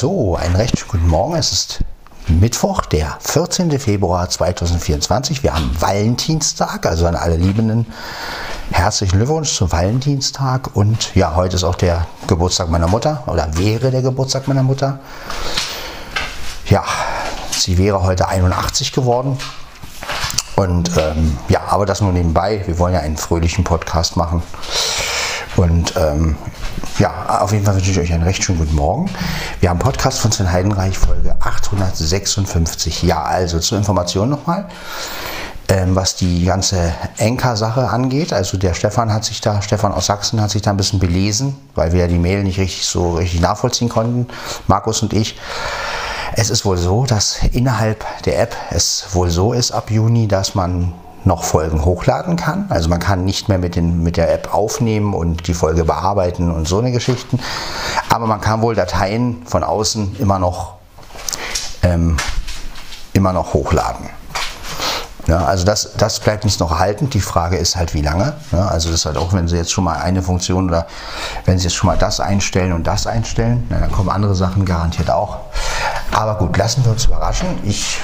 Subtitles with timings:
[0.00, 1.34] So, einen recht guten Morgen.
[1.34, 1.84] Es ist
[2.26, 3.78] Mittwoch, der 14.
[3.78, 5.42] Februar 2024.
[5.42, 7.84] Wir haben Valentinstag, also an alle Liebenden
[8.70, 10.74] herzlichen Glückwunsch zum Valentinstag.
[10.74, 15.00] Und ja, heute ist auch der Geburtstag meiner Mutter oder wäre der Geburtstag meiner Mutter.
[16.64, 16.82] Ja,
[17.50, 19.36] sie wäre heute 81 geworden.
[20.56, 22.62] Und ähm, ja, aber das nur nebenbei.
[22.64, 24.42] Wir wollen ja einen fröhlichen Podcast machen.
[25.56, 26.36] Und ähm,
[26.98, 29.10] ja, auf jeden Fall wünsche ich euch einen recht schönen guten Morgen.
[29.60, 33.02] Wir haben Podcast von Sven Heidenreich, Folge 856.
[33.02, 34.68] Ja, also zur Information nochmal,
[35.68, 38.32] ähm, was die ganze Enker-Sache angeht.
[38.32, 41.56] Also der Stefan hat sich da, Stefan aus Sachsen hat sich da ein bisschen belesen,
[41.74, 44.28] weil wir ja die Mail nicht richtig so richtig nachvollziehen konnten,
[44.66, 45.36] Markus und ich.
[46.34, 50.54] Es ist wohl so, dass innerhalb der App es wohl so ist ab Juni, dass
[50.54, 50.92] man
[51.24, 52.66] noch Folgen hochladen kann.
[52.68, 56.50] Also man kann nicht mehr mit, den, mit der App aufnehmen und die Folge bearbeiten
[56.50, 57.38] und so eine Geschichten.
[58.08, 60.74] Aber man kann wohl Dateien von außen immer noch,
[61.82, 62.16] ähm,
[63.12, 64.08] immer noch hochladen.
[65.26, 67.10] Ja, also das, das bleibt uns noch erhalten.
[67.10, 68.34] Die Frage ist halt, wie lange.
[68.50, 70.86] Ja, also das ist halt auch, wenn Sie jetzt schon mal eine Funktion oder
[71.44, 75.10] wenn Sie jetzt schon mal das einstellen und das einstellen, dann kommen andere Sachen garantiert
[75.10, 75.38] auch.
[76.10, 77.46] Aber gut, lassen wir uns überraschen.
[77.62, 77.98] Ich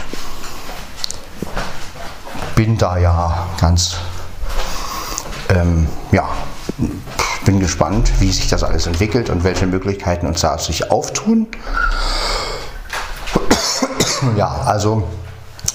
[2.57, 3.97] bin da ja ganz,
[5.51, 6.27] ähm, ja,
[7.45, 11.47] bin gespannt, wie sich das alles entwickelt und welche Möglichkeiten uns da sich auftun.
[14.37, 15.07] ja, also,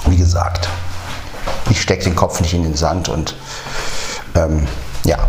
[0.08, 0.68] wie gesagt,
[1.70, 3.38] ich stecke den Kopf nicht in den Sand und
[4.36, 4.68] ähm,
[5.04, 5.20] ja,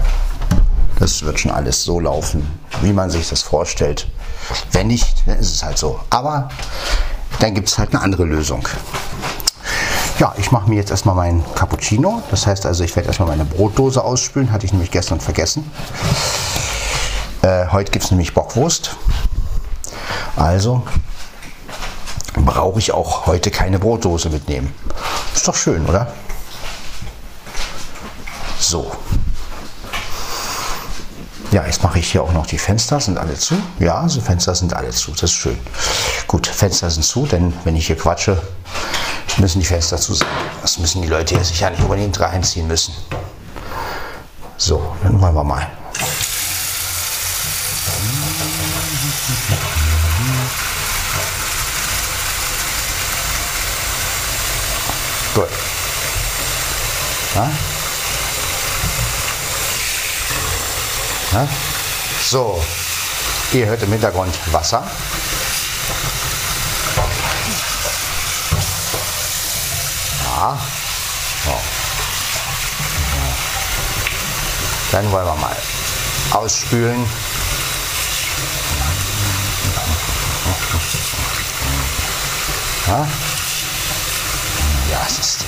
[0.99, 4.09] das wird schon alles so laufen, wie man sich das vorstellt.
[4.73, 6.01] Wenn nicht, dann ist es halt so.
[6.09, 6.49] Aber
[7.41, 8.67] dann gibt es halt eine andere Lösung.
[10.19, 12.23] Ja, ich mache mir jetzt erstmal meinen Cappuccino.
[12.31, 14.53] Das heißt also, ich werde erstmal meine Brotdose ausspülen.
[14.53, 15.71] Hatte ich nämlich gestern vergessen.
[17.43, 18.97] Äh, heute gibt es nämlich Bockwurst.
[20.37, 20.83] Also
[22.35, 24.73] brauche ich auch heute keine Brotdose mitnehmen.
[25.35, 26.13] Ist doch schön, oder?
[28.59, 28.91] So.
[31.51, 33.01] Ja, jetzt mache ich hier auch noch die Fenster.
[33.01, 33.55] Sind alle zu?
[33.79, 35.11] Ja, die Fenster sind alle zu.
[35.11, 35.59] Das ist schön.
[36.27, 38.41] Gut, Fenster sind zu, denn wenn ich hier quatsche,
[39.39, 40.29] müssen die Fenster zu sein.
[40.61, 42.95] Das müssen die Leute hier sich ja nicht unbedingt reinziehen müssen.
[44.57, 45.67] So, dann wollen wir mal.
[55.35, 55.49] Gut.
[57.35, 57.51] Ja?
[61.33, 61.49] Ja?
[62.23, 62.63] So,
[63.53, 64.85] ihr hört im Hintergrund Wasser.
[70.43, 70.49] So.
[74.91, 75.57] Dann wollen wir mal
[76.33, 77.07] ausspülen.
[82.89, 83.07] Ja,
[84.91, 85.47] ja es ist.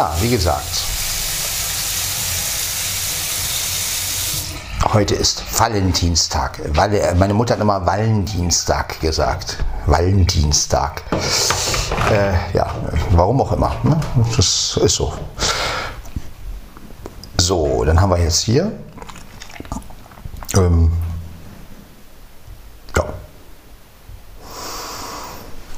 [0.00, 0.84] Ja, wie gesagt,
[4.94, 6.60] heute ist Valentinstag.
[7.16, 9.56] Meine Mutter hat immer Valentinstag gesagt.
[9.86, 11.02] Valentinstag.
[12.12, 12.72] Äh, ja,
[13.10, 13.74] warum auch immer.
[13.82, 14.00] Ne?
[14.36, 15.12] Das ist so.
[17.38, 18.70] So, dann haben wir jetzt hier.
[20.54, 20.92] Ähm,
[22.96, 23.04] ja.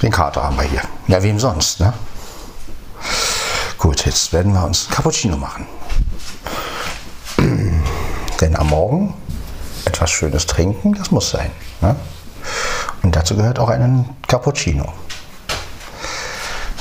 [0.03, 0.83] Den Kater haben wir hier.
[1.07, 1.95] Ja, wem sonst, ne?
[3.83, 5.67] Gut, jetzt werden wir uns Cappuccino machen.
[7.37, 9.13] Denn am Morgen
[9.85, 11.51] etwas Schönes trinken, das muss sein.
[11.81, 11.97] Ne?
[13.03, 14.85] Und dazu gehört auch ein Cappuccino.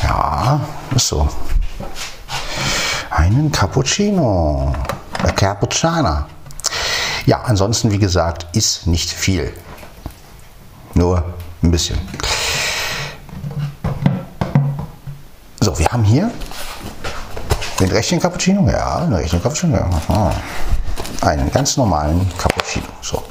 [0.03, 0.61] Ja,
[0.95, 1.27] ist so.
[3.09, 4.71] Einen Cappuccino.
[5.23, 6.27] Ein Cappuccana.
[7.25, 9.51] Ja, ansonsten, wie gesagt, ist nicht viel.
[10.93, 11.23] Nur
[11.63, 11.97] ein bisschen.
[15.61, 16.29] So, wir haben hier
[17.81, 18.69] den richtigen Cappuccino?
[18.69, 19.75] Ja, den richtigen Cappuccino.
[19.75, 20.31] Ja.
[21.21, 22.85] Einen ganz normalen Cappuccino.
[23.01, 23.23] So.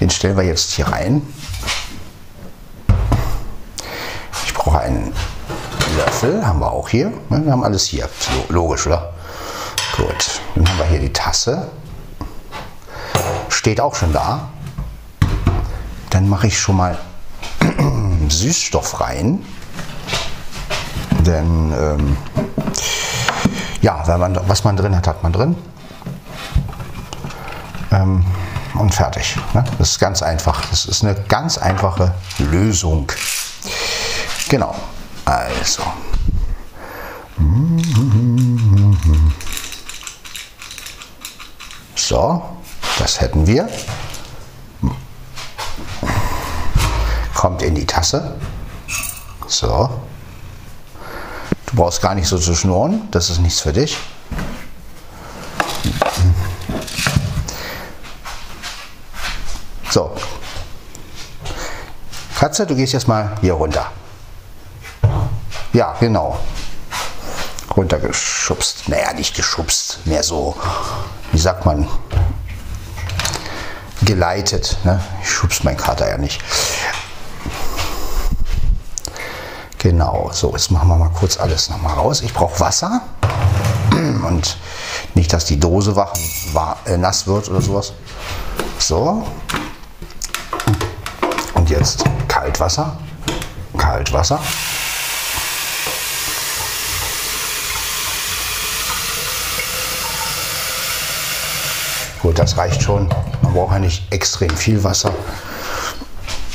[0.00, 1.22] Den stellen wir jetzt hier rein.
[4.46, 5.12] Ich brauche einen
[5.96, 7.12] Löffel, haben wir auch hier.
[7.28, 8.08] Wir haben alles hier.
[8.48, 9.12] Logisch, oder?
[9.96, 10.40] Gut.
[10.54, 11.70] Dann haben wir hier die Tasse.
[13.48, 14.48] Steht auch schon da.
[16.10, 16.98] Dann mache ich schon mal
[18.28, 19.44] Süßstoff rein.
[21.24, 22.16] Denn ähm,
[23.82, 25.56] ja, man, was man drin hat, hat man drin.
[27.90, 28.24] Ähm,
[28.74, 29.36] und fertig.
[29.52, 29.64] Ne?
[29.78, 30.64] Das ist ganz einfach.
[30.70, 33.10] Das ist eine ganz einfache Lösung.
[34.48, 34.74] Genau.
[35.24, 35.82] Also.
[41.94, 42.42] So,
[42.98, 43.68] das hätten wir.
[47.34, 48.36] Kommt in die Tasse.
[49.48, 49.90] So.
[51.72, 53.96] Du brauchst gar nicht so zu schnurren, das ist nichts für dich.
[59.90, 60.14] So.
[62.38, 63.90] Katze, du gehst jetzt mal hier runter.
[65.72, 66.38] Ja, genau.
[67.74, 68.88] Runtergeschubst.
[68.90, 70.54] Naja, nicht geschubst, mehr so,
[71.32, 71.88] wie sagt man,
[74.02, 74.76] geleitet.
[74.84, 75.00] Ne?
[75.22, 76.42] Ich schubs meinen Kater ja nicht.
[79.82, 82.20] Genau, so, jetzt machen wir mal kurz alles nochmal raus.
[82.20, 83.00] Ich brauche Wasser
[83.90, 84.56] und
[85.14, 86.12] nicht, dass die Dose wach,
[86.52, 87.92] war, äh, nass wird oder sowas.
[88.78, 89.26] So.
[91.54, 92.96] Und jetzt Kaltwasser.
[93.76, 94.38] Kaltwasser.
[102.20, 103.08] Gut, das reicht schon.
[103.42, 105.12] Man braucht ja nicht extrem viel Wasser.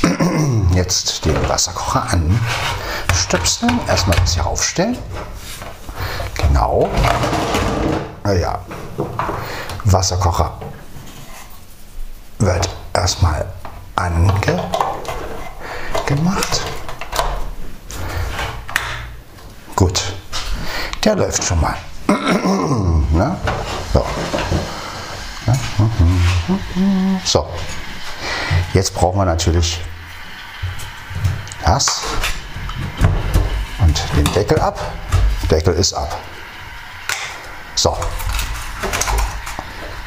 [0.72, 2.10] Jetzt den Wasserkocher
[3.18, 3.80] anstöpseln.
[3.88, 4.96] Erstmal das hier aufstellen.
[6.34, 6.88] Genau.
[8.24, 8.60] Ja.
[9.84, 10.52] Wasserkocher
[12.38, 13.44] wird erstmal
[13.96, 14.52] angemacht.
[19.74, 20.12] Gut.
[21.04, 21.76] Der läuft schon mal.
[23.12, 23.36] Na?
[23.92, 24.04] So.
[27.24, 27.48] So,
[28.74, 29.80] jetzt brauchen wir natürlich
[31.64, 32.02] das
[34.48, 34.80] Deckel ab.
[35.50, 36.16] Deckel ist ab.
[37.74, 37.94] So,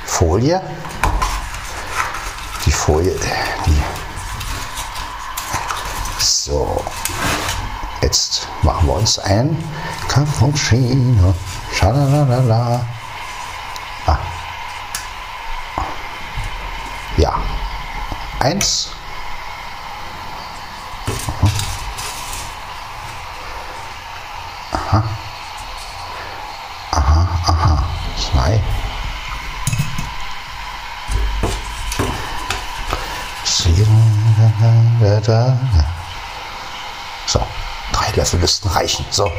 [0.05, 0.59] Folie.
[2.65, 3.13] Die Folie,
[3.67, 3.83] die.
[6.17, 6.83] So,
[8.01, 9.63] jetzt machen wir uns ein
[10.07, 11.35] Cappuccino.
[11.71, 12.83] Schalalala.
[17.17, 17.39] Ja.
[18.39, 18.89] Eins.
[24.91, 25.03] Aha.
[26.91, 27.83] Aha, aha.
[28.17, 28.61] Zwei.
[37.25, 37.39] So,
[37.93, 39.05] drei Löffel müssten reichen.
[39.11, 39.31] So.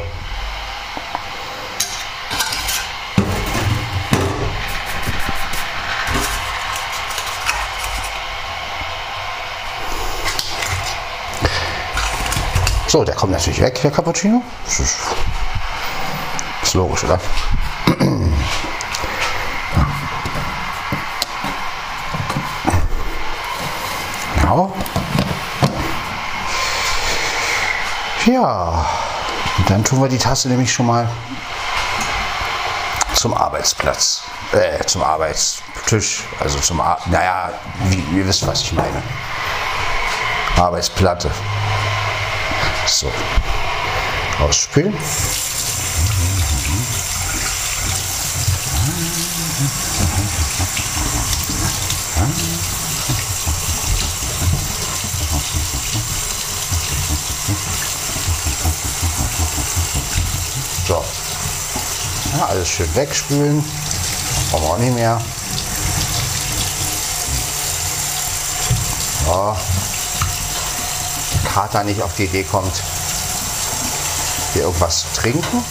[12.87, 14.41] So, der kommt natürlich weg, der Cappuccino.
[16.73, 17.19] Ist, logisch, oder?
[24.41, 24.73] Genau.
[28.25, 28.85] Ja,
[29.57, 31.07] und dann tun wir die Tasse nämlich schon mal
[33.13, 37.51] zum Arbeitsplatz, äh, zum Arbeitstisch, also zum, Ar naja,
[37.89, 39.03] wie, ihr wisst, was ich meine.
[40.57, 41.29] Arbeitsplatte.
[42.87, 43.11] So.
[44.39, 44.97] Ausspülen.
[60.85, 61.01] So.
[62.31, 63.65] Ja, alles schön wegspülen.
[64.51, 65.19] Brauchen wir auch nicht mehr.
[69.25, 69.57] So.
[71.51, 72.73] Kater nicht auf die Idee kommt,
[74.53, 75.63] hier irgendwas zu trinken.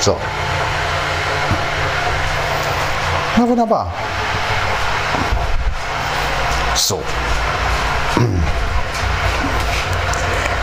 [0.00, 0.16] So.
[3.36, 3.92] Na wunderbar.
[6.74, 7.02] So.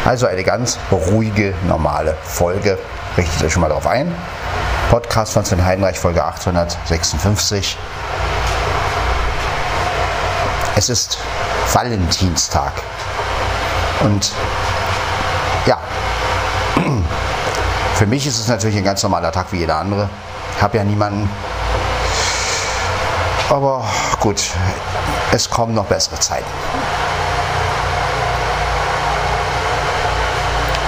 [0.06, 2.78] Also eine ganz ruhige, normale Folge.
[3.16, 4.14] Richtet euch schon mal darauf ein.
[4.90, 7.78] Podcast von Sven Heinreich, Folge 856.
[10.76, 11.18] Es ist
[11.72, 12.74] Valentinstag.
[14.02, 14.34] Und
[15.66, 15.78] ja,
[17.96, 20.10] für mich ist es natürlich ein ganz normaler Tag wie jeder andere.
[20.58, 21.30] Ich habe ja niemanden.
[23.50, 23.86] Aber
[24.20, 24.44] gut,
[25.32, 26.46] es kommen noch bessere Zeiten.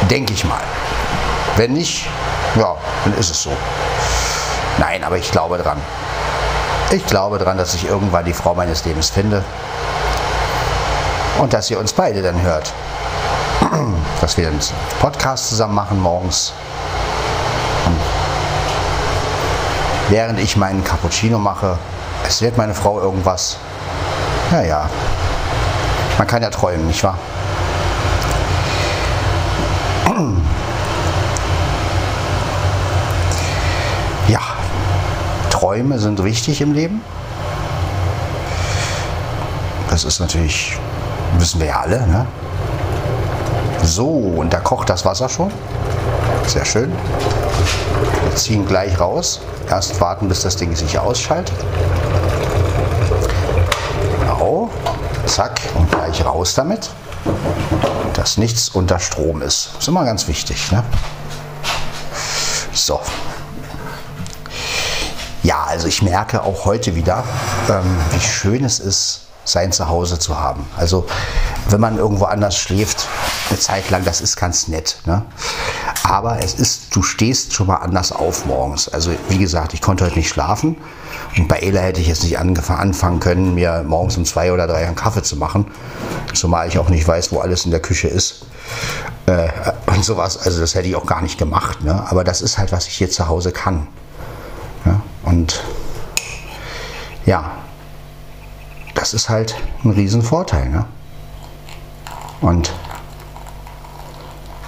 [0.10, 0.62] Denke ich mal.
[1.56, 2.08] Wenn nicht,
[2.56, 3.52] ja, dann ist es so.
[4.78, 5.82] Nein, aber ich glaube dran.
[6.92, 9.44] Ich glaube daran, dass ich irgendwann die Frau meines Lebens finde
[11.40, 12.72] und dass ihr uns beide dann hört.
[14.22, 14.60] Dass wir einen
[15.00, 16.54] Podcast zusammen machen morgens.
[17.86, 17.98] Und
[20.10, 21.78] während ich meinen Cappuccino mache,
[22.28, 23.58] es wird meine Frau irgendwas.
[24.52, 24.90] Naja,
[26.18, 27.18] man kann ja träumen, nicht wahr?
[34.28, 34.40] Ja,
[35.50, 37.02] Träume sind wichtig im Leben.
[39.90, 40.78] Das ist natürlich,
[41.38, 42.08] wissen wir ja alle.
[42.08, 42.26] Ne?
[43.84, 45.52] So, und da kocht das Wasser schon.
[46.48, 46.92] Sehr schön.
[48.24, 49.42] Wir ziehen gleich raus.
[49.70, 51.56] Erst warten, bis das Ding sich ausschaltet.
[54.22, 54.70] Genau.
[55.26, 56.90] Zack, und gleich raus damit.
[58.26, 59.70] Dass nichts unter Strom ist.
[59.74, 60.72] Das ist immer ganz wichtig.
[60.72, 60.84] Ne?
[62.74, 63.00] So.
[65.44, 67.24] Ja, also ich merke auch heute wieder,
[67.70, 70.66] ähm, wie schön es ist, sein Zuhause zu haben.
[70.76, 71.06] Also
[71.70, 73.08] wenn man irgendwo anders schläft,
[73.52, 74.98] eine Zeit lang, das ist ganz nett.
[75.06, 75.22] Ne?
[76.02, 78.90] Aber es ist, du stehst schon mal anders auf morgens.
[78.90, 80.78] Also wie gesagt, ich konnte heute nicht schlafen.
[81.38, 84.88] Und bei Ela hätte ich jetzt nicht anfangen können, mir morgens um zwei oder drei
[84.88, 85.68] einen Kaffee zu machen.
[86.36, 88.46] Zumal ich auch nicht weiß, wo alles in der Küche ist.
[89.26, 89.50] Äh,
[89.88, 90.38] und sowas.
[90.38, 91.84] Also das hätte ich auch gar nicht gemacht.
[91.84, 92.06] Ne?
[92.10, 93.88] Aber das ist halt, was ich hier zu Hause kann.
[94.86, 95.02] Ja?
[95.24, 95.64] Und
[97.26, 97.52] ja,
[98.94, 100.70] das ist halt ein Riesenvorteil.
[100.70, 100.86] Ne?
[102.42, 102.74] Und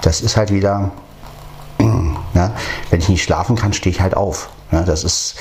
[0.01, 0.91] das ist halt wieder,
[1.79, 2.51] ne?
[2.89, 4.50] wenn ich nicht schlafen kann, stehe ich halt auf.
[4.71, 4.83] Ne?
[4.86, 5.36] Das ist,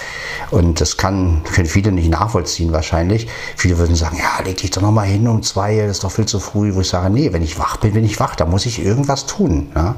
[0.50, 3.28] und das kann, können viele nicht nachvollziehen wahrscheinlich.
[3.56, 6.12] Viele würden sagen, ja, leg dich doch noch mal hin um zwei, das ist doch
[6.12, 6.74] viel zu früh.
[6.74, 9.26] Wo ich sage, nee, wenn ich wach bin, bin ich wach, da muss ich irgendwas
[9.26, 9.70] tun.
[9.74, 9.94] Ne?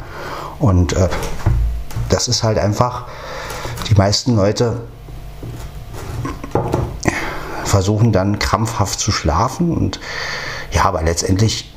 [0.58, 1.08] Und äh,
[2.08, 3.06] das ist halt einfach,
[3.88, 4.82] die meisten Leute
[7.64, 10.00] versuchen dann krampfhaft zu schlafen und
[10.72, 11.74] ja, aber letztendlich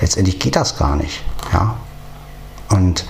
[0.00, 1.76] letztendlich geht das gar nicht, ja.
[2.70, 3.06] Und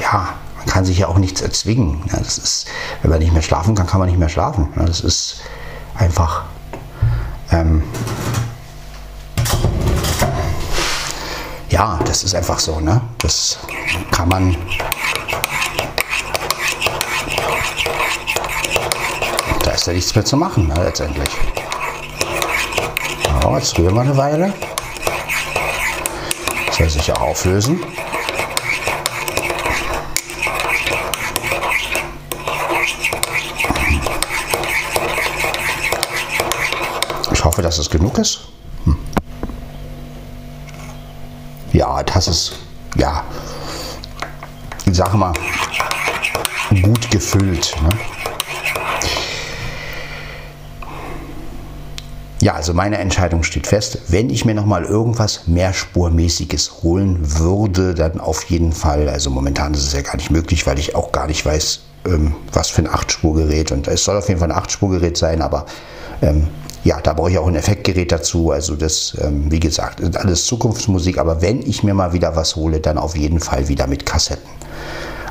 [0.00, 2.00] ja, man kann sich ja auch nichts erzwingen.
[2.10, 2.66] Ja, das ist,
[3.02, 4.68] wenn man nicht mehr schlafen kann, kann man nicht mehr schlafen.
[4.76, 5.42] Ja, das ist
[5.94, 6.44] einfach
[7.52, 7.82] ähm,
[11.68, 12.98] ja, das ist einfach so, ne?
[13.18, 13.58] Das
[14.10, 14.56] kann man.
[19.62, 21.28] Da ist ja nichts mehr zu machen, ne, letztendlich.
[23.42, 24.54] So, jetzt rühren wir eine Weile.
[26.72, 27.80] Soll sich auch auflösen.
[37.50, 38.42] Hoffe, dass es genug ist.
[41.72, 42.52] ja, das ist,
[42.94, 43.24] ja,
[44.86, 45.32] ich sage mal,
[46.80, 47.74] gut gefüllt.
[47.82, 47.88] Ne?
[52.40, 53.98] Ja, also meine Entscheidung steht fest.
[54.06, 59.08] Wenn ich mir nochmal irgendwas Mehrspurmäßiges holen würde, dann auf jeden Fall.
[59.08, 62.36] Also momentan ist es ja gar nicht möglich, weil ich auch gar nicht weiß, ähm,
[62.52, 63.72] was für ein Achtspurgerät.
[63.72, 65.66] Und es soll auf jeden Fall ein Achtspurgerät sein, aber
[66.22, 66.46] ähm,
[66.84, 68.50] ja, da brauche ich auch ein Effektgerät dazu.
[68.50, 71.18] Also das, ähm, wie gesagt, ist alles Zukunftsmusik.
[71.18, 74.48] Aber wenn ich mir mal wieder was hole, dann auf jeden Fall wieder mit Kassetten.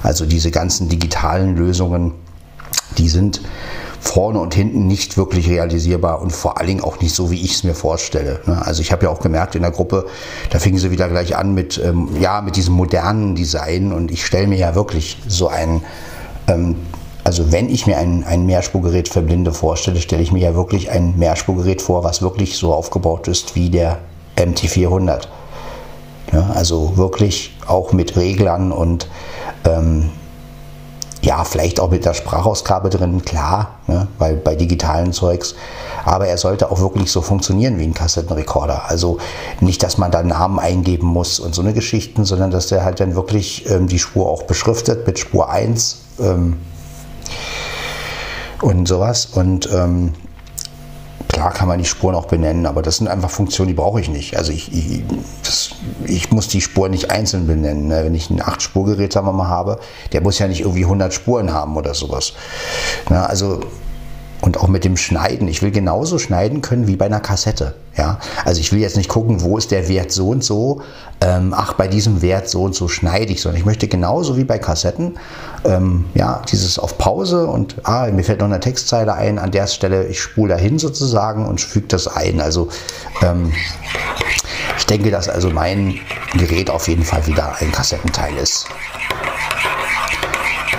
[0.03, 2.13] Also diese ganzen digitalen Lösungen,
[2.98, 3.41] die sind
[4.00, 7.56] vorne und hinten nicht wirklich realisierbar und vor allen Dingen auch nicht so, wie ich
[7.56, 8.39] es mir vorstelle.
[8.46, 8.65] Ne?
[8.65, 10.06] Also ich habe ja auch gemerkt in der Gruppe,
[10.51, 14.25] da fingen sie wieder gleich an mit, ähm, ja, mit diesem modernen Design und ich
[14.25, 15.82] stelle mir ja wirklich so ein
[16.48, 16.77] ähm,
[17.29, 20.89] also wenn ich mir ein, ein Mehrspurgerät für Blinde vorstelle, stelle ich mir ja wirklich
[20.89, 24.00] ein Mehrspurgerät vor, was wirklich so aufgebaut ist wie der
[24.36, 25.27] MT400.
[26.33, 29.07] Ja, also wirklich auch mit Reglern und
[29.63, 30.09] ähm,
[31.21, 35.53] ja, vielleicht auch mit der Sprachausgabe drin, klar, ne, weil bei digitalen Zeugs.
[36.05, 38.89] Aber er sollte auch wirklich so funktionieren wie ein Kassettenrekorder.
[38.89, 39.19] Also
[39.62, 43.00] nicht, dass man da Namen eingeben muss und so eine Geschichten, sondern dass der halt
[43.00, 46.00] dann wirklich ähm, die Spur auch beschriftet mit Spur 1.
[46.19, 46.57] Ähm,
[48.62, 49.25] und sowas.
[49.25, 50.13] Und ähm,
[51.30, 54.10] klar kann man die Spuren auch benennen, aber das sind einfach Funktionen, die brauche ich
[54.10, 54.38] nicht.
[54.38, 55.04] Also ich, ich,
[55.44, 55.72] das,
[56.06, 57.88] ich muss die Spuren nicht einzeln benennen.
[57.88, 58.04] Ne?
[58.04, 59.80] Wenn ich ein 8-Spurgerät, sagen wir mal, habe,
[60.12, 62.34] der muss ja nicht irgendwie 100 Spuren haben oder sowas.
[63.10, 63.62] Na, also
[64.41, 65.48] und auch mit dem Schneiden.
[65.48, 67.75] Ich will genauso schneiden können wie bei einer Kassette.
[67.98, 68.19] Ja?
[68.46, 70.81] Also ich will jetzt nicht gucken, wo ist der Wert so und so.
[71.22, 74.46] Ähm, ach, bei diesem Wert so und so schneide ich, sondern ich möchte genauso wie
[74.46, 75.19] bei Kassetten,
[75.65, 79.67] ähm, ja, dieses auf Pause und ah, mir fällt noch eine Textzeile ein, an der
[79.67, 82.39] Stelle, ich spule dahin sozusagen und füge das ein.
[82.39, 82.69] Also
[83.22, 83.51] ähm,
[84.77, 86.00] Ich denke, dass also mein
[86.34, 88.65] Gerät auf jeden Fall wieder ein Kassettenteil ist.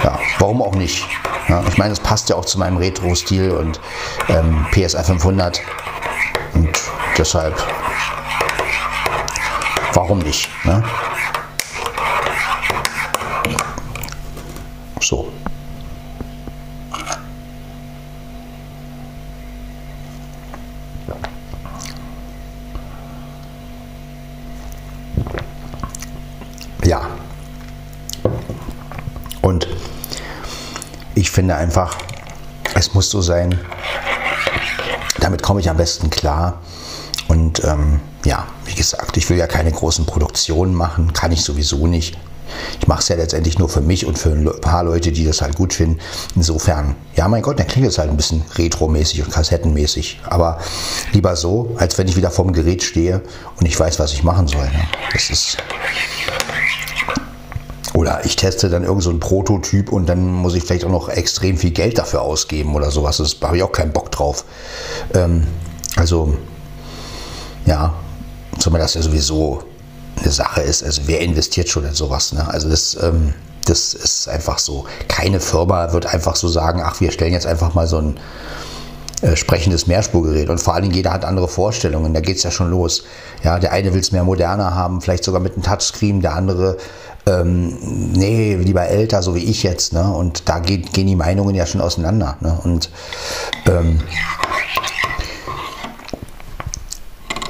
[0.03, 1.07] Ja, warum auch nicht?
[1.51, 3.81] Ja, ich meine, es passt ja auch zu meinem Retro-Stil und
[4.29, 5.61] ähm, PSR 500
[6.55, 6.71] und
[7.19, 7.61] deshalb,
[9.93, 10.49] warum nicht?
[10.65, 10.85] Ne?
[31.31, 31.97] Ich finde einfach,
[32.75, 33.57] es muss so sein,
[35.21, 36.61] damit komme ich am besten klar.
[37.29, 41.87] Und ähm, ja, wie gesagt, ich will ja keine großen Produktionen machen, kann ich sowieso
[41.87, 42.19] nicht.
[42.81, 45.41] Ich mache es ja letztendlich nur für mich und für ein paar Leute, die das
[45.41, 46.01] halt gut finden.
[46.35, 50.23] Insofern, ja, mein Gott, dann klingt es halt ein bisschen retromäßig und kassettenmäßig.
[50.29, 50.59] Aber
[51.13, 53.23] lieber so, als wenn ich wieder vorm Gerät stehe
[53.61, 54.65] und ich weiß, was ich machen soll.
[54.65, 54.83] Ne?
[55.13, 55.59] Das ist.
[58.01, 61.11] Oder ich teste dann irgend so einen Prototyp und dann muss ich vielleicht auch noch
[61.11, 63.19] extrem viel Geld dafür ausgeben oder sowas.
[63.19, 64.47] Das habe ich auch keinen Bock drauf.
[65.13, 65.47] Ähm,
[65.97, 66.35] also,
[67.67, 67.93] ja,
[68.59, 69.65] zumal das ja sowieso
[70.17, 70.83] eine Sache ist.
[70.83, 72.33] Also wer investiert schon in sowas?
[72.33, 72.49] Ne?
[72.49, 73.35] Also das, ähm,
[73.67, 74.87] das ist einfach so.
[75.09, 78.19] Keine Firma wird einfach so sagen, ach, wir stellen jetzt einfach mal so ein
[79.23, 80.49] äh, sprechendes Mehrspurgerät.
[80.49, 82.15] Und vor allen Dingen jeder hat andere Vorstellungen.
[82.15, 83.05] Da geht es ja schon los.
[83.43, 86.79] Ja, der eine will es mehr moderner haben, vielleicht sogar mit einem Touchscreen, der andere
[87.27, 87.77] ähm,
[88.13, 89.93] nee, lieber älter, so wie ich jetzt.
[89.93, 90.11] Ne?
[90.11, 92.37] Und da geht, gehen die Meinungen ja schon auseinander.
[92.41, 92.59] Ne?
[92.65, 92.91] Und
[93.67, 94.01] ähm,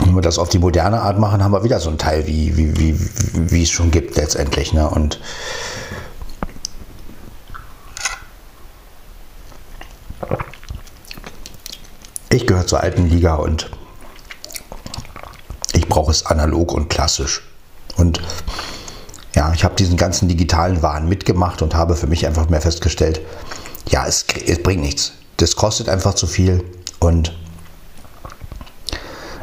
[0.05, 2.57] wenn wir das auf die moderne Art machen, haben wir wieder so ein Teil, wie,
[2.57, 2.99] wie, wie,
[3.35, 4.73] wie es schon gibt letztendlich.
[4.73, 4.89] Ne?
[4.89, 5.21] Und
[12.31, 13.71] ich gehöre zur alten Liga und
[15.73, 17.43] ich brauche es analog und klassisch.
[17.97, 18.21] Und
[19.35, 23.21] ja, ich habe diesen ganzen digitalen Wahn mitgemacht und habe für mich einfach mehr festgestellt,
[23.89, 25.13] ja, es, es bringt nichts.
[25.37, 26.65] Das kostet einfach zu viel
[26.99, 27.37] und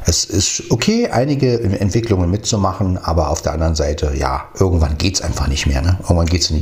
[0.05, 5.21] es ist okay, einige Entwicklungen mitzumachen, aber auf der anderen Seite, ja, irgendwann geht es
[5.21, 5.81] einfach nicht mehr.
[5.81, 5.97] Ne?
[6.03, 6.53] Irgendwann geht es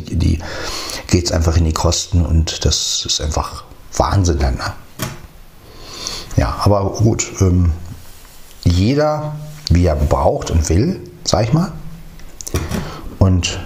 [1.07, 4.55] geht's einfach in die Kosten und das ist einfach Wahnsinn dann.
[4.55, 4.73] Ne?
[6.37, 7.71] Ja, aber gut, ähm,
[8.63, 9.35] jeder,
[9.69, 11.71] wie er braucht und will, sag ich mal.
[13.19, 13.59] Und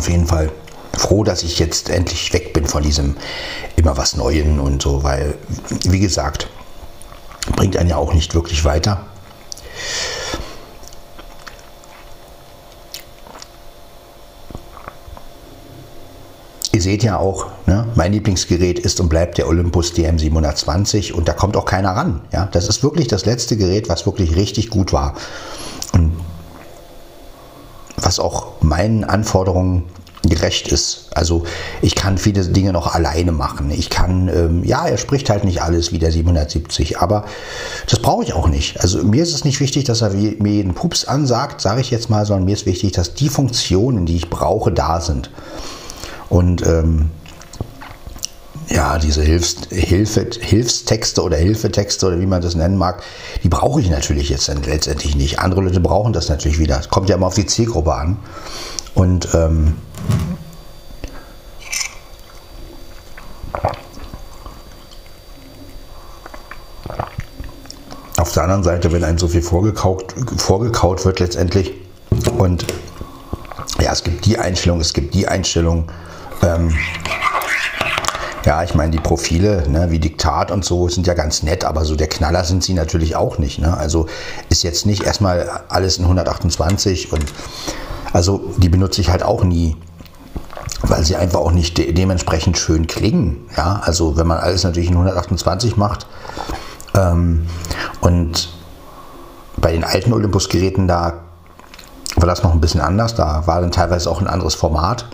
[0.00, 0.50] auf jeden Fall
[0.96, 3.16] froh, dass ich jetzt endlich weg bin von diesem
[3.76, 5.38] immer was Neuen und so, weil,
[5.84, 6.48] wie gesagt,
[7.54, 9.06] bringt einen ja auch nicht wirklich weiter.
[16.72, 21.32] Ihr seht ja auch, ne, mein Lieblingsgerät ist und bleibt der Olympus DM720 und da
[21.32, 22.22] kommt auch keiner ran.
[22.32, 22.46] Ja?
[22.46, 25.14] Das ist wirklich das letzte Gerät, was wirklich richtig gut war.
[25.92, 26.12] Und
[27.96, 29.84] was auch meinen Anforderungen
[30.22, 31.06] gerecht ist.
[31.14, 31.44] Also
[31.80, 33.70] ich kann viele Dinge noch alleine machen.
[33.70, 37.24] Ich kann, ähm, ja, er spricht halt nicht alles wie der 770, aber
[37.88, 38.80] das brauche ich auch nicht.
[38.80, 42.10] Also mir ist es nicht wichtig, dass er mir jeden Pups ansagt, sage ich jetzt
[42.10, 45.30] mal, sondern mir ist wichtig, dass die Funktionen, die ich brauche, da sind.
[46.28, 47.10] Und ähm,
[48.68, 53.02] ja, diese Hilfs Hilfe Hilfstexte oder Hilfetexte oder wie man das nennen mag,
[53.42, 55.40] die brauche ich natürlich jetzt letztendlich nicht.
[55.40, 56.78] Andere Leute brauchen das natürlich wieder.
[56.78, 58.18] Es kommt ja immer auf die Zielgruppe an.
[58.94, 59.74] Und ähm,
[68.30, 71.74] auf der anderen Seite, wenn einem so viel vorgekaut, vorgekaut wird letztendlich
[72.38, 72.64] und
[73.80, 75.90] ja, es gibt die Einstellung, es gibt die Einstellung,
[76.42, 76.72] ähm,
[78.44, 81.84] ja, ich meine, die Profile, ne, wie Diktat und so, sind ja ganz nett, aber
[81.84, 83.58] so der Knaller sind sie natürlich auch nicht.
[83.58, 83.76] Ne?
[83.76, 84.06] Also
[84.48, 87.24] ist jetzt nicht erstmal alles in 128 und
[88.12, 89.76] also die benutze ich halt auch nie,
[90.90, 93.48] weil sie einfach auch nicht de dementsprechend schön klingen.
[93.56, 96.06] Ja, also wenn man alles natürlich in 128 macht
[96.94, 97.46] ähm,
[98.00, 98.52] und
[99.56, 101.20] bei den alten Olympus-Geräten da
[102.16, 103.14] war das noch ein bisschen anders.
[103.14, 105.06] Da war dann teilweise auch ein anderes Format.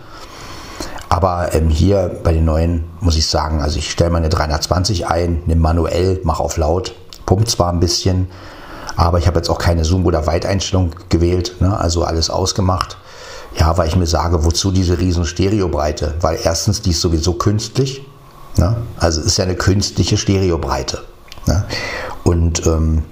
[1.08, 5.42] Aber ähm, hier bei den neuen muss ich sagen, also ich stelle meine 320 ein,
[5.46, 6.94] nehme manuell, mache auf laut,
[7.26, 8.28] pumpt zwar ein bisschen,
[8.96, 11.78] aber ich habe jetzt auch keine Zoom- oder Weiteinstellung gewählt, ne?
[11.78, 12.96] also alles ausgemacht.
[13.58, 16.14] Ja, weil ich mir sage, wozu diese riesen Stereobreite?
[16.20, 18.06] Weil erstens, die ist sowieso künstlich.
[18.56, 18.76] Ne?
[18.98, 21.02] Also ist ja eine künstliche Stereobreite.
[21.46, 21.64] Ne?
[22.24, 23.02] Und ähm,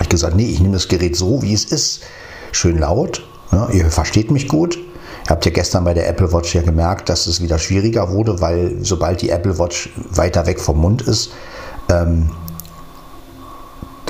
[0.00, 2.02] ich gesagt, nee, ich nehme das Gerät so, wie es ist.
[2.50, 3.68] Schön laut, ne?
[3.72, 4.76] ihr versteht mich gut.
[4.76, 8.40] Ihr habt ja gestern bei der Apple Watch ja gemerkt, dass es wieder schwieriger wurde,
[8.40, 11.30] weil sobald die Apple Watch weiter weg vom Mund ist,
[11.88, 12.30] ähm,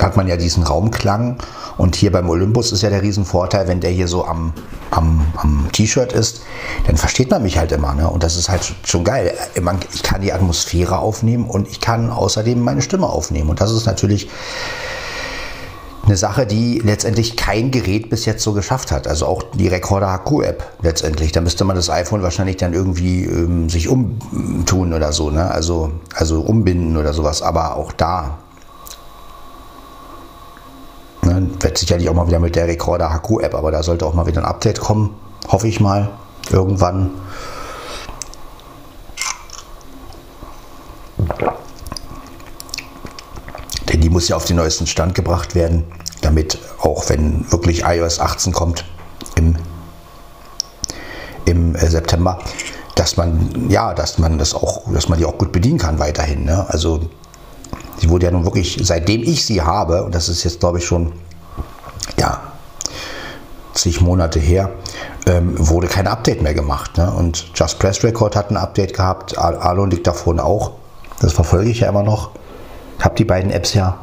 [0.03, 1.37] hat man ja diesen Raumklang.
[1.77, 4.53] Und hier beim Olympus ist ja der Riesenvorteil, wenn der hier so am,
[4.91, 6.41] am, am T-Shirt ist,
[6.85, 7.93] dann versteht man mich halt immer.
[7.93, 8.07] Ne?
[8.07, 9.33] Und das ist halt schon geil.
[9.93, 13.49] Ich kann die Atmosphäre aufnehmen und ich kann außerdem meine Stimme aufnehmen.
[13.49, 14.29] Und das ist natürlich
[16.05, 19.07] eine Sache, die letztendlich kein Gerät bis jetzt so geschafft hat.
[19.07, 21.31] Also auch die Recorder HQ App letztendlich.
[21.31, 25.49] Da müsste man das iPhone wahrscheinlich dann irgendwie ähm, sich umtun oder so, ne?
[25.49, 27.41] Also, also umbinden oder sowas.
[27.41, 28.39] Aber auch da
[31.59, 34.25] wird sicherlich auch mal wieder mit der Recorder HQ App, aber da sollte auch mal
[34.25, 35.15] wieder ein Update kommen.
[35.47, 36.09] Hoffe ich mal.
[36.51, 37.11] Irgendwann.
[43.91, 45.85] Denn die muss ja auf den neuesten Stand gebracht werden,
[46.21, 48.85] damit auch wenn wirklich iOS 18 kommt
[49.35, 49.55] im,
[51.45, 52.39] im äh, September,
[52.95, 56.45] dass man ja, dass man das auch, dass man die auch gut bedienen kann weiterhin.
[56.45, 56.65] Ne?
[56.69, 57.01] Also
[57.97, 60.85] sie wurde ja nun wirklich, seitdem ich sie habe, und das ist jetzt glaube ich
[60.85, 61.13] schon
[62.17, 62.41] ja
[63.73, 64.71] zig Monate her,
[65.25, 66.97] ähm, wurde kein Update mehr gemacht.
[66.97, 67.11] Ne?
[67.11, 70.71] Und Just Press Record hat ein Update gehabt, Alon Diktaphon auch.
[71.19, 72.31] Das verfolge ich ja immer noch.
[72.99, 73.97] Habe die beiden Apps ja.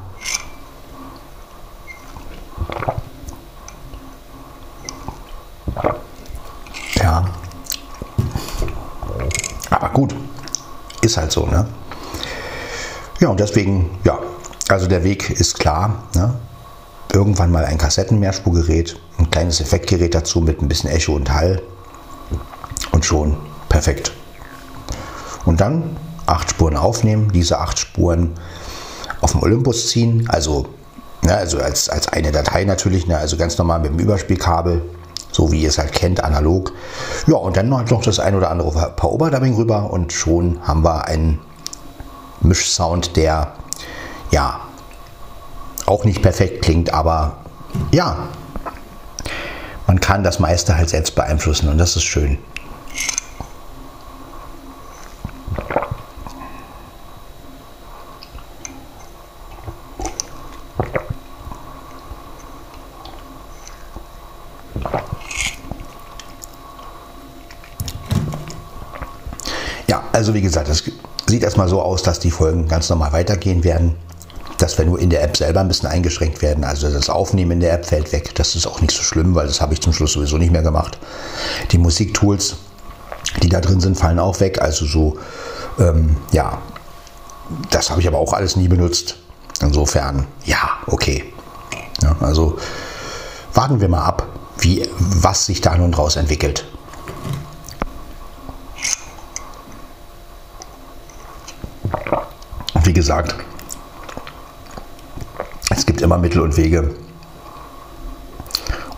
[6.94, 7.24] Ja.
[9.70, 10.14] Aber gut.
[11.02, 11.66] Ist halt so, ne?
[13.20, 14.18] Ja, und deswegen, ja,
[14.68, 16.04] also der Weg ist klar.
[16.14, 16.34] Ne?
[17.12, 21.60] Irgendwann mal ein Kassettenmehrspurgerät, ein kleines Effektgerät dazu mit ein bisschen Echo und Hall
[22.92, 23.36] und schon
[23.68, 24.12] perfekt.
[25.44, 28.30] Und dann acht Spuren aufnehmen, diese acht Spuren
[29.20, 30.66] auf dem Olympus ziehen, also,
[31.22, 34.82] ne, also als, als eine Datei natürlich, ne, also ganz normal mit dem Überspielkabel,
[35.30, 36.72] so wie ihr es halt kennt, analog.
[37.26, 41.06] Ja, und dann noch, das ein oder andere Paar Oberdubbing rüber und schon haben wir
[41.06, 41.38] einen
[42.40, 43.52] Mischsound, der
[44.30, 44.60] ja
[45.86, 47.38] auch nicht perfekt klingt, aber
[47.92, 48.28] ja,
[49.86, 52.38] man kann das meiste halt selbst beeinflussen und das ist schön.
[70.20, 70.84] Also wie gesagt, es
[71.28, 73.94] sieht erstmal so aus, dass die Folgen ganz normal weitergehen werden.
[74.56, 76.64] Dass wir nur in der App selber ein bisschen eingeschränkt werden.
[76.64, 78.34] Also das Aufnehmen in der App fällt weg.
[78.34, 80.62] Das ist auch nicht so schlimm, weil das habe ich zum Schluss sowieso nicht mehr
[80.62, 80.98] gemacht.
[81.70, 82.56] Die Musiktools,
[83.42, 84.60] die da drin sind, fallen auch weg.
[84.60, 85.18] Also so,
[85.78, 86.58] ähm, ja,
[87.70, 89.16] das habe ich aber auch alles nie benutzt.
[89.60, 91.24] Insofern, ja, okay.
[92.02, 92.58] Ja, also
[93.52, 94.26] warten wir mal ab,
[94.58, 96.64] wie, was sich da nun draus entwickelt.
[102.89, 103.34] wie gesagt,
[105.70, 106.94] es gibt immer Mittel und Wege.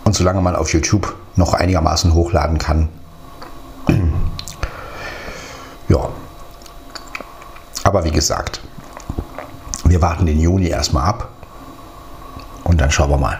[0.03, 2.89] Und solange man auf YouTube noch einigermaßen hochladen kann,
[5.87, 6.09] ja.
[7.85, 8.59] Aber wie gesagt,
[9.85, 11.29] wir warten den Juni erstmal ab
[12.65, 13.39] und dann schauen wir mal.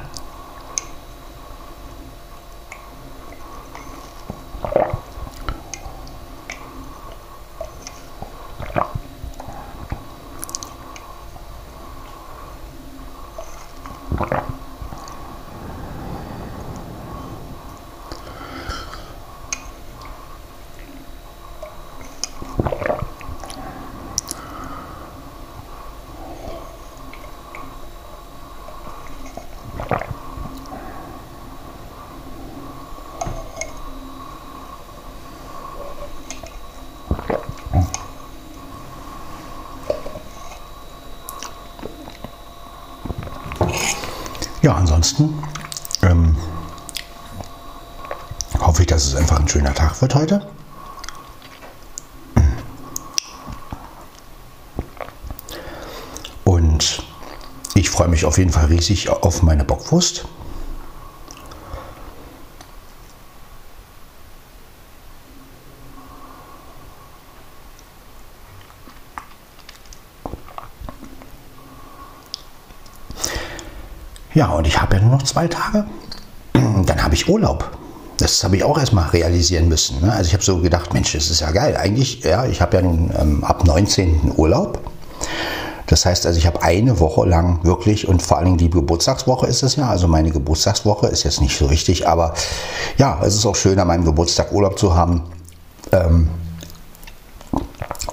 [44.64, 45.44] Ja, ansonsten
[46.02, 46.38] ähm,
[48.58, 50.48] hoffe ich, dass es einfach ein schöner Tag wird heute.
[56.46, 57.04] Und
[57.76, 60.26] ich freue mich auf jeden Fall riesig auf meine Bockwurst.
[74.34, 75.86] Ja, und ich habe ja nur noch zwei Tage.
[76.54, 77.70] Dann habe ich Urlaub.
[78.18, 80.02] das habe ich auch erstmal realisieren müssen.
[80.02, 80.12] Ne?
[80.12, 81.76] Also ich habe so gedacht, Mensch, das ist ja geil.
[81.76, 84.34] Eigentlich, ja, ich habe ja nun ähm, ab 19.
[84.36, 84.80] Urlaub.
[85.88, 89.48] Das heißt also, ich habe eine Woche lang wirklich und vor allen Dingen die Geburtstagswoche
[89.48, 89.90] ist es ja.
[89.90, 92.34] Also meine Geburtstagswoche ist jetzt nicht so richtig, aber
[92.98, 95.24] ja, es ist auch schön, an meinem Geburtstag Urlaub zu haben.
[95.92, 96.30] Ähm,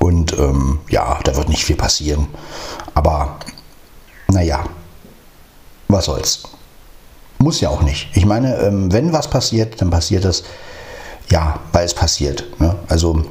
[0.00, 2.26] und ähm, ja, da wird nicht viel passieren.
[2.94, 3.37] Aber
[4.28, 4.64] naja,
[5.92, 6.42] was soll's.
[7.38, 8.09] Muss ja auch nicht.
[8.14, 10.44] Ich meine, ähm, wenn was passiert, dann passiert es,
[11.31, 12.44] ja, weil es passiert.
[12.61, 12.76] Ne?
[12.88, 13.24] Also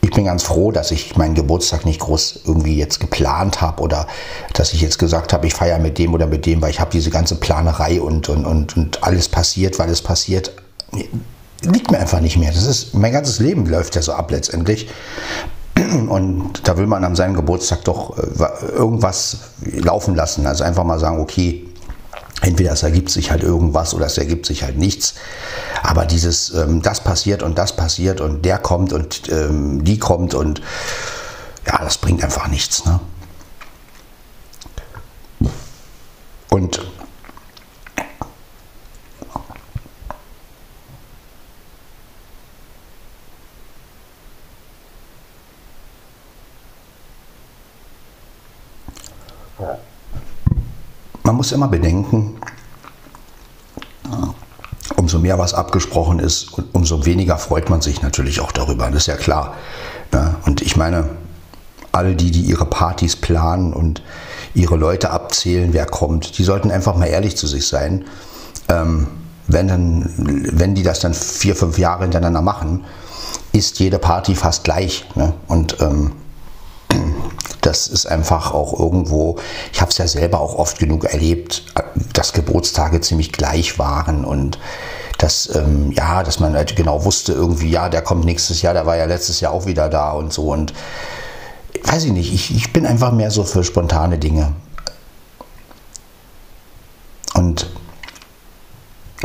[0.00, 4.06] ich bin ganz froh, dass ich meinen Geburtstag nicht groß irgendwie jetzt geplant habe oder
[4.54, 6.90] dass ich jetzt gesagt habe, ich feiere mit dem oder mit dem, weil ich habe
[6.92, 10.52] diese ganze Planerei und, und, und, und alles passiert, weil es passiert,
[11.62, 12.52] liegt mir einfach nicht mehr.
[12.52, 14.88] Das ist, mein ganzes Leben läuft ja so ab letztendlich.
[15.76, 20.46] Und da will man an seinem Geburtstag doch äh, irgendwas laufen lassen.
[20.46, 21.66] Also einfach mal sagen, okay,
[22.40, 25.14] entweder es ergibt sich halt irgendwas oder es ergibt sich halt nichts.
[25.82, 30.34] Aber dieses, ähm, das passiert und das passiert und der kommt und ähm, die kommt
[30.34, 30.62] und
[31.66, 32.84] ja, das bringt einfach nichts.
[32.84, 33.00] Ne?
[36.48, 36.80] Und
[51.46, 52.34] muss immer bedenken,
[54.96, 58.86] umso mehr was abgesprochen ist, umso weniger freut man sich natürlich auch darüber.
[58.86, 59.54] Das ist ja klar.
[60.44, 61.08] Und ich meine,
[61.92, 64.02] alle die, die ihre Partys planen und
[64.54, 68.06] ihre Leute abzählen, wer kommt, die sollten einfach mal ehrlich zu sich sein.
[68.68, 69.06] Ähm,
[69.46, 72.84] wenn, dann, wenn die das dann vier, fünf Jahre hintereinander machen,
[73.52, 75.06] ist jede Party fast gleich.
[75.14, 75.32] Ne?
[75.46, 76.10] Und ähm,
[77.60, 79.36] das ist einfach auch irgendwo,
[79.72, 81.64] ich habe es ja selber auch oft genug erlebt,
[82.12, 84.58] dass Geburtstage ziemlich gleich waren und
[85.18, 88.86] dass, ähm, ja, dass man halt genau wusste, irgendwie, ja, der kommt nächstes Jahr, der
[88.86, 90.52] war ja letztes Jahr auch wieder da und so.
[90.52, 90.74] Und
[91.84, 94.52] weiß ich nicht, ich, ich bin einfach mehr so für spontane Dinge.
[97.34, 97.70] Und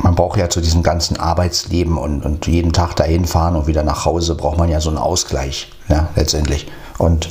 [0.01, 3.83] man braucht ja zu diesem ganzen Arbeitsleben und, und jeden Tag dahin fahren und wieder
[3.83, 6.67] nach Hause, braucht man ja so einen Ausgleich, ja, letztendlich.
[6.97, 7.29] Und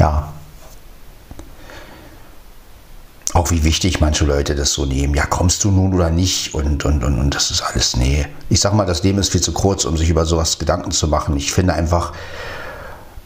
[0.00, 0.32] ja.
[3.32, 5.14] Auch wie wichtig manche Leute das so nehmen.
[5.14, 6.52] Ja, kommst du nun oder nicht?
[6.52, 8.26] Und, und, und, und das ist alles, nee.
[8.48, 11.06] Ich sag mal, das Leben ist viel zu kurz, um sich über sowas Gedanken zu
[11.06, 11.36] machen.
[11.36, 12.12] Ich finde einfach,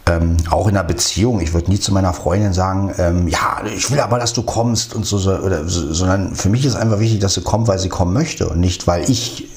[0.06, 3.90] ähm, auch in einer Beziehung, ich würde nie zu meiner Freundin sagen, ähm, ja, ich
[3.90, 7.34] will aber, dass du kommst und so, oder, sondern für mich ist einfach wichtig, dass
[7.34, 9.48] sie kommt, weil sie kommen möchte und nicht, weil ich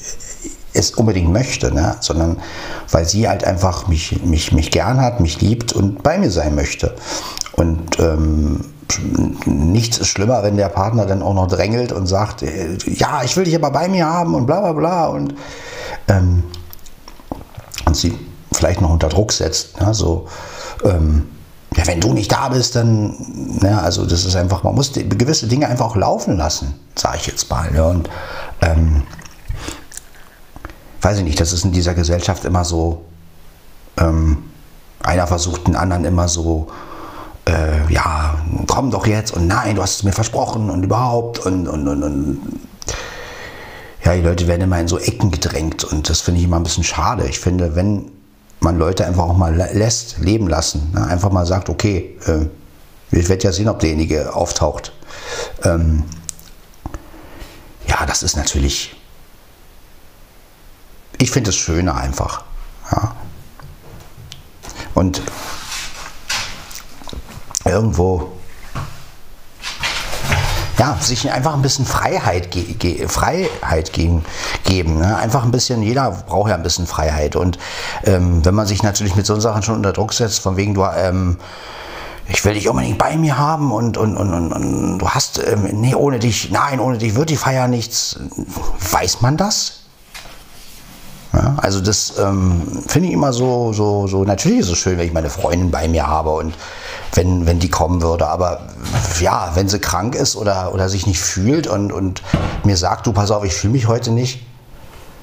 [0.78, 1.96] es unbedingt möchte, ne?
[2.00, 2.38] sondern
[2.90, 6.54] weil sie halt einfach mich, mich, mich gern hat, mich liebt und bei mir sein
[6.54, 6.94] möchte.
[7.52, 8.64] Und ähm,
[9.44, 13.36] nichts ist schlimmer, wenn der Partner dann auch noch drängelt und sagt, äh, ja, ich
[13.36, 15.34] will dich aber bei mir haben und bla bla bla und,
[16.08, 16.44] ähm,
[17.84, 18.16] und sie
[18.52, 19.80] vielleicht noch unter Druck setzt.
[19.80, 19.92] Ne?
[19.92, 20.28] So,
[20.84, 21.28] ähm,
[21.76, 23.14] ja, wenn du nicht da bist, dann,
[23.60, 27.18] ne, also das ist einfach, man muss die, gewisse Dinge einfach auch laufen lassen, sage
[27.20, 27.70] ich jetzt mal.
[27.70, 27.84] Ne?
[27.84, 28.08] Und
[28.62, 29.02] ähm,
[31.00, 33.04] weiß ich nicht, das ist in dieser Gesellschaft immer so,
[33.98, 34.38] ähm,
[35.02, 36.68] einer versucht den anderen immer so,
[37.46, 41.68] äh, ja, komm doch jetzt und nein, du hast es mir versprochen und überhaupt und,
[41.68, 42.60] und, und, und
[44.04, 46.62] ja, die Leute werden immer in so Ecken gedrängt und das finde ich immer ein
[46.62, 47.26] bisschen schade.
[47.28, 48.10] Ich finde, wenn
[48.60, 51.06] man Leute einfach auch mal lässt, leben lassen, ne?
[51.06, 52.46] einfach mal sagt, okay, äh,
[53.10, 54.92] ich werde ja sehen, ob derjenige auftaucht.
[55.64, 56.04] Ähm,
[57.86, 58.97] ja, das ist natürlich
[61.18, 62.44] ich finde es schöner einfach.
[62.90, 63.12] Ja.
[64.94, 65.22] Und
[67.64, 68.32] irgendwo
[70.78, 74.24] ja, sich einfach ein bisschen Freiheit, ge ge Freiheit geben.
[74.64, 75.16] geben ne?
[75.16, 77.34] Einfach ein bisschen, jeder braucht ja ein bisschen Freiheit.
[77.34, 77.58] Und
[78.04, 80.84] ähm, wenn man sich natürlich mit so Sachen schon unter Druck setzt, von wegen du,
[80.84, 81.38] ähm,
[82.28, 85.68] ich will dich unbedingt bei mir haben und, und, und, und, und du hast, ähm,
[85.72, 88.20] nee, ohne dich, nein, ohne dich wird die Feier nichts.
[88.92, 89.77] Weiß man das?
[91.32, 95.06] Ja, also das ähm, finde ich immer so, so, so, natürlich ist es schön, wenn
[95.06, 96.54] ich meine Freundin bei mir habe und
[97.12, 98.26] wenn, wenn die kommen würde.
[98.28, 98.60] Aber
[99.20, 102.22] ja, wenn sie krank ist oder, oder sich nicht fühlt und, und
[102.64, 104.46] mir sagt, du pass auf, ich fühle mich heute nicht,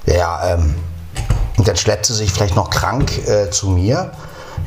[0.06, 0.76] ja, ähm,
[1.58, 4.12] und dann schleppt sie sich vielleicht noch krank äh, zu mir.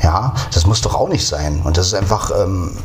[0.03, 1.61] Ja, das muss doch auch nicht sein.
[1.65, 2.77] Und das ist einfach, ähm,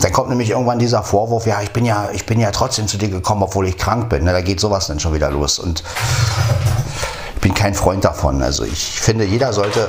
[0.00, 2.98] dann kommt nämlich irgendwann dieser Vorwurf, ja, ich bin ja, ich bin ja trotzdem zu
[2.98, 4.24] dir gekommen, obwohl ich krank bin.
[4.24, 5.58] Na, da geht sowas dann schon wieder los.
[5.58, 5.82] Und
[7.46, 8.42] bin kein Freund davon.
[8.42, 9.88] Also ich finde, jeder sollte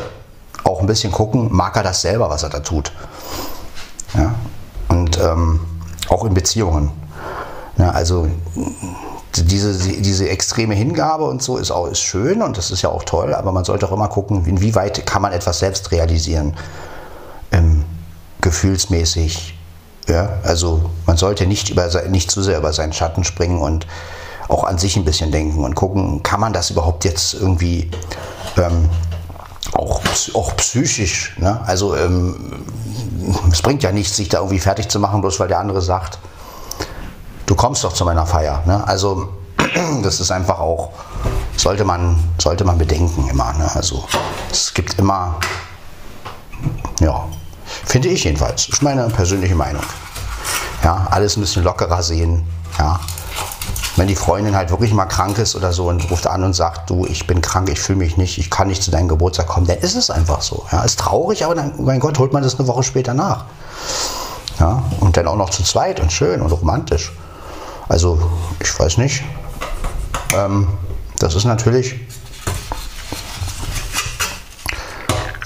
[0.63, 2.91] auch ein bisschen gucken, mag er das selber, was er da tut.
[4.13, 4.35] Ja?
[4.89, 5.61] Und ähm,
[6.07, 6.91] auch in Beziehungen.
[7.79, 8.27] Ja, also
[9.35, 13.03] diese, diese extreme Hingabe und so ist auch ist schön und das ist ja auch
[13.03, 16.55] toll, aber man sollte auch immer gucken, inwieweit kann man etwas selbst realisieren,
[17.51, 17.85] ähm,
[18.41, 19.57] gefühlsmäßig.
[20.07, 20.29] Ja?
[20.43, 23.87] Also man sollte nicht, über, nicht zu sehr über seinen Schatten springen und
[24.47, 27.91] auch an sich ein bisschen denken und gucken, kann man das überhaupt jetzt irgendwie
[28.57, 28.89] ähm,
[29.73, 30.01] auch,
[30.33, 31.35] auch psychisch.
[31.37, 31.59] Ne?
[31.65, 32.63] Also ähm,
[33.51, 36.19] es bringt ja nichts, sich da irgendwie fertig zu machen, bloß weil der andere sagt,
[37.45, 38.63] du kommst doch zu meiner Feier.
[38.65, 38.85] Ne?
[38.87, 39.29] Also
[40.03, 40.91] das ist einfach auch,
[41.57, 43.53] sollte man, sollte man bedenken immer.
[43.53, 43.69] Ne?
[43.73, 44.05] Also
[44.51, 45.35] es gibt immer,
[46.99, 47.25] ja,
[47.85, 49.83] finde ich jedenfalls, ist meine persönliche Meinung.
[50.83, 52.45] Ja, alles ein bisschen lockerer sehen.
[52.77, 52.99] Ja,
[53.97, 56.89] wenn die Freundin halt wirklich mal krank ist oder so und ruft an und sagt,
[56.89, 59.65] du, ich bin krank, ich fühle mich nicht, ich kann nicht zu deinem Geburtstag kommen,
[59.65, 60.65] dann ist es einfach so.
[60.71, 63.45] Ja, ist traurig, aber dann, mein Gott, holt man das eine Woche später nach.
[64.59, 67.11] Ja, und dann auch noch zu zweit und schön und romantisch.
[67.89, 68.19] Also,
[68.59, 69.23] ich weiß nicht.
[70.33, 70.67] Ähm,
[71.19, 71.95] das ist natürlich.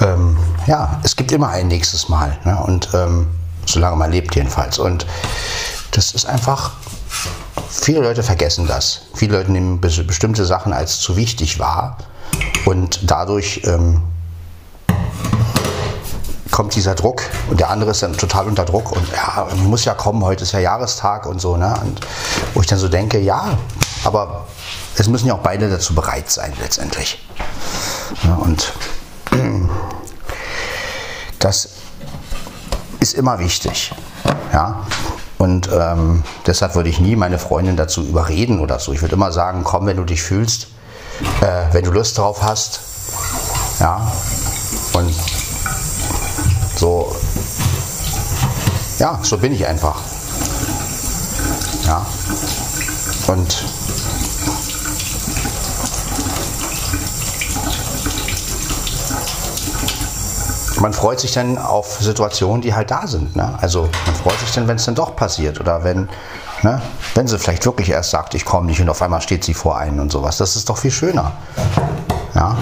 [0.01, 2.37] Ähm, ja, es gibt immer ein nächstes Mal.
[2.43, 2.57] Ne?
[2.65, 3.27] Und ähm,
[3.65, 4.79] solange man lebt, jedenfalls.
[4.79, 5.05] Und
[5.91, 6.71] das ist einfach
[7.69, 9.01] Viele Leute vergessen das.
[9.13, 11.97] Viele Leute nehmen bestimmte Sachen als zu wichtig wahr
[12.65, 14.01] und dadurch ähm,
[16.51, 19.93] kommt dieser Druck und der andere ist dann total unter Druck und ja, muss ja
[19.93, 21.57] kommen, heute ist ja Jahrestag und so.
[21.57, 21.73] Ne?
[21.81, 22.01] Und
[22.53, 23.57] wo ich dann so denke, ja,
[24.03, 24.47] aber
[24.95, 27.25] es müssen ja auch beide dazu bereit sein letztendlich.
[28.23, 28.73] Ja, und
[31.39, 31.69] das
[32.99, 33.93] ist immer wichtig.
[34.53, 34.85] Ja,
[35.41, 38.93] und ähm, deshalb würde ich nie meine Freundin dazu überreden oder so.
[38.93, 40.67] Ich würde immer sagen, komm, wenn du dich fühlst,
[41.41, 42.79] äh, wenn du Lust drauf hast.
[43.79, 44.11] Ja.
[44.93, 45.15] Und
[46.75, 47.15] so,
[48.99, 49.99] ja, so bin ich einfach.
[51.87, 52.05] Ja.
[53.25, 53.65] Und
[60.81, 63.35] man freut sich dann auf Situationen, die halt da sind.
[63.35, 63.57] Ne?
[63.61, 66.09] Also man freut sich dann, wenn es dann doch passiert oder wenn,
[66.63, 66.81] ne,
[67.13, 69.77] wenn sie vielleicht wirklich erst sagt, ich komme nicht und auf einmal steht sie vor
[69.77, 70.37] einen und sowas.
[70.37, 71.33] Das ist doch viel schöner.
[72.33, 72.57] Ja?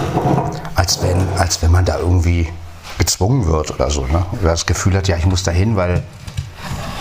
[0.75, 2.49] Als, wenn, als wenn man da irgendwie
[2.97, 4.05] gezwungen wird oder so.
[4.05, 4.25] Ne?
[4.41, 6.03] Oder das Gefühl hat, ja, ich muss da hin, weil,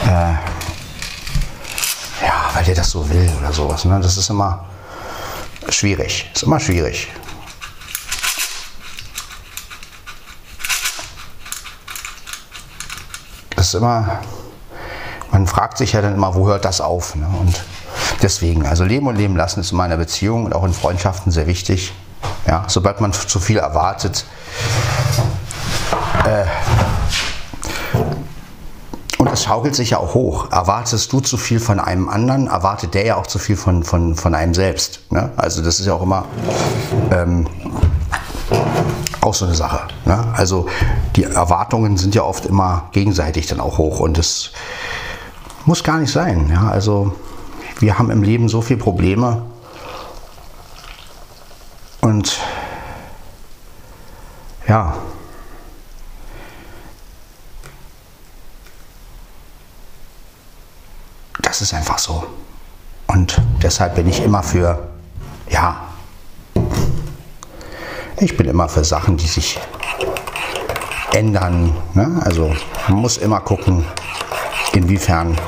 [0.06, 0.32] äh,
[2.24, 3.84] ja, weil der das so will oder sowas.
[3.84, 3.98] Ne?
[4.00, 4.64] Das ist immer
[5.68, 6.30] schwierig.
[6.32, 7.08] Ist immer schwierig.
[13.68, 14.20] Ist immer,
[15.30, 17.14] man fragt sich ja dann immer, wo hört das auf?
[17.14, 17.26] Ne?
[17.38, 17.62] Und
[18.22, 21.46] deswegen, also leben und leben lassen ist in meiner Beziehung und auch in Freundschaften sehr
[21.46, 21.92] wichtig.
[22.46, 24.24] Ja, sobald man zu viel erwartet,
[26.24, 26.44] äh,
[29.18, 30.50] und es schaukelt sich ja auch hoch.
[30.52, 34.14] Erwartest du zu viel von einem anderen, erwartet der ja auch zu viel von, von,
[34.14, 35.00] von einem selbst.
[35.10, 35.30] Ne?
[35.36, 36.24] Also das ist ja auch immer,
[37.10, 37.46] ähm,
[39.28, 39.86] auch so eine Sache.
[40.06, 40.32] Ne?
[40.34, 40.68] Also
[41.14, 44.52] die Erwartungen sind ja oft immer gegenseitig dann auch hoch und das
[45.66, 46.48] muss gar nicht sein.
[46.50, 46.68] Ja?
[46.70, 47.14] Also
[47.78, 49.42] wir haben im Leben so viele Probleme
[52.00, 52.38] und
[54.66, 54.94] ja,
[61.42, 62.24] das ist einfach so.
[63.06, 64.88] Und deshalb bin ich immer für,
[65.50, 65.88] ja,
[68.20, 69.58] ich bin immer für Sachen, die sich
[71.12, 71.74] ändern.
[71.94, 72.20] Ne?
[72.24, 72.54] Also
[72.88, 73.84] man muss immer gucken,
[74.72, 75.38] inwiefern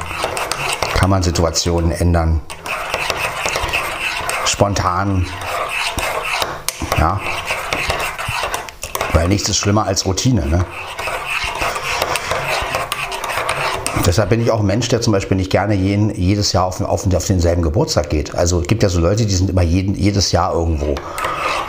[0.94, 2.40] kann man Situationen ändern.
[4.44, 5.26] Spontan.
[6.98, 7.20] Ja.
[9.12, 10.46] Weil nichts ist schlimmer als Routine.
[10.46, 10.64] Ne?
[14.10, 16.80] Deshalb bin ich auch ein Mensch, der zum Beispiel nicht gerne jeden, jedes Jahr auf,
[16.80, 18.34] auf, auf denselben Geburtstag geht.
[18.34, 20.96] Also es gibt ja so Leute, die sind immer jeden, jedes Jahr irgendwo.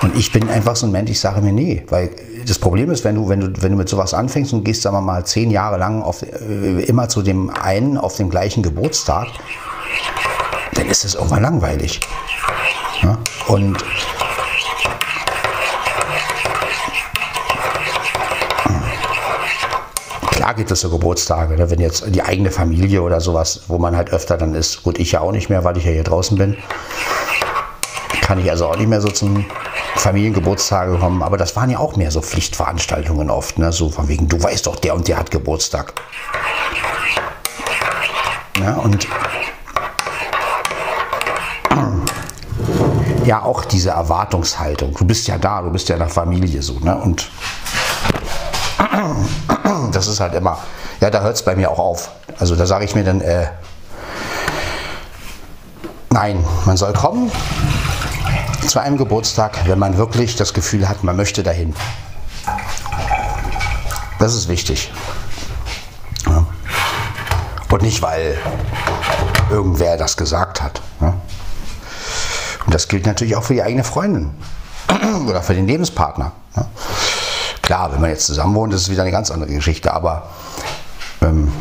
[0.02, 2.10] Und ich bin einfach so ein Mensch, ich sage mir nee, weil
[2.48, 4.96] das Problem ist, wenn du, wenn du, wenn du mit sowas anfängst und gehst, sagen
[4.96, 9.28] wir mal, zehn Jahre lang auf, äh, immer zu dem einen auf dem gleichen Geburtstag,
[10.74, 12.00] dann ist es irgendwann langweilig.
[13.04, 13.20] Ja?
[13.50, 13.86] Und
[20.42, 21.70] klar gibt es so Geburtstage, ne?
[21.70, 24.82] wenn jetzt die eigene Familie oder sowas, wo man halt öfter dann ist.
[24.82, 26.58] Gut, ich ja auch nicht mehr, weil ich ja hier draußen bin.
[28.22, 29.46] Kann ich also auch nicht mehr so zum
[29.98, 33.72] Familiengeburtstage kommen, aber das waren ja auch mehr so Pflichtveranstaltungen oft, ne?
[33.72, 35.94] so von wegen, du weißt doch, der und der hat Geburtstag.
[38.60, 39.08] Ja, und
[43.26, 44.96] ja, auch diese Erwartungshaltung.
[44.96, 46.98] Du bist ja da, du bist ja in der Familie so, ne?
[46.98, 47.30] Und
[49.92, 50.58] das ist halt immer,
[51.00, 52.12] ja, da hört es bei mir auch auf.
[52.40, 53.48] Also da sage ich mir dann, äh,
[56.14, 57.32] Nein, man soll kommen
[58.68, 61.74] zu einem Geburtstag, wenn man wirklich das Gefühl hat, man möchte dahin.
[64.20, 64.92] Das ist wichtig.
[66.28, 66.46] Ja.
[67.72, 68.38] Und nicht, weil
[69.50, 70.82] irgendwer das gesagt hat.
[71.00, 71.14] Ja.
[72.66, 74.32] Und das gilt natürlich auch für die eigene Freundin
[75.30, 76.34] oder für den Lebenspartner.
[76.58, 76.66] Ja.
[77.72, 80.28] Klar, wenn man jetzt zusammen wohnt, ist es wieder eine ganz andere Geschichte, aber
[81.22, 81.54] ähm,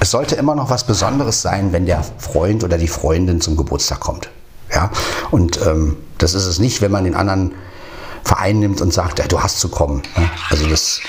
[0.00, 4.00] es sollte immer noch was Besonderes sein, wenn der Freund oder die Freundin zum Geburtstag
[4.00, 4.30] kommt.
[4.72, 4.90] Ja?
[5.30, 7.54] Und ähm, das ist es nicht, wenn man den anderen
[8.24, 10.02] Verein nimmt und sagt, ja, du hast zu kommen.
[10.16, 10.24] Ja?
[10.50, 11.00] Also das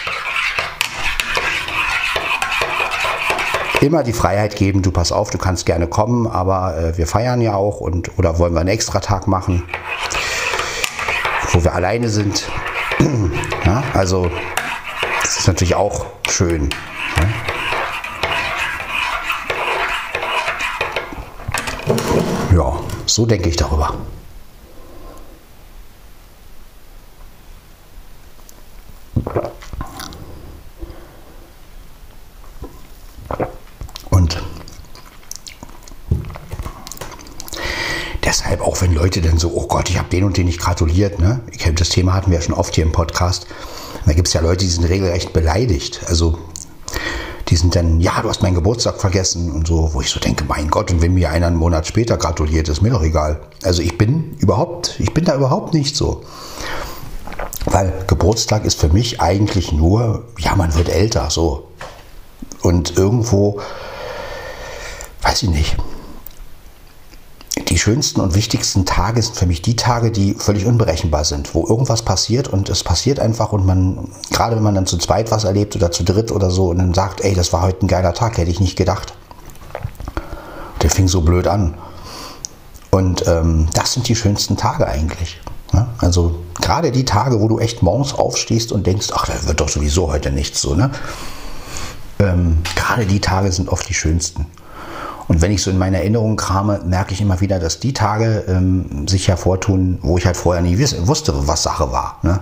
[3.82, 7.42] immer die Freiheit geben, du pass auf, du kannst gerne kommen, aber äh, wir feiern
[7.42, 9.64] ja auch und oder wollen wir einen Extratag machen,
[11.52, 12.46] wo wir alleine sind.
[13.66, 13.84] Ja?
[13.94, 14.30] Also
[15.22, 16.70] das ist natürlich auch schön.
[17.18, 17.28] Ja?
[22.56, 23.94] Ja, so denke ich darüber.
[34.10, 34.42] Und
[38.24, 41.20] deshalb, auch wenn Leute dann so, oh Gott, ich habe den und den nicht gratuliert,
[41.20, 41.40] ne?
[41.76, 43.48] Das Thema hatten wir ja schon oft hier im Podcast.
[44.06, 46.02] Da gibt es ja Leute, die sind regelrecht beleidigt.
[46.08, 46.38] Also
[47.48, 50.44] die sind dann, ja, du hast meinen Geburtstag vergessen und so, wo ich so denke,
[50.46, 53.40] mein Gott, und wenn mir einer einen Monat später gratuliert, ist mir doch egal.
[53.64, 56.24] Also ich bin überhaupt, ich bin da überhaupt nicht so.
[57.64, 61.70] Weil Geburtstag ist für mich eigentlich nur, ja, man wird älter, so.
[62.62, 63.62] Und irgendwo,
[65.22, 65.78] weiß ich nicht,
[67.68, 71.66] die schönsten und wichtigsten Tage sind für mich die Tage, die völlig unberechenbar sind, wo
[71.68, 75.44] irgendwas passiert und es passiert einfach und man, gerade wenn man dann zu zweit was
[75.44, 78.14] erlebt oder zu dritt oder so und dann sagt, ey, das war heute ein geiler
[78.14, 79.14] Tag, hätte ich nicht gedacht.
[80.82, 81.76] Der fing so blöd an.
[82.92, 85.42] Und ähm, das sind die schönsten Tage eigentlich.
[85.74, 85.88] Ne?
[85.98, 89.70] Also gerade die Tage, wo du echt morgens aufstehst und denkst, ach, da wird doch
[89.70, 90.92] sowieso heute nichts so, ne?
[92.20, 94.46] Ähm, gerade die Tage sind oft die schönsten.
[95.28, 98.46] Und wenn ich so in meine Erinnerungen krame, merke ich immer wieder, dass die Tage
[98.48, 102.20] ähm, sich hervortun, wo ich halt vorher nie wusste, was Sache war.
[102.22, 102.40] Ne?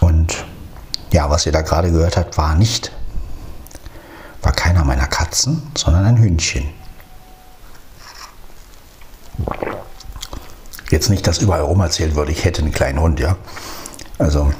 [0.00, 0.44] Und
[1.12, 2.92] ja, was ihr da gerade gehört habt, war nicht,
[4.42, 6.64] war keiner meiner Katzen, sondern ein Hühnchen.
[10.90, 13.36] Jetzt nicht, dass überall rum erzählt würde, ich hätte einen kleinen Hund, ja.
[14.18, 14.52] Also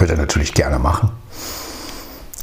[0.00, 1.10] Könnt ihr natürlich gerne machen.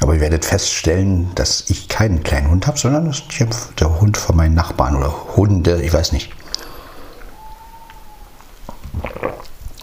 [0.00, 4.16] Aber ihr werdet feststellen, dass ich keinen kleinen Hund habe, sondern das ist der Hund
[4.16, 6.30] von meinen Nachbarn oder Hunde, ich weiß nicht.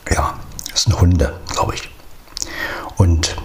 [0.09, 0.39] Ja,
[0.71, 1.89] das sind Hunde, glaube ich.
[2.95, 3.36] Und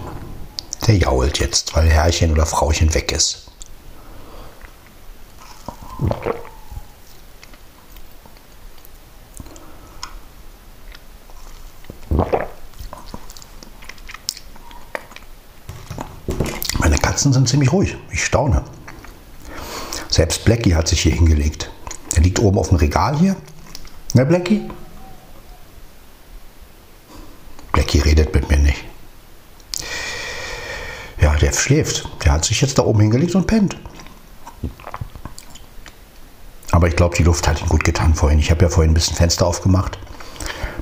[0.86, 3.50] der jault jetzt, weil Herrchen oder Frauchen weg ist.
[17.20, 17.98] Katzen sind ziemlich ruhig.
[18.10, 18.64] Ich staune.
[20.08, 21.70] Selbst Blackie hat sich hier hingelegt.
[22.14, 23.36] Er liegt oben auf dem Regal hier.
[24.14, 24.70] Na, Blackie?
[27.72, 28.82] Blackie redet mit mir nicht.
[31.20, 32.08] Ja, der schläft.
[32.24, 33.76] Der hat sich jetzt da oben hingelegt und pennt.
[36.70, 38.38] Aber ich glaube, die Luft hat ihm gut getan vorhin.
[38.38, 39.98] Ich habe ja vorhin ein bisschen Fenster aufgemacht.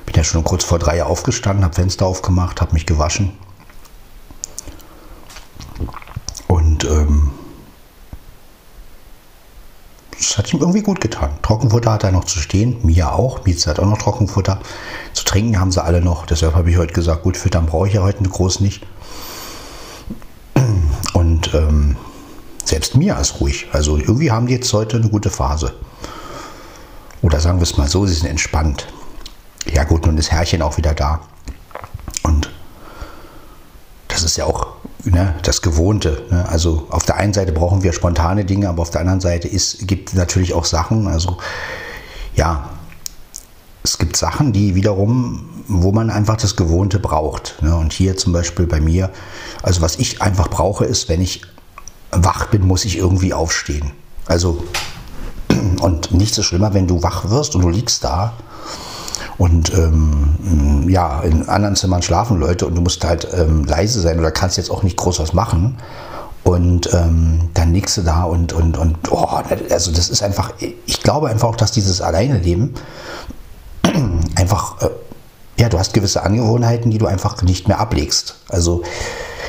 [0.05, 3.37] Bin ja schon kurz vor drei aufgestanden, habe Fenster aufgemacht, habe mich gewaschen.
[6.49, 7.29] Und ähm,
[10.59, 11.31] ihm irgendwie gut getan.
[11.41, 13.45] Trockenfutter hat er noch zu stehen, Mia auch.
[13.45, 14.59] Mieze hat auch noch Trockenfutter.
[15.13, 16.25] Zu trinken haben sie alle noch.
[16.25, 18.85] Deshalb habe ich heute gesagt, gut, füttern brauche ich ja heute groß nicht.
[21.13, 21.95] Und ähm,
[22.65, 23.67] selbst Mia ist ruhig.
[23.71, 25.73] Also irgendwie haben die jetzt heute eine gute Phase.
[27.21, 28.87] Oder sagen wir es mal so, sie sind entspannt.
[29.71, 31.21] Ja gut, nun ist Herrchen auch wieder da.
[32.23, 32.49] Und
[34.07, 36.23] das ist ja auch ne, das Gewohnte.
[36.29, 36.47] Ne?
[36.47, 39.87] Also auf der einen Seite brauchen wir spontane Dinge, aber auf der anderen Seite ist,
[39.87, 41.37] gibt es natürlich auch Sachen, also
[42.35, 42.69] ja,
[43.83, 47.57] es gibt Sachen, die wiederum, wo man einfach das Gewohnte braucht.
[47.61, 47.75] Ne?
[47.75, 49.09] Und hier zum Beispiel bei mir,
[49.63, 51.41] also was ich einfach brauche, ist, wenn ich
[52.11, 53.91] wach bin, muss ich irgendwie aufstehen.
[54.25, 54.63] Also,
[55.81, 58.33] und nichts ist schlimmer, wenn du wach wirst und du liegst da
[59.39, 64.19] und ähm, ja, in anderen Zimmern schlafen Leute und du musst halt ähm, leise sein
[64.19, 65.77] oder kannst jetzt auch nicht groß was machen.
[66.43, 69.27] Und ähm, dann liegst du da und, und, und oh,
[69.69, 72.73] also das ist einfach, ich glaube einfach auch, dass dieses Alleine-Leben
[74.35, 74.89] einfach, äh,
[75.57, 78.35] ja, du hast gewisse Angewohnheiten, die du einfach nicht mehr ablegst.
[78.49, 78.83] Also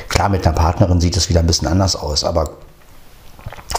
[0.07, 2.51] klar, mit einer Partnerin sieht es wieder ein bisschen anders aus, aber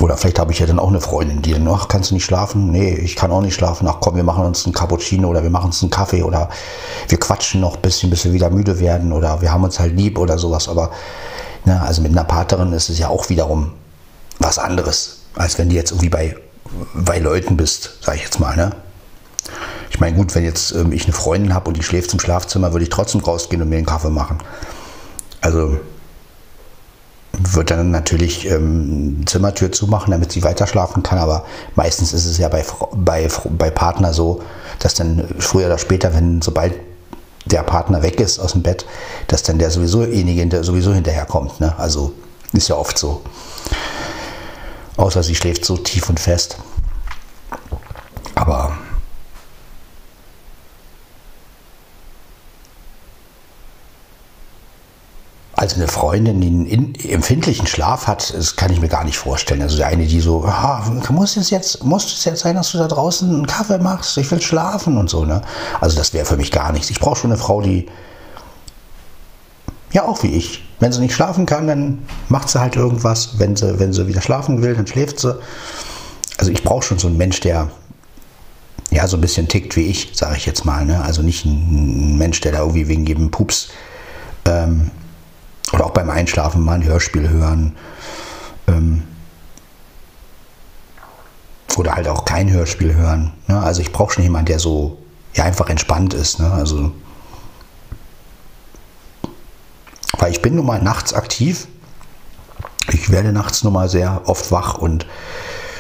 [0.01, 2.25] oder vielleicht habe ich ja dann auch eine Freundin, die dann, ach, kannst du nicht
[2.25, 2.71] schlafen?
[2.71, 3.87] Nee, ich kann auch nicht schlafen.
[3.89, 6.49] Ach komm, wir machen uns einen Cappuccino oder wir machen uns einen Kaffee oder
[7.09, 9.95] wir quatschen noch ein bisschen, bis wir wieder müde werden oder wir haben uns halt
[9.97, 10.69] lieb oder sowas.
[10.69, 10.91] Aber
[11.65, 13.73] na, ne, also mit einer Partnerin ist es ja auch wiederum
[14.39, 16.37] was anderes, als wenn du jetzt irgendwie bei,
[16.95, 18.57] bei Leuten bist, sage ich jetzt mal.
[18.57, 18.73] Ne?
[19.91, 22.73] Ich meine, gut, wenn jetzt ähm, ich eine Freundin habe und die schläft im Schlafzimmer,
[22.73, 24.39] würde ich trotzdem rausgehen und mir einen Kaffee machen.
[25.41, 25.77] Also
[27.33, 31.19] wird dann natürlich ähm, Zimmertür zumachen, damit sie weiter schlafen kann.
[31.19, 32.65] Aber meistens ist es ja bei,
[32.95, 33.29] bei,
[33.59, 34.43] bei Partner so,
[34.79, 36.75] dass dann früher oder später, wenn sobald
[37.45, 38.87] der Partner weg ist aus dem Bett,
[39.27, 41.61] dass dann der sowiesojenige der sowieso hinterherkommt.
[41.61, 41.75] Ne?
[41.79, 42.13] Also
[42.53, 43.23] ist ja oft so.
[44.97, 46.59] Außer sie schläft so tief und fest.
[48.35, 48.73] Aber
[55.63, 59.63] Also eine Freundin, die einen empfindlichen Schlaf hat, das kann ich mir gar nicht vorstellen.
[59.63, 61.79] Also eine, die so, ah, muss es jetzt,
[62.25, 64.19] jetzt sein, dass du da draußen einen Kaffee machst?
[64.19, 65.25] Ich will schlafen und so.
[65.25, 65.41] Ne?
[65.81, 66.91] Also das wäre für mich gar nichts.
[66.91, 67.87] Ich brauche schon eine Frau, die
[69.93, 70.65] ja auch wie ich.
[70.81, 73.39] Wenn sie nicht schlafen kann, dann macht sie halt irgendwas.
[73.39, 75.39] Wenn sie, wenn sie wieder schlafen will, dann schläft sie.
[76.39, 77.71] Also ich brauche schon so einen Mensch, der
[78.91, 80.85] ja so ein bisschen tickt wie ich, sage ich jetzt mal.
[80.85, 81.01] Ne?
[81.05, 83.69] Also nicht ein Mensch, der da irgendwie wegen jedem Pups
[84.45, 84.91] ähm,
[85.73, 87.77] oder auch beim Einschlafen mal ein Hörspiel hören.
[88.69, 89.03] Ähm,
[91.77, 93.33] oder halt auch kein Hörspiel hören.
[93.49, 93.59] Ne?
[93.61, 94.99] Also ich brauche schon jemanden, der so
[95.35, 96.39] ja, einfach entspannt ist.
[96.39, 96.51] Ne?
[96.51, 96.93] Also,
[100.19, 101.67] weil ich bin nun mal nachts aktiv.
[102.93, 105.07] Ich werde nachts nun mal sehr oft wach und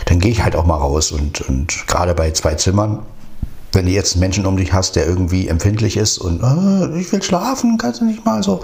[0.06, 1.12] dann gehe ich halt auch mal raus.
[1.12, 3.00] Und, und gerade bei zwei Zimmern,
[3.72, 7.12] wenn du jetzt einen Menschen um dich hast, der irgendwie empfindlich ist und oh, ich
[7.12, 8.62] will schlafen, kannst du nicht mal so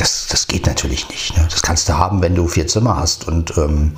[0.00, 1.36] das, das geht natürlich nicht.
[1.36, 1.46] Ne?
[1.50, 3.92] Das kannst du haben, wenn du vier Zimmer hast und ähm,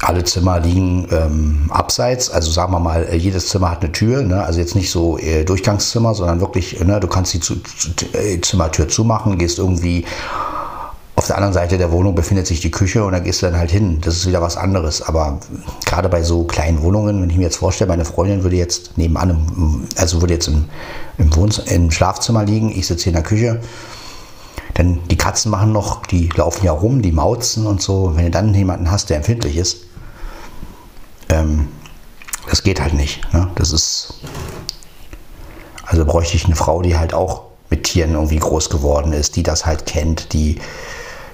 [0.00, 4.22] alle Zimmer liegen ähm, abseits, also sagen wir mal, äh, jedes Zimmer hat eine Tür,
[4.22, 4.42] ne?
[4.42, 7.00] also jetzt nicht so äh, Durchgangszimmer, sondern wirklich, ne?
[7.00, 10.06] du kannst die zu, zu, äh, Zimmertür zumachen, gehst irgendwie
[11.16, 13.58] auf der anderen Seite der Wohnung befindet sich die Küche und da gehst du dann
[13.58, 14.00] halt hin.
[14.00, 15.02] Das ist wieder was anderes.
[15.02, 15.38] Aber
[15.84, 19.86] gerade bei so kleinen Wohnungen, wenn ich mir jetzt vorstelle, meine Freundin würde jetzt nebenan,
[19.98, 20.64] also würde jetzt im,
[21.18, 21.30] im,
[21.66, 23.60] im Schlafzimmer liegen, ich sitze in der Küche,
[24.78, 28.16] denn die Katzen machen noch, die laufen ja rum, die mauzen und so.
[28.16, 29.84] Wenn du dann jemanden hast, der empfindlich ist,
[31.28, 31.68] ähm,
[32.48, 33.32] das geht halt nicht.
[33.32, 33.50] Ne?
[33.54, 34.14] Das ist.
[35.84, 39.42] Also bräuchte ich eine Frau, die halt auch mit Tieren irgendwie groß geworden ist, die
[39.42, 40.60] das halt kennt, die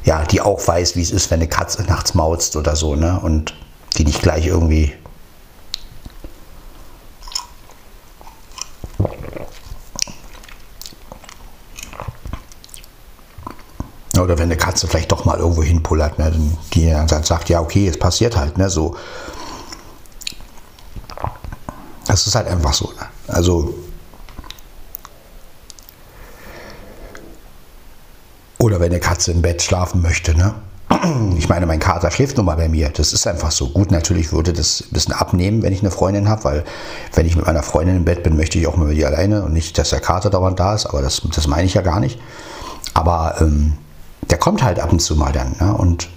[0.06, 3.18] ja, die auch weiß, wie es ist, wenn eine Katze nachts mauzt oder so, ne?
[3.20, 3.54] Und
[3.98, 4.92] die nicht gleich irgendwie
[14.22, 16.32] Oder wenn eine Katze vielleicht doch mal irgendwo hinpullert, ne,
[16.72, 18.96] die dann sagt, ja, okay, es passiert halt, ne, so.
[22.06, 22.86] Das ist halt einfach so.
[22.86, 23.06] Ne?
[23.28, 23.74] Also.
[28.58, 30.54] Oder wenn eine Katze im Bett schlafen möchte, ne?
[31.36, 32.88] Ich meine, mein Kater schläft nun mal bei mir.
[32.88, 33.68] Das ist einfach so.
[33.68, 36.64] Gut, natürlich würde das ein bisschen abnehmen, wenn ich eine Freundin habe, weil
[37.14, 39.44] wenn ich mit meiner Freundin im Bett bin, möchte ich auch mal mit ihr alleine
[39.44, 42.00] und nicht, dass der Kater dauernd da ist, aber das, das meine ich ja gar
[42.00, 42.18] nicht.
[42.94, 43.74] Aber ähm,
[44.30, 45.56] der kommt halt ab und zu mal dann.
[45.60, 45.74] Ne?
[45.74, 46.08] Und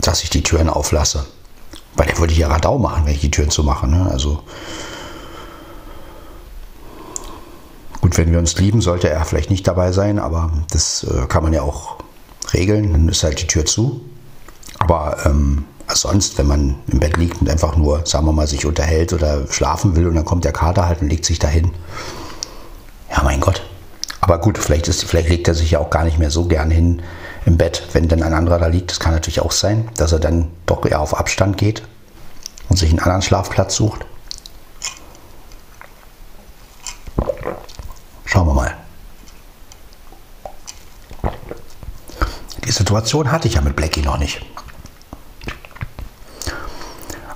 [0.00, 1.26] dass ich die Türen auflasse.
[1.94, 3.86] Weil der würde ja Radau machen, wenn ich die Türen zu mache.
[3.86, 4.08] Ne?
[4.10, 4.42] Also
[8.00, 11.42] gut, wenn wir uns lieben, sollte er vielleicht nicht dabei sein, aber das äh, kann
[11.42, 11.98] man ja auch
[12.52, 12.92] regeln.
[12.92, 14.00] Dann ist halt die Tür zu.
[14.78, 18.66] Aber ähm, sonst, wenn man im Bett liegt und einfach nur, sagen wir mal, sich
[18.66, 21.70] unterhält oder schlafen will und dann kommt der Kater halt und legt sich dahin,
[23.12, 23.62] ja, mein Gott.
[24.20, 26.70] Aber gut, vielleicht, ist, vielleicht legt er sich ja auch gar nicht mehr so gern
[26.70, 27.02] hin
[27.44, 28.90] im Bett, wenn dann ein anderer da liegt.
[28.90, 31.82] Das kann natürlich auch sein, dass er dann doch eher auf Abstand geht
[32.68, 34.06] und sich einen anderen Schlafplatz sucht.
[38.24, 38.76] Schauen wir mal.
[42.64, 44.40] Die Situation hatte ich ja mit Blackie noch nicht.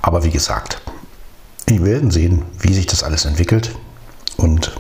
[0.01, 0.81] Aber wie gesagt,
[1.67, 3.75] wir werden sehen, wie sich das alles entwickelt.
[4.37, 4.73] Und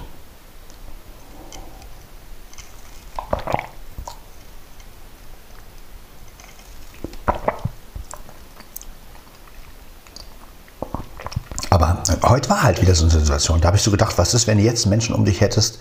[12.37, 13.61] heute war halt wieder so eine Situation.
[13.61, 15.79] Da habe ich so gedacht, was ist, wenn du jetzt einen Menschen um dich hättest,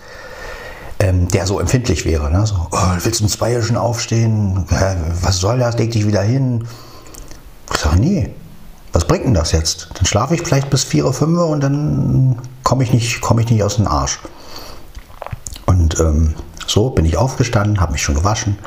[0.99, 2.31] ähm, der so empfindlich wäre.
[2.31, 2.47] Ne?
[2.47, 4.65] So, oh, willst du um zwei schon aufstehen?
[4.69, 5.77] Hä, was soll das?
[5.77, 6.65] Leg dich wieder hin.
[7.73, 8.33] Ich sage, nee,
[8.93, 9.89] was bringt denn das jetzt?
[9.95, 13.49] Dann schlafe ich vielleicht bis vier oder fünf und dann komme ich, nicht, komm ich
[13.49, 14.19] nicht aus dem Arsch.
[15.65, 16.35] Und ähm,
[16.65, 18.57] so bin ich aufgestanden, habe mich schon gewaschen,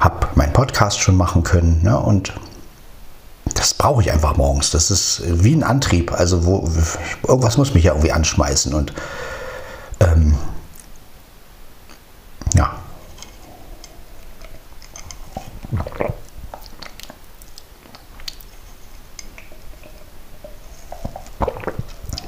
[0.00, 1.80] habe meinen Podcast schon machen können.
[1.84, 1.96] Ne?
[1.96, 2.32] Und
[3.64, 4.72] das brauche ich einfach morgens.
[4.72, 6.12] Das ist wie ein Antrieb.
[6.12, 6.68] Also wo,
[7.26, 8.74] irgendwas muss mich ja irgendwie anschmeißen.
[8.74, 8.92] Und
[10.00, 10.34] ähm,
[12.52, 12.76] ja.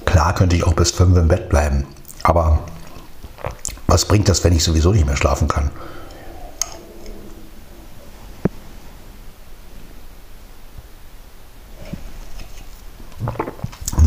[0.06, 1.86] Klar könnte ich auch bis fünf im Bett bleiben.
[2.22, 2.60] Aber
[3.88, 5.70] was bringt das, wenn ich sowieso nicht mehr schlafen kann?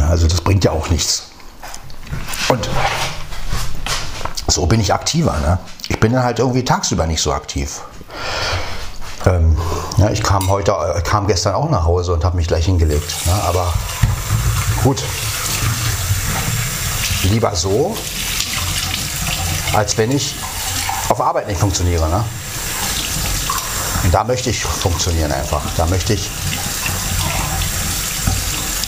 [0.10, 1.30] Also das bringt ja auch nichts.
[2.48, 2.68] Und
[4.48, 5.38] so bin ich aktiver.
[5.39, 5.57] Ne?
[5.89, 7.82] Ich bin dann halt irgendwie tagsüber nicht so aktiv.
[9.26, 9.57] Ähm,
[9.97, 13.26] ja, ich kam heute, äh, kam gestern auch nach Hause und habe mich gleich hingelegt.
[13.26, 13.34] Ne?
[13.47, 13.74] Aber
[14.84, 15.03] gut,
[17.24, 17.97] lieber so,
[19.74, 20.36] als wenn ich
[21.09, 22.07] auf Arbeit nicht funktioniere.
[22.07, 22.24] Ne?
[24.03, 25.61] Und da möchte ich funktionieren einfach.
[25.76, 26.30] Da möchte ich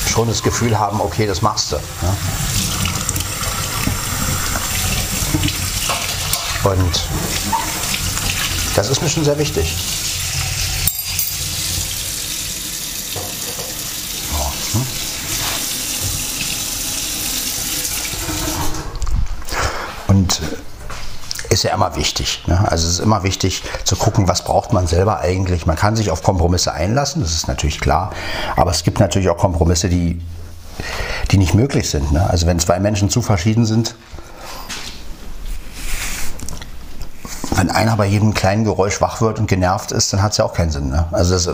[0.08, 1.76] schon das Gefühl haben, okay, das machst du.
[1.76, 2.18] Ne?
[6.64, 7.08] Und
[8.76, 9.76] das ist mir schon sehr wichtig.
[14.74, 14.86] Hm?
[20.08, 20.42] Und
[21.50, 22.44] ist ja immer wichtig.
[22.46, 22.60] Ne?
[22.70, 25.66] Also es ist immer wichtig zu gucken, was braucht man selber eigentlich.
[25.66, 28.12] Man kann sich auf Kompromisse einlassen, das ist natürlich klar.
[28.56, 30.22] Aber es gibt natürlich auch Kompromisse, die,
[31.32, 32.12] die nicht möglich sind.
[32.12, 32.30] Ne?
[32.30, 33.96] Also wenn zwei Menschen zu verschieden sind,
[37.62, 40.46] wenn einer bei jedem kleinen Geräusch wach wird und genervt ist, dann hat es ja
[40.46, 40.90] auch keinen Sinn.
[40.90, 41.06] Ne?
[41.12, 41.48] Also das,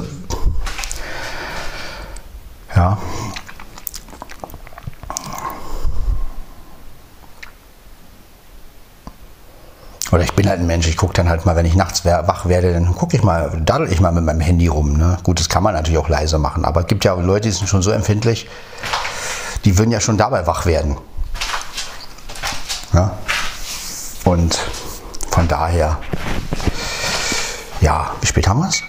[2.73, 2.97] ja,
[10.13, 12.45] Oder ich bin halt ein Mensch, ich gucke dann halt mal, wenn ich nachts wach
[12.45, 14.93] werde, dann gucke ich mal, daddel ich mal mit meinem Handy rum.
[14.93, 15.17] Ne?
[15.23, 17.67] Gut, das kann man natürlich auch leise machen, aber es gibt ja Leute, die sind
[17.67, 18.47] schon so empfindlich,
[19.65, 20.97] die würden ja schon dabei wach werden.
[22.93, 23.11] Ja?
[24.23, 24.57] Und
[25.37, 25.99] von daher,
[27.79, 28.81] ja, wie spät haben wir es?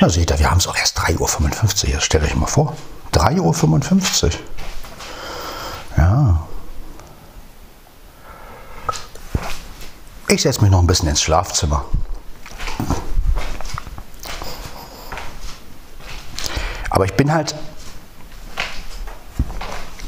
[0.00, 2.76] Na seht ihr, wir haben es auch erst 3.55 Uhr, das stellt euch mal vor.
[3.12, 4.30] 3.55 Uhr.
[5.98, 6.48] Ja.
[10.26, 11.84] Ich setze mich noch ein bisschen ins Schlafzimmer.
[16.90, 17.54] Aber ich bin halt,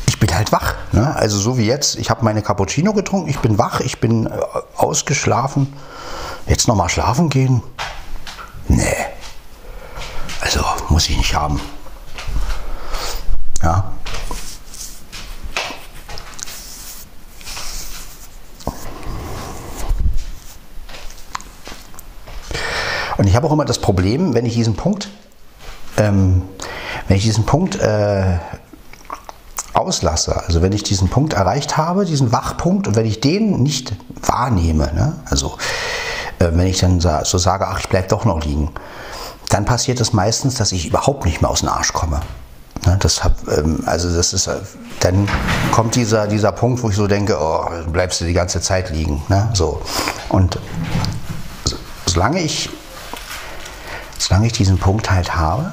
[0.09, 0.75] ich bin halt wach.
[1.03, 1.17] Ne?
[1.17, 4.31] Also so wie jetzt, ich habe meine Cappuccino getrunken, ich bin wach, ich bin äh,
[4.77, 5.73] ausgeschlafen.
[6.47, 7.61] Jetzt nochmal schlafen gehen?
[8.69, 8.85] Nee.
[10.41, 11.61] Also muss ich nicht haben.
[13.65, 13.91] Ja.
[23.17, 25.09] Und ich habe auch immer das Problem, wenn ich diesen Punkt,
[25.97, 26.43] ähm,
[27.09, 28.39] wenn ich diesen Punkt äh,
[29.83, 33.93] auslasse, also wenn ich diesen Punkt erreicht habe, diesen Wachpunkt, und wenn ich den nicht
[34.23, 35.57] wahrnehme, ne, also
[36.39, 38.71] äh, wenn ich dann so sage, ach, ich bleibe doch noch liegen,
[39.49, 42.21] dann passiert es meistens, dass ich überhaupt nicht mehr aus dem Arsch komme.
[42.87, 44.57] Ne, das hab, ähm, also das ist, äh,
[45.01, 45.29] dann
[45.73, 49.23] kommt dieser, dieser Punkt, wo ich so denke, oh, bleibst du die ganze Zeit liegen.
[49.29, 49.49] Ne?
[49.53, 49.83] So.
[50.29, 50.59] Und
[52.07, 52.71] solange ich
[54.23, 55.73] solange ich diesen Punkt halt habe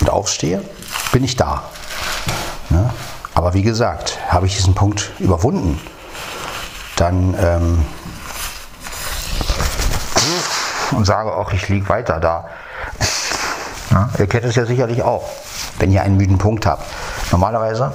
[0.00, 0.62] und aufstehe,
[1.12, 1.64] bin ich da.
[3.44, 5.78] Aber wie gesagt, habe ich diesen Punkt überwunden,
[6.96, 7.84] dann ähm,
[10.92, 12.48] und sage auch, ich liege weiter da.
[13.90, 15.28] Ja, ihr kennt es ja sicherlich auch,
[15.78, 16.86] wenn ihr einen müden Punkt habt.
[17.32, 17.92] Normalerweise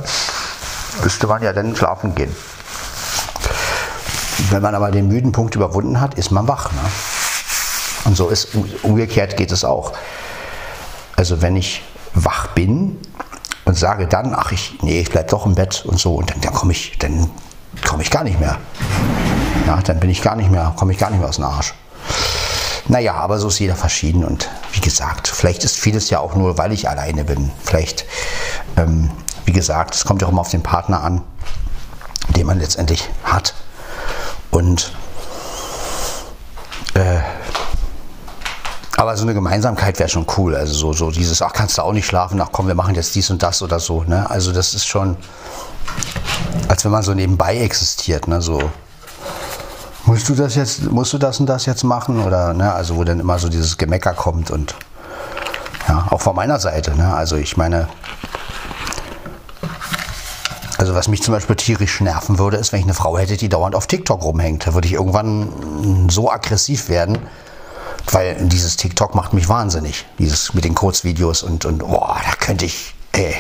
[1.02, 2.36] müsste man ja dann schlafen gehen.
[4.52, 6.72] Wenn man aber den müden Punkt überwunden hat, ist man wach.
[6.74, 6.80] Ne?
[8.06, 8.50] Und so ist
[8.84, 9.94] umgekehrt geht es auch.
[11.16, 11.82] Also wenn ich
[12.14, 13.00] wach bin
[13.70, 16.42] und sage dann, ach ich, nee, ich bleibe doch im Bett und so, und dann,
[16.42, 17.30] dann komme ich, dann
[17.88, 18.58] komme ich gar nicht mehr.
[19.68, 21.76] Ja, dann bin ich gar nicht mehr, komme ich gar nicht mehr aus dem Arsch.
[22.88, 26.58] Naja, aber so ist jeder verschieden und wie gesagt, vielleicht ist vieles ja auch nur,
[26.58, 27.52] weil ich alleine bin.
[27.64, 28.06] Vielleicht,
[28.76, 29.12] ähm,
[29.46, 31.22] wie gesagt, es kommt ja auch immer auf den Partner an,
[32.36, 33.54] den man letztendlich hat.
[34.50, 34.94] Und
[36.96, 37.20] äh,
[39.00, 40.56] aber so eine Gemeinsamkeit wäre schon cool.
[40.56, 43.16] Also so, so dieses, ach, kannst du auch nicht schlafen, ach komm, wir machen jetzt
[43.16, 44.04] dies und das oder so.
[44.04, 44.30] Ne?
[44.30, 45.16] Also das ist schon,
[46.68, 48.28] als wenn man so nebenbei existiert.
[48.28, 48.42] Ne?
[48.42, 48.62] So,
[50.04, 52.20] musst du das jetzt, musst du das und das jetzt machen?
[52.26, 52.74] Oder, ne?
[52.74, 54.76] Also wo dann immer so dieses Gemecker kommt und
[55.88, 56.94] ja, auch von meiner Seite.
[56.98, 57.14] Ne?
[57.14, 57.88] Also ich meine,
[60.78, 63.48] Also was mich zum Beispiel tierisch nerven würde, ist, wenn ich eine Frau hätte, die
[63.48, 64.68] dauernd auf TikTok rumhängt.
[64.68, 67.18] Da würde ich irgendwann so aggressiv werden,
[68.12, 70.06] weil dieses TikTok macht mich wahnsinnig.
[70.18, 73.36] Dieses mit den Kurzvideos und, und boah, da könnte ich, ey.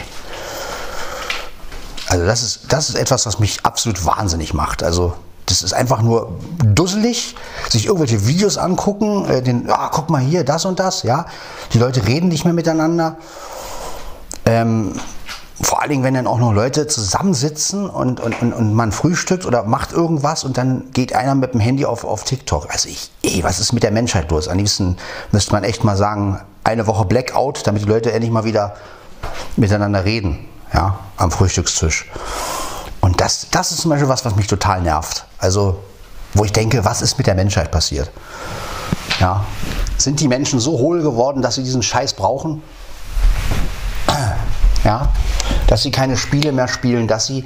[2.07, 4.83] Also das ist, das ist etwas, was mich absolut wahnsinnig macht.
[4.83, 5.13] Also
[5.45, 7.35] das ist einfach nur dusselig,
[7.69, 11.25] sich irgendwelche Videos angucken, äh, den, ah, guck mal hier, das und das, ja.
[11.73, 13.17] Die Leute reden nicht mehr miteinander.
[14.45, 14.93] Ähm,
[15.61, 19.45] vor allen Dingen, wenn dann auch noch Leute zusammensitzen und, und, und, und man frühstückt
[19.45, 22.71] oder macht irgendwas und dann geht einer mit dem Handy auf, auf TikTok.
[22.71, 24.47] Also ich, ey, was ist mit der Menschheit los?
[24.47, 24.97] Am liebsten
[25.31, 28.75] müsste man echt mal sagen, eine Woche Blackout, damit die Leute endlich mal wieder
[29.57, 32.09] miteinander reden, ja, am Frühstückstisch.
[33.01, 35.25] Und das, das ist zum Beispiel was, was mich total nervt.
[35.39, 35.79] Also,
[36.33, 38.11] wo ich denke, was ist mit der Menschheit passiert?
[39.19, 39.43] Ja,
[39.97, 42.61] sind die Menschen so hohl geworden, dass sie diesen Scheiß brauchen?
[44.85, 45.09] Ja,
[45.69, 47.45] dass sie keine Spiele mehr spielen, dass sie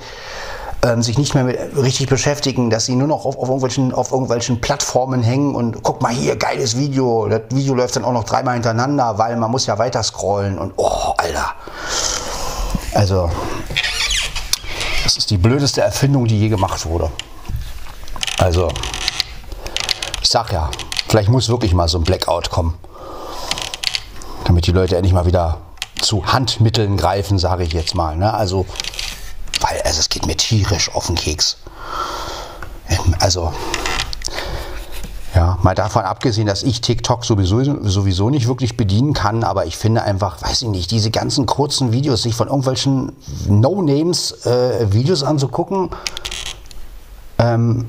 [0.81, 4.11] ähm, sich nicht mehr mit, richtig beschäftigen, dass sie nur noch auf, auf, irgendwelchen, auf
[4.11, 7.27] irgendwelchen Plattformen hängen und guck mal hier, geiles Video.
[7.27, 10.71] Das Video läuft dann auch noch dreimal hintereinander, weil man muss ja weiter scrollen und
[10.77, 11.53] oh, Alter.
[12.93, 13.29] Also,
[15.03, 17.11] das ist die blödeste Erfindung, die je gemacht wurde.
[18.37, 18.69] Also,
[20.21, 20.71] ich sag ja,
[21.09, 22.77] vielleicht muss wirklich mal so ein Blackout kommen,
[24.45, 25.57] damit die Leute endlich mal wieder
[26.03, 28.15] zu Handmitteln greifen, sage ich jetzt mal.
[28.15, 28.33] Ne?
[28.33, 28.65] Also,
[29.61, 31.57] weil also es geht mir tierisch auf den Keks.
[32.89, 33.53] Ähm, also,
[35.33, 39.77] ja, mal davon abgesehen, dass ich TikTok sowieso, sowieso nicht wirklich bedienen kann, aber ich
[39.77, 43.13] finde einfach, weiß ich nicht, diese ganzen kurzen Videos, sich von irgendwelchen
[43.47, 45.89] No-Names äh, Videos anzugucken,
[47.39, 47.87] ähm,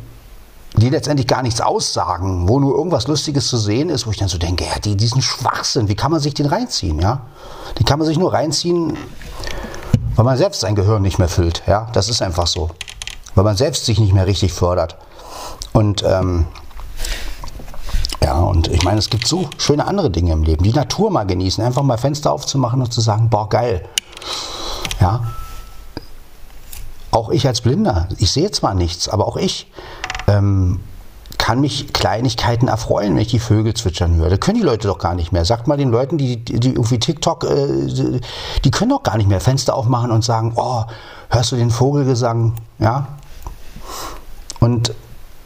[0.76, 4.28] die letztendlich gar nichts aussagen, wo nur irgendwas Lustiges zu sehen ist, wo ich dann
[4.28, 7.20] so denke, ja, die, diesen Schwachsinn, wie kann man sich den reinziehen, ja?
[7.78, 8.96] Den kann man sich nur reinziehen,
[10.16, 11.88] weil man selbst sein Gehirn nicht mehr füllt, ja?
[11.92, 12.70] Das ist einfach so.
[13.36, 14.96] Weil man selbst sich nicht mehr richtig fördert.
[15.72, 16.46] Und, ähm,
[18.22, 20.64] ja, und ich meine, es gibt so schöne andere Dinge im Leben.
[20.64, 23.86] Die Natur mal genießen, einfach mal Fenster aufzumachen und zu sagen, boah, geil.
[25.00, 25.22] Ja.
[27.10, 29.70] Auch ich als Blinder, ich sehe zwar nichts, aber auch ich
[30.26, 30.80] ähm,
[31.38, 34.30] kann mich Kleinigkeiten erfreuen, wenn ich die Vögel zwitschern höre.
[34.30, 35.44] Das können die Leute doch gar nicht mehr.
[35.44, 38.20] Sagt mal den Leuten, die, die irgendwie TikTok, äh,
[38.64, 40.84] die können doch gar nicht mehr Fenster aufmachen und sagen, oh,
[41.28, 42.54] hörst du den Vogelgesang?
[42.78, 43.08] Ja.
[44.60, 44.94] Und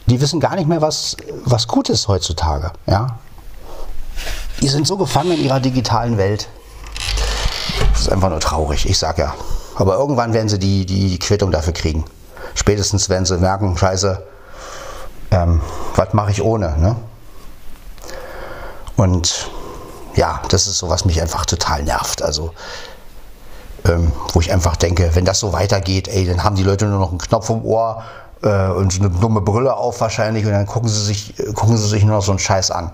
[0.07, 2.72] die wissen gar nicht mehr, was, was gut ist heutzutage.
[2.87, 3.18] Ja.
[4.61, 6.49] Die sind so gefangen in ihrer digitalen Welt.
[7.93, 9.35] Das ist einfach nur traurig, ich sag ja.
[9.76, 12.05] Aber irgendwann werden sie die, die Quittung dafür kriegen.
[12.55, 14.22] Spätestens werden sie merken, scheiße,
[15.31, 15.61] ähm,
[15.95, 16.76] was mache ich ohne?
[16.79, 16.97] Ne?
[18.97, 19.51] Und
[20.16, 22.22] ja, das ist so, was mich einfach total nervt.
[22.22, 22.53] Also,
[23.85, 26.99] ähm, wo ich einfach denke, wenn das so weitergeht, ey, dann haben die Leute nur
[26.99, 28.03] noch einen Knopf im Ohr
[28.43, 32.05] äh, und eine dumme Brille auf wahrscheinlich und dann gucken sie sich, gucken sie sich
[32.05, 32.91] nur noch so einen Scheiß an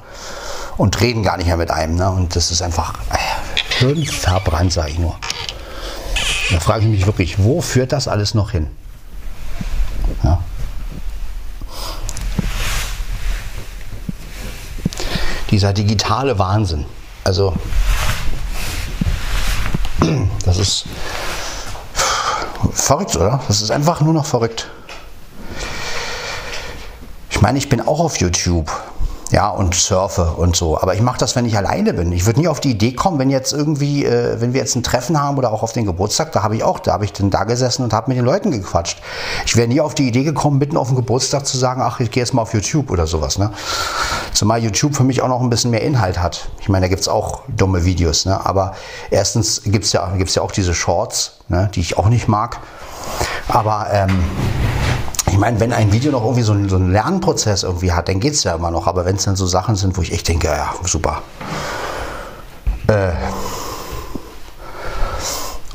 [0.77, 1.97] und reden gar nicht mehr mit einem.
[1.97, 2.11] Ne?
[2.11, 2.95] Und das ist einfach
[3.81, 5.17] äh, verbrannt, sage ich nur.
[6.51, 8.69] Da frage ich mich wirklich, wo führt das alles noch hin?
[10.23, 10.41] Ja.
[15.51, 16.87] Dieser digitale Wahnsinn.
[17.25, 17.55] Also,
[20.45, 20.85] das ist
[22.73, 23.41] verrückt, oder?
[23.49, 24.71] Das ist einfach nur noch verrückt.
[27.31, 28.71] Ich meine, ich bin auch auf YouTube
[29.35, 30.81] ja, und surfe und so.
[30.81, 32.13] Aber ich mache das, wenn ich alleine bin.
[32.13, 34.85] Ich würde nie auf die Idee kommen, wenn jetzt irgendwie, äh, wenn wir jetzt ein
[34.85, 37.31] Treffen haben oder auch auf den Geburtstag, da habe ich auch, da habe ich dann
[37.31, 39.03] da gesessen und habe mit den Leuten gequatscht.
[39.45, 42.13] Ich wäre nie auf die Idee gekommen, mitten auf dem Geburtstag zu sagen, ach, ich
[42.13, 43.37] gehe jetzt mal auf YouTube oder sowas.
[43.37, 43.51] Ne?
[44.33, 46.49] Zumal YouTube für mich auch noch ein bisschen mehr Inhalt hat.
[46.61, 48.27] Ich meine, da gibt es auch dumme Videos.
[48.27, 48.47] Ne?
[48.47, 48.77] Aber
[49.11, 51.69] erstens gibt es ja, gibt's ja auch diese Shorts, ne?
[51.75, 52.61] die ich auch nicht mag.
[53.49, 54.23] Aber ähm,
[55.27, 58.21] ich meine, wenn ein Video noch irgendwie so einen, so einen Lernprozess irgendwie hat, dann
[58.21, 58.87] geht es ja immer noch.
[58.87, 61.23] Aber wenn es dann so Sachen sind, wo ich echt denke, ja, super.
[62.87, 63.13] Äh,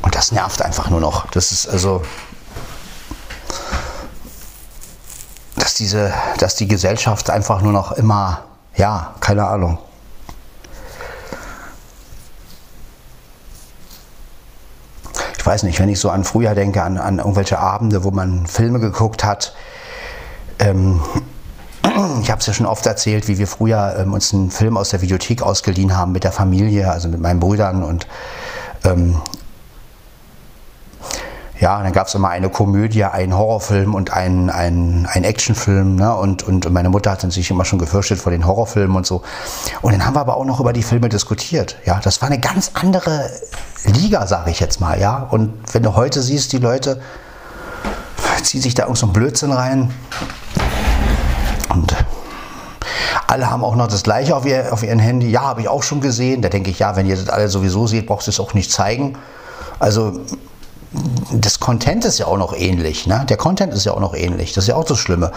[0.02, 1.26] und das nervt einfach nur noch.
[1.30, 2.02] Das ist also,
[5.56, 8.42] dass diese, dass die Gesellschaft einfach nur noch immer,
[8.76, 9.78] ja, keine Ahnung.
[15.50, 18.78] Weiß nicht, wenn ich so an früher denke, an, an irgendwelche Abende, wo man Filme
[18.78, 19.52] geguckt hat.
[20.60, 21.00] Ähm,
[22.22, 24.90] ich habe es ja schon oft erzählt, wie wir früher ähm, uns einen Film aus
[24.90, 28.06] der Videothek ausgeliehen haben mit der Familie, also mit meinen Brüdern und
[28.84, 29.20] ähm,
[31.60, 35.96] ja, dann gab es immer eine Komödie, einen Horrorfilm und einen, einen, einen Actionfilm.
[35.96, 36.14] Ne?
[36.14, 39.22] Und, und meine Mutter hat sich immer schon gefürchtet vor den Horrorfilmen und so.
[39.82, 41.76] Und dann haben wir aber auch noch über die Filme diskutiert.
[41.84, 43.30] Ja, das war eine ganz andere
[43.84, 44.98] Liga, sage ich jetzt mal.
[44.98, 47.00] Ja, und wenn du heute siehst, die Leute,
[48.42, 49.92] zieht sich da irgend so ein Blödsinn rein.
[51.68, 51.94] Und
[53.26, 55.30] alle haben auch noch das gleiche auf, ihr, auf ihren Handy.
[55.30, 56.40] Ja, habe ich auch schon gesehen.
[56.40, 58.72] Da denke ich, ja, wenn ihr das alle sowieso seht, brauchst du es auch nicht
[58.72, 59.18] zeigen.
[59.78, 60.20] Also
[61.32, 63.06] das Content ist ja auch noch ähnlich.
[63.06, 63.24] Ne?
[63.28, 64.52] Der Content ist ja auch noch ähnlich.
[64.52, 65.30] Das ist ja auch das Schlimme.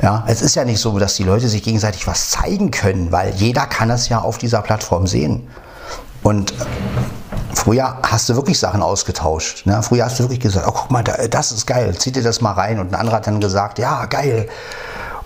[0.00, 3.34] Ja, es ist ja nicht so, dass die Leute sich gegenseitig was zeigen können, weil
[3.34, 5.48] jeder kann es ja auf dieser Plattform sehen.
[6.22, 6.54] Und
[7.52, 9.66] früher hast du wirklich Sachen ausgetauscht.
[9.66, 9.82] Ne?
[9.82, 12.52] Früher hast du wirklich gesagt, oh guck mal, das ist geil, zieh dir das mal
[12.52, 12.78] rein.
[12.78, 14.48] Und ein anderer hat dann gesagt, ja, geil.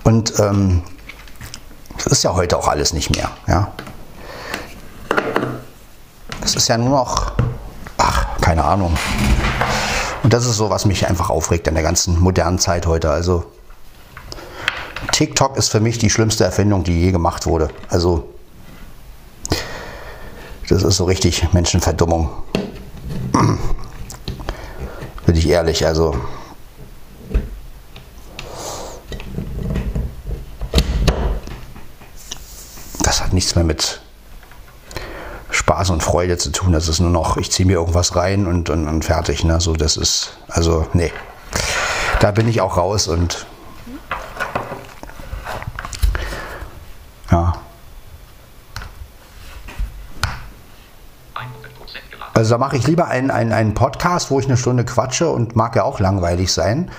[0.05, 0.83] Und ähm,
[1.97, 3.31] das ist ja heute auch alles nicht mehr.
[3.47, 3.69] Ja?
[6.43, 7.33] Es ist ja nur noch,
[8.43, 8.99] keine Ahnung.
[10.23, 13.11] Und das ist so, was mich einfach aufregt an der ganzen modernen Zeit heute.
[13.11, 13.45] Also
[15.13, 17.71] TikTok ist für mich die schlimmste Erfindung, die je gemacht wurde.
[17.89, 18.29] Also
[20.69, 22.29] das ist so richtig Menschenverdummung.
[25.27, 26.15] Bin ich ehrlich, also
[33.03, 34.02] das hat nichts mehr mit
[35.53, 36.73] Spaß und Freude zu tun.
[36.73, 39.45] Das ist nur noch, ich ziehe mir irgendwas rein und, und, und fertig.
[39.45, 39.61] Ne?
[39.61, 41.13] So, das ist, also, nee.
[42.21, 43.47] Da bin ich auch raus und
[47.31, 47.53] ja.
[52.35, 55.55] Also da mache ich lieber einen, einen, einen Podcast, wo ich eine Stunde quatsche und
[55.55, 56.91] mag ja auch langweilig sein.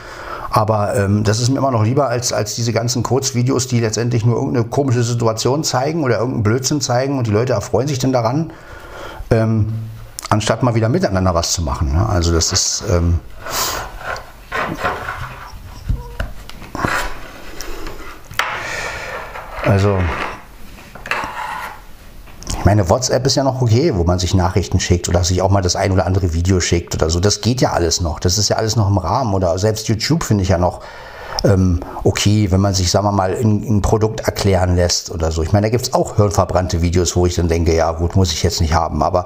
[0.56, 4.24] Aber ähm, das ist mir immer noch lieber als, als diese ganzen Kurzvideos, die letztendlich
[4.24, 8.14] nur irgendeine komische Situation zeigen oder irgendeinen Blödsinn zeigen und die Leute erfreuen sich dann
[8.14, 8.54] daran,
[9.32, 9.74] ähm,
[10.30, 11.94] anstatt mal wieder miteinander was zu machen.
[11.94, 12.08] Ne?
[12.08, 12.84] Also das ist...
[12.88, 13.20] Ähm,
[19.66, 19.98] also
[22.64, 25.62] meine WhatsApp ist ja noch okay, wo man sich Nachrichten schickt oder sich auch mal
[25.62, 27.20] das ein oder andere Video schickt oder so.
[27.20, 28.20] Das geht ja alles noch.
[28.20, 29.34] Das ist ja alles noch im Rahmen.
[29.34, 30.82] Oder selbst YouTube finde ich ja noch
[31.44, 35.44] ähm, okay, wenn man sich, sagen wir mal, ein, Produkt erklären lässt oder so.
[35.44, 38.32] Ich meine, da gibt es auch hirnverbrannte Videos, wo ich dann denke, ja gut, muss
[38.32, 39.04] ich jetzt nicht haben.
[39.04, 39.26] Aber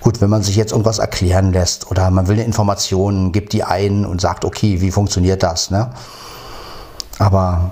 [0.00, 3.64] gut, wenn man sich jetzt irgendwas erklären lässt oder man will eine Information, gibt die
[3.64, 5.70] ein und sagt, okay, wie funktioniert das?
[5.70, 5.90] Ne?
[7.18, 7.70] Aber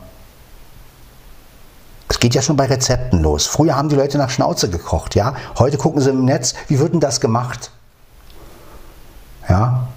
[2.23, 3.47] geht ja schon bei Rezepten los.
[3.47, 5.35] Früher haben die Leute nach Schnauze gekocht, ja.
[5.59, 7.73] Heute gucken sie im Netz, wie wird denn das gemacht?
[9.49, 9.89] Ja.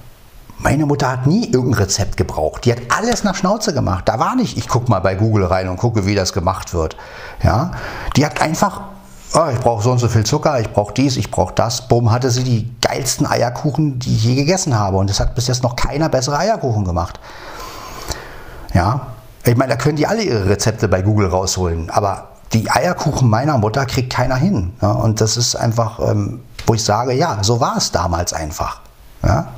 [0.58, 2.66] Meine Mutter hat nie irgendein Rezept gebraucht.
[2.66, 4.10] Die hat alles nach Schnauze gemacht.
[4.10, 6.98] Da war nicht, ich gucke mal bei Google rein und gucke, wie das gemacht wird.
[7.44, 7.72] Ja.
[8.16, 8.82] Die hat einfach,
[9.36, 11.88] oh, ich brauche so und so viel Zucker, ich brauche dies, ich brauche das.
[11.88, 14.98] Bumm, hatte sie die geilsten Eierkuchen, die ich je gegessen habe.
[14.98, 17.20] Und es hat bis jetzt noch keiner bessere Eierkuchen gemacht.
[18.74, 19.15] Ja.
[19.46, 23.58] Ich meine, da können die alle ihre Rezepte bei Google rausholen, aber die Eierkuchen meiner
[23.58, 24.74] Mutter kriegt keiner hin.
[24.82, 24.92] Ja?
[24.92, 28.82] Und das ist einfach, ähm, wo ich sage, ja, so war es damals einfach.
[29.24, 29.50] Ja?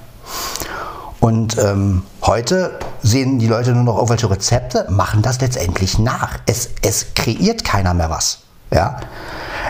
[1.20, 6.38] Und ähm, heute sehen die Leute nur noch irgendwelche Rezepte, machen das letztendlich nach.
[6.46, 8.40] Es, es kreiert keiner mehr was.
[8.72, 8.98] Ja?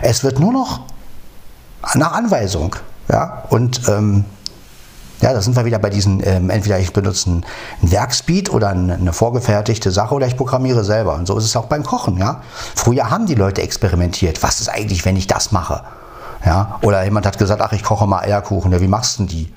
[0.01, 0.81] Es wird nur noch
[1.93, 2.75] nach Anweisung.
[3.09, 3.43] Ja?
[3.49, 4.25] Und ähm,
[5.21, 7.45] ja, da sind wir wieder bei diesen, ähm, entweder ich benutze ein,
[7.81, 11.15] Werkspeed oder eine vorgefertigte Sache oder ich programmiere selber.
[11.15, 12.17] Und so ist es auch beim Kochen.
[12.17, 12.41] Ja?
[12.75, 14.43] Früher haben die Leute experimentiert.
[14.43, 15.81] Was ist eigentlich, wenn ich das mache?
[16.45, 16.77] Ja?
[16.81, 18.71] Oder jemand hat gesagt, ach, ich koche mal Eierkuchen.
[18.71, 19.53] Ja, wie machst du denn die?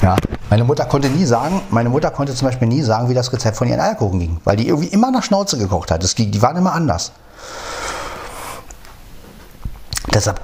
[0.00, 0.16] Ja,
[0.50, 3.56] meine Mutter konnte nie sagen, meine Mutter konnte zum Beispiel nie sagen, wie das Rezept
[3.56, 6.02] von ihren Eierkuchen ging, weil die irgendwie immer nach Schnauze gekocht hat.
[6.02, 7.12] Das, die waren immer anders.
[10.12, 10.40] Deshalb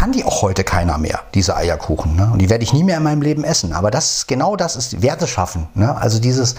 [0.00, 2.16] kann die auch heute keiner mehr, diese Eierkuchen.
[2.16, 2.30] Ne?
[2.32, 3.74] Und die werde ich nie mehr in meinem Leben essen.
[3.74, 5.68] Aber das ist genau das ist Werte schaffen.
[5.74, 5.94] Ne?
[5.94, 6.54] Also dieses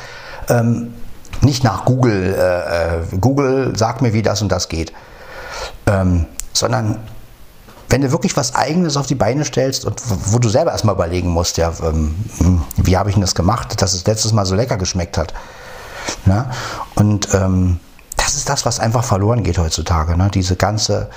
[0.48, 0.94] ähm,
[1.42, 4.94] nicht nach Google, äh, äh, Google sagt mir, wie das und das geht,
[5.88, 7.00] ähm, sondern
[7.89, 11.30] wenn du wirklich was Eigenes auf die Beine stellst und wo du selber erstmal überlegen
[11.30, 14.54] musst, ja, ähm, hm, wie habe ich denn das gemacht, dass es letztes Mal so
[14.54, 15.34] lecker geschmeckt hat.
[16.26, 16.46] Ne?
[16.94, 17.80] Und ähm,
[18.22, 20.15] das ist das, was einfach verloren geht heutzutage.
[20.15, 20.30] Ne?
[20.32, 21.09] Diese ganze,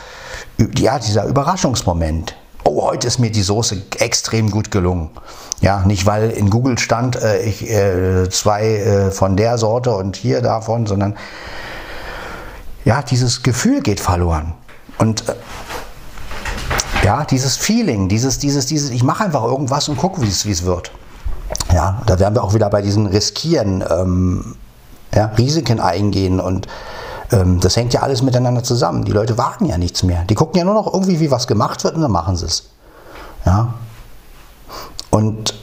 [0.79, 2.35] ja, dieser Überraschungsmoment.
[2.65, 5.11] Oh, heute ist mir die Soße extrem gut gelungen.
[5.61, 10.17] Ja, nicht weil in Google stand, äh, ich, äh, zwei äh, von der Sorte und
[10.17, 11.17] hier davon, sondern
[12.87, 14.55] ja, dieses Gefühl geht verloren.
[14.97, 15.35] Und äh,
[17.05, 20.91] ja, dieses Feeling, dieses, dieses, dieses, ich mache einfach irgendwas und gucke, wie es wird.
[21.73, 24.57] Ja, da wären wir auch wieder bei diesen Riskieren, ähm,
[25.15, 26.67] ja, Risiken eingehen und
[27.33, 29.05] ähm, das hängt ja alles miteinander zusammen.
[29.05, 30.25] Die Leute wagen ja nichts mehr.
[30.25, 32.71] Die gucken ja nur noch irgendwie, wie was gemacht wird und dann machen sie es.
[33.47, 33.75] Ja?
[35.11, 35.55] Und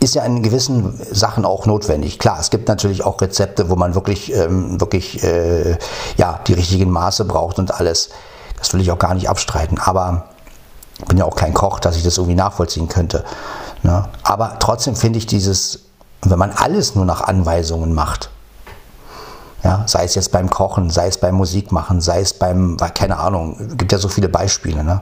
[0.00, 2.20] ist ja in gewissen Sachen auch notwendig.
[2.20, 5.76] Klar, es gibt natürlich auch Rezepte, wo man wirklich, ähm, wirklich äh,
[6.16, 8.10] ja, die richtigen Maße braucht und alles.
[8.58, 9.78] Das will ich auch gar nicht abstreiten.
[9.78, 10.26] Aber
[11.00, 13.24] ich bin ja auch kein Koch, dass ich das irgendwie nachvollziehen könnte.
[13.82, 14.08] Ne?
[14.22, 15.88] Aber trotzdem finde ich dieses
[16.22, 18.30] wenn man alles nur nach Anweisungen macht,
[19.62, 23.76] ja, sei es jetzt beim Kochen, sei es beim Musikmachen, sei es beim, keine Ahnung,
[23.76, 25.00] gibt ja so viele Beispiele, ne?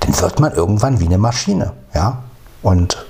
[0.00, 1.72] dann wird man irgendwann wie eine Maschine.
[1.94, 2.18] Ja?
[2.62, 3.04] Und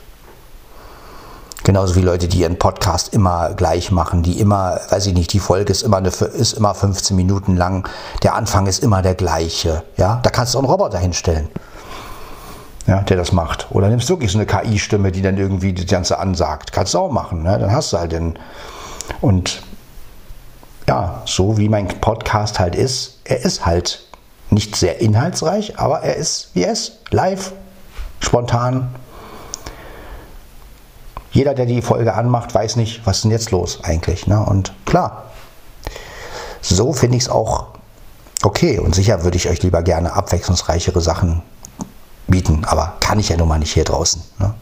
[1.64, 5.40] genauso wie Leute, die ihren Podcast immer gleich machen, die immer, weiß ich nicht, die
[5.40, 7.88] Folge ist immer, eine, ist immer 15 Minuten lang,
[8.22, 9.82] der Anfang ist immer der gleiche.
[9.96, 10.20] Ja?
[10.22, 11.48] Da kannst du auch einen Roboter hinstellen.
[12.86, 13.68] Ja, der das macht.
[13.70, 16.70] Oder nimmst du wirklich so eine KI-Stimme, die dann irgendwie das Ganze ansagt.
[16.70, 17.42] Kannst du auch machen.
[17.42, 17.58] Ne?
[17.58, 18.38] Dann hast du halt den.
[19.22, 19.62] Und
[20.86, 24.06] ja, so wie mein Podcast halt ist, er ist halt
[24.50, 27.52] nicht sehr inhaltsreich, aber er ist, wie ist, live,
[28.20, 28.94] spontan.
[31.32, 34.26] Jeder, der die Folge anmacht, weiß nicht, was ist denn jetzt los eigentlich.
[34.26, 34.44] Ne?
[34.44, 35.24] Und klar,
[36.60, 37.68] so finde ich es auch
[38.42, 38.78] okay.
[38.78, 41.42] Und sicher würde ich euch lieber gerne abwechslungsreichere Sachen
[42.28, 44.22] bieten, aber kann ich ja nun mal nicht hier draußen.
[44.38, 44.54] Ne?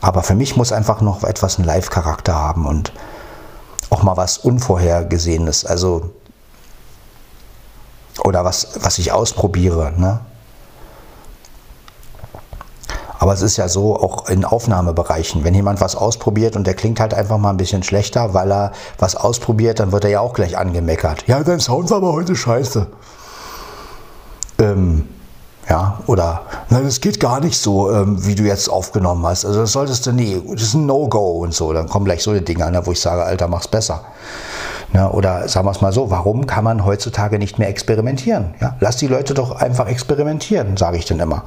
[0.00, 2.92] Aber für mich muss einfach noch etwas einen Live-Charakter haben und
[3.90, 5.64] auch mal was Unvorhergesehenes.
[5.64, 6.10] Also,
[8.24, 9.92] oder was, was ich ausprobiere.
[9.96, 10.20] Ne?
[13.18, 17.00] Aber es ist ja so, auch in Aufnahmebereichen, wenn jemand was ausprobiert und der klingt
[17.00, 20.34] halt einfach mal ein bisschen schlechter, weil er was ausprobiert, dann wird er ja auch
[20.34, 21.24] gleich angemeckert.
[21.26, 22.86] Ja, dein Sound war aber heute scheiße.
[24.60, 25.08] Ähm,
[25.68, 29.44] ja, oder, nein, das geht gar nicht so, ähm, wie du jetzt aufgenommen hast.
[29.44, 31.72] Also das solltest du nie, das ist ein No-Go und so.
[31.74, 34.00] Dann kommen gleich so die Dinge, ne, wo ich sage, Alter, mach's besser.
[34.94, 38.54] Ja, oder sagen wir es mal so, warum kann man heutzutage nicht mehr experimentieren?
[38.60, 41.44] Ja, lass die Leute doch einfach experimentieren, sage ich dann immer.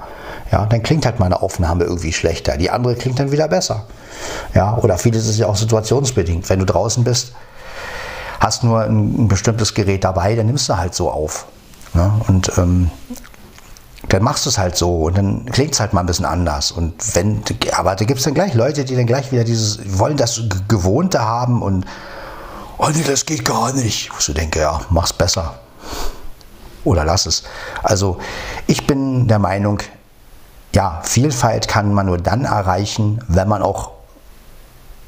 [0.51, 3.85] Ja, dann klingt halt meine Aufnahme irgendwie schlechter, die andere klingt dann wieder besser.
[4.53, 6.47] Ja, oder vieles ist ja auch situationsbedingt.
[6.49, 7.33] Wenn du draußen bist,
[8.39, 11.47] hast nur ein, ein bestimmtes Gerät dabei, dann nimmst du halt so auf.
[11.95, 12.91] Ja, und ähm,
[14.11, 16.71] dann machst du es halt so und dann klingt es halt mal ein bisschen anders.
[16.71, 20.17] Und wenn, aber da gibt es dann gleich Leute, die dann gleich wieder dieses, wollen
[20.17, 21.85] das Gewohnte haben und
[22.77, 24.11] oh nee, das geht gar nicht.
[24.11, 25.59] Wo ich denke, ja, mach's besser.
[26.83, 27.43] Oder lass es.
[27.83, 28.17] Also
[28.67, 29.79] ich bin der Meinung,
[30.75, 33.91] ja, Vielfalt kann man nur dann erreichen, wenn man auch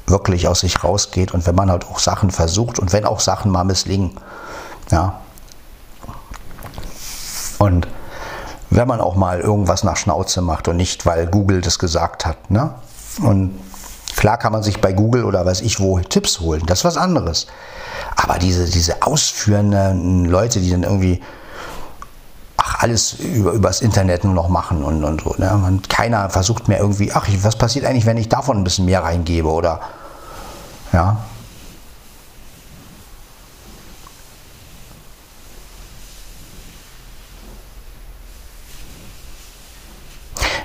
[0.06, 3.52] wirklich aus sich rausgeht und wenn man halt auch Sachen versucht und wenn auch Sachen
[3.52, 4.12] mal misslingen.
[4.90, 5.20] Ja.
[7.58, 7.86] Und
[8.70, 12.50] wenn man auch mal irgendwas nach Schnauze macht und nicht, weil Google das gesagt hat.
[12.50, 12.74] Ne?
[13.22, 13.58] Und
[14.16, 16.96] klar kann man sich bei Google oder weiß ich wo Tipps holen, das ist was
[16.96, 17.46] anderes.
[18.16, 21.22] Aber diese, diese ausführenden Leute, die dann irgendwie
[22.56, 25.34] ach, alles über, übers Internet nur noch machen und, und so.
[25.38, 25.52] Ne?
[25.66, 29.02] Und keiner versucht mehr irgendwie, ach, was passiert eigentlich, wenn ich davon ein bisschen mehr
[29.02, 29.80] reingebe oder
[30.92, 31.18] ja.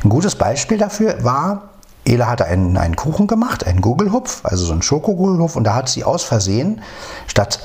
[0.03, 1.69] Ein gutes Beispiel dafür war,
[2.05, 5.89] Ela hatte einen, einen Kuchen gemacht, einen Gugelhupf, also so einen Schokogugelhupf, und da hat
[5.89, 6.81] sie aus Versehen
[7.27, 7.59] statt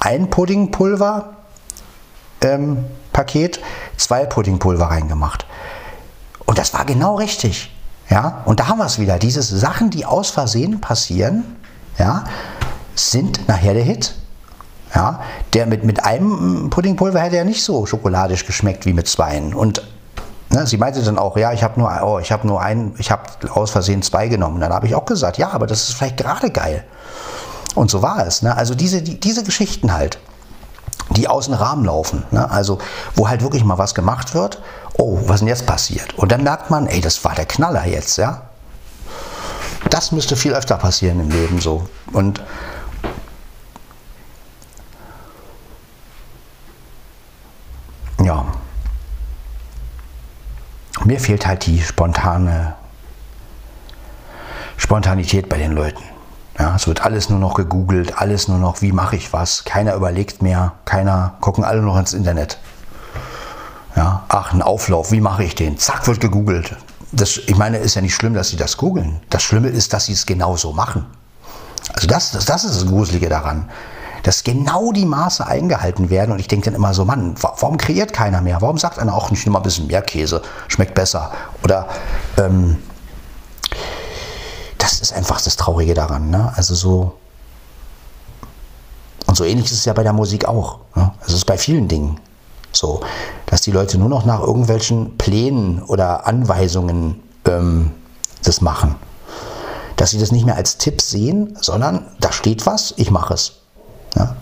[0.00, 1.34] ein Puddingpulver
[2.42, 2.84] ähm,
[3.96, 5.46] zwei Puddingpulver reingemacht.
[6.44, 7.70] Und das war genau richtig.
[8.10, 9.18] Ja, und da haben wir es wieder.
[9.18, 11.56] Diese Sachen, die aus Versehen passieren,
[11.98, 12.24] ja,
[12.94, 14.14] sind nachher der Hit.
[14.94, 15.20] Ja,
[15.54, 19.54] der mit, mit einem Puddingpulver hätte ja nicht so schokoladisch geschmeckt wie mit zweien.
[19.54, 19.82] Und
[20.54, 23.10] Ne, sie meinte dann auch, ja, ich habe nur, oh, ich habe nur einen, ich
[23.10, 24.60] habe aus Versehen zwei genommen.
[24.60, 26.84] Dann habe ich auch gesagt, ja, aber das ist vielleicht gerade geil.
[27.74, 28.42] Und so war es.
[28.42, 28.56] Ne?
[28.56, 30.18] Also diese, die, diese Geschichten halt,
[31.10, 32.22] die aus dem Rahmen laufen.
[32.30, 32.48] Ne?
[32.48, 32.78] Also
[33.16, 34.62] wo halt wirklich mal was gemacht wird.
[34.96, 36.16] Oh, was denn jetzt passiert?
[36.16, 38.42] Und dann merkt man, ey, das war der Knaller jetzt, ja.
[39.90, 41.88] Das müsste viel öfter passieren im Leben so.
[42.12, 42.40] Und
[51.04, 52.74] mir fehlt halt die spontane
[54.76, 56.02] Spontanität bei den Leuten.
[56.58, 59.64] Ja, es wird alles nur noch gegoogelt, alles nur noch, wie mache ich was.
[59.64, 62.58] Keiner überlegt mehr, keiner, gucken alle noch ins Internet.
[63.96, 65.78] Ja, ach, ein Auflauf, wie mache ich den?
[65.78, 66.76] Zack, wird gegoogelt.
[67.12, 69.20] Das, ich meine, ist ja nicht schlimm, dass sie das googeln.
[69.30, 71.06] Das Schlimme ist, dass sie es genauso machen.
[71.92, 73.68] Also das, das, das ist das Gruselige daran
[74.24, 76.32] dass genau die Maße eingehalten werden.
[76.32, 78.60] Und ich denke dann immer so, Mann, warum kreiert keiner mehr?
[78.60, 81.30] Warum sagt einer auch nicht nur mal ein bisschen mehr Käse, schmeckt besser?
[81.62, 81.86] Oder
[82.38, 82.78] ähm,
[84.78, 86.30] das ist einfach das Traurige daran.
[86.30, 86.52] Ne?
[86.56, 87.12] Also so.
[89.26, 90.78] Und so ähnlich ist es ja bei der Musik auch.
[90.94, 91.12] Ne?
[91.26, 92.18] Es ist bei vielen Dingen
[92.72, 93.00] so,
[93.46, 97.90] dass die Leute nur noch nach irgendwelchen Plänen oder Anweisungen ähm,
[98.42, 98.94] das machen.
[99.96, 103.63] Dass sie das nicht mehr als Tipp sehen, sondern da steht was, ich mache es.
[104.16, 104.36] Ja?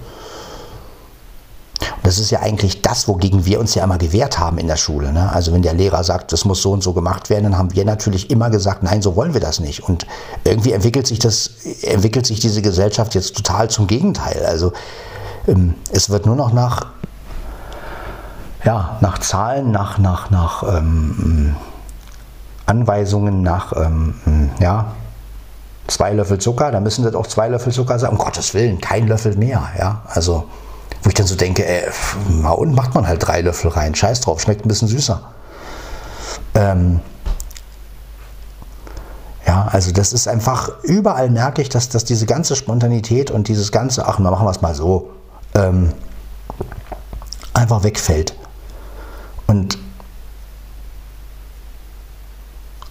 [2.03, 5.13] das ist ja eigentlich das, wogegen wir uns ja immer gewehrt haben in der Schule.
[5.13, 5.31] Ne?
[5.33, 7.85] Also wenn der Lehrer sagt, das muss so und so gemacht werden, dann haben wir
[7.85, 9.81] natürlich immer gesagt, nein, so wollen wir das nicht.
[9.89, 10.07] Und
[10.45, 11.51] irgendwie entwickelt sich das,
[11.83, 14.45] entwickelt sich diese Gesellschaft jetzt total zum Gegenteil.
[14.45, 14.73] Also
[15.47, 16.87] ähm, es wird nur noch nach,
[18.65, 21.55] ja, nach Zahlen, nach, nach, nach ähm,
[22.67, 24.93] Anweisungen, nach, ähm, ja,
[25.87, 28.11] zwei Löffel Zucker, da müssen das auch zwei Löffel Zucker sein.
[28.11, 29.71] Um Gottes Willen, kein Löffel mehr.
[29.79, 30.45] Ja, also
[31.03, 31.91] wo ich dann so denke, ey,
[32.29, 33.95] mal unten macht man halt drei Löffel rein.
[33.95, 35.21] Scheiß drauf, schmeckt ein bisschen süßer.
[36.55, 37.01] Ähm,
[39.47, 43.73] ja, also das ist einfach, überall merke ich, dass, dass diese ganze Spontanität und dieses
[43.73, 45.11] ganze, ach, machen wir es mal so,
[45.55, 45.93] ähm,
[47.53, 48.35] einfach wegfällt.
[49.49, 49.79] Und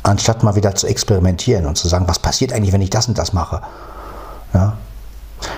[0.04, 3.18] anstatt mal wieder zu experimentieren und zu sagen, was passiert eigentlich, wenn ich das und
[3.18, 3.62] das mache,
[4.54, 4.74] ja,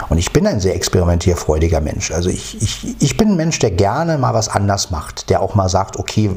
[0.10, 2.12] und ich bin ein sehr experimentierfreudiger Mensch.
[2.12, 5.56] Also ich, ich, ich bin ein Mensch, der gerne mal was anders macht, der auch
[5.56, 6.32] mal sagt, okay,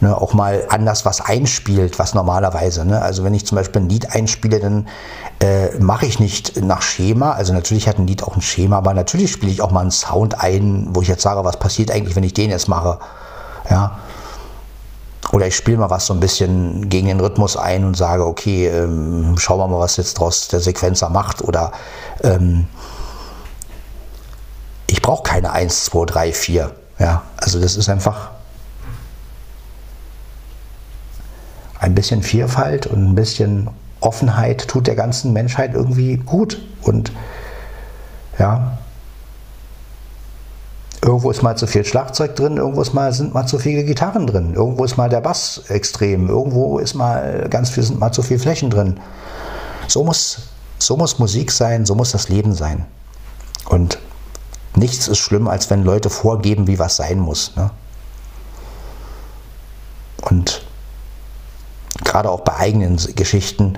[0.00, 2.84] ne, auch mal anders was einspielt, was normalerweise.
[2.84, 3.00] Ne?
[3.00, 4.88] Also wenn ich zum Beispiel ein Lied einspiele, dann
[5.40, 7.32] äh, mache ich nicht nach Schema.
[7.32, 9.90] Also natürlich hat ein Lied auch ein Schema, aber natürlich spiele ich auch mal einen
[9.90, 12.98] Sound ein, wo ich jetzt sage, was passiert eigentlich, wenn ich den jetzt mache.
[13.70, 13.98] Ja,
[15.30, 18.66] oder ich spiele mal was so ein bisschen gegen den Rhythmus ein und sage, okay,
[18.66, 21.42] ähm, schauen wir mal, was jetzt draus der Sequenzer macht.
[21.42, 21.72] Oder
[22.22, 22.66] ähm,
[24.88, 26.70] ich brauche keine 1, 2, 3, 4.
[26.98, 28.30] Ja, also das ist einfach
[31.78, 33.70] ein bisschen Vielfalt und ein bisschen
[34.00, 36.60] Offenheit tut der ganzen Menschheit irgendwie gut.
[36.82, 37.12] Und
[38.38, 38.78] ja,
[41.04, 44.28] Irgendwo ist mal zu viel Schlagzeug drin, irgendwo ist mal, sind mal zu viele Gitarren
[44.28, 48.22] drin, irgendwo ist mal der Bass extrem, irgendwo ist mal ganz viel, sind mal zu
[48.22, 49.00] viele Flächen drin.
[49.88, 50.38] So muss,
[50.78, 52.86] so muss Musik sein, so muss das Leben sein.
[53.68, 53.98] Und
[54.76, 57.56] nichts ist schlimm, als wenn Leute vorgeben, wie was sein muss.
[57.56, 57.70] Ne?
[60.20, 60.64] Und
[62.04, 63.76] gerade auch bei eigenen Geschichten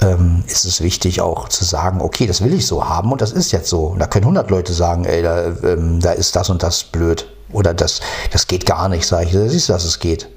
[0.00, 3.32] ähm, ist es wichtig auch zu sagen, okay, das will ich so haben und das
[3.32, 3.86] ist jetzt so.
[3.86, 7.28] Und da können 100 Leute sagen, ey, da, ähm, da ist das und das blöd
[7.52, 8.00] oder das,
[8.32, 9.32] das geht gar nicht, sage ich.
[9.50, 10.28] Siehst du, dass es geht.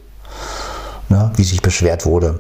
[1.10, 1.32] Ne?
[1.36, 2.40] Wie sich beschwert wurde.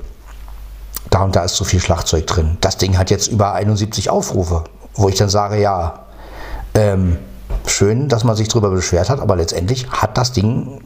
[1.09, 2.57] Da und da ist zu viel Schlagzeug drin.
[2.59, 4.63] Das Ding hat jetzt über 71 Aufrufe,
[4.95, 6.05] wo ich dann sage, ja,
[6.73, 7.17] ähm,
[7.67, 10.81] schön, dass man sich darüber beschwert hat, aber letztendlich hat das Ding,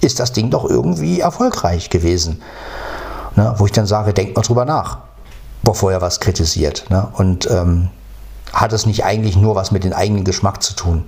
[0.00, 2.42] ist das Ding doch irgendwie erfolgreich gewesen.
[3.36, 3.54] Ne?
[3.56, 4.98] Wo ich dann sage, denkt mal drüber nach
[5.64, 6.84] bevor er was kritisiert.
[6.90, 7.08] Ne?
[7.14, 7.88] Und ähm,
[8.52, 11.04] hat es nicht eigentlich nur was mit dem eigenen Geschmack zu tun.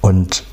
[0.00, 0.44] Und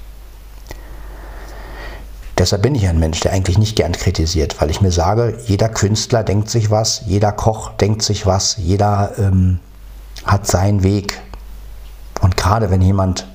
[2.38, 5.70] deshalb bin ich ein Mensch, der eigentlich nicht gern kritisiert, weil ich mir sage, jeder
[5.70, 9.60] Künstler denkt sich was, jeder Koch denkt sich was, jeder ähm,
[10.26, 11.20] hat seinen Weg.
[12.22, 13.28] Und gerade wenn jemand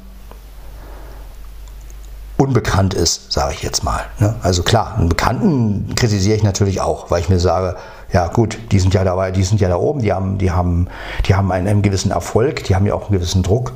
[2.38, 4.06] unbekannt ist, sage ich jetzt mal.
[4.20, 4.34] Ne?
[4.42, 7.76] Also klar, einen Bekannten kritisiere ich natürlich auch, weil ich mir sage,
[8.12, 10.88] ja gut, die sind ja dabei, die sind ja da oben, die haben, die haben,
[11.26, 13.72] die haben einen, einen gewissen Erfolg, die haben ja auch einen gewissen Druck.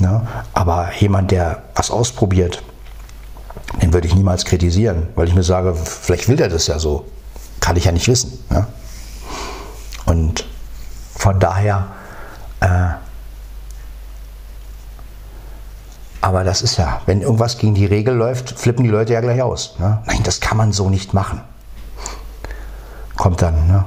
[0.00, 0.26] Ne?
[0.52, 2.62] Aber jemand, der was ausprobiert,
[3.82, 7.06] den würde ich niemals kritisieren, weil ich mir sage, vielleicht will der das ja so.
[7.60, 8.38] Kann ich ja nicht wissen.
[8.50, 8.66] Ne?
[10.04, 10.46] Und
[11.16, 11.88] von daher
[12.60, 12.90] äh,
[16.26, 19.40] Aber das ist ja, wenn irgendwas gegen die Regel läuft, flippen die Leute ja gleich
[19.42, 19.76] aus.
[19.78, 20.02] Ne?
[20.06, 21.40] Nein, das kann man so nicht machen.
[23.16, 23.66] Kommt dann.
[23.66, 23.84] Ne?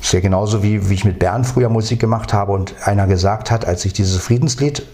[0.00, 3.50] Ist ja genauso wie, wie ich mit Bernd früher Musik gemacht habe und einer gesagt
[3.50, 4.86] hat, als ich dieses Friedenslied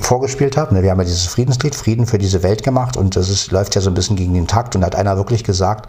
[0.00, 3.30] vorgespielt habe, ne, wir haben ja dieses Friedenslied, Frieden für diese Welt gemacht und das
[3.30, 5.88] ist, läuft ja so ein bisschen gegen den Takt und da hat einer wirklich gesagt,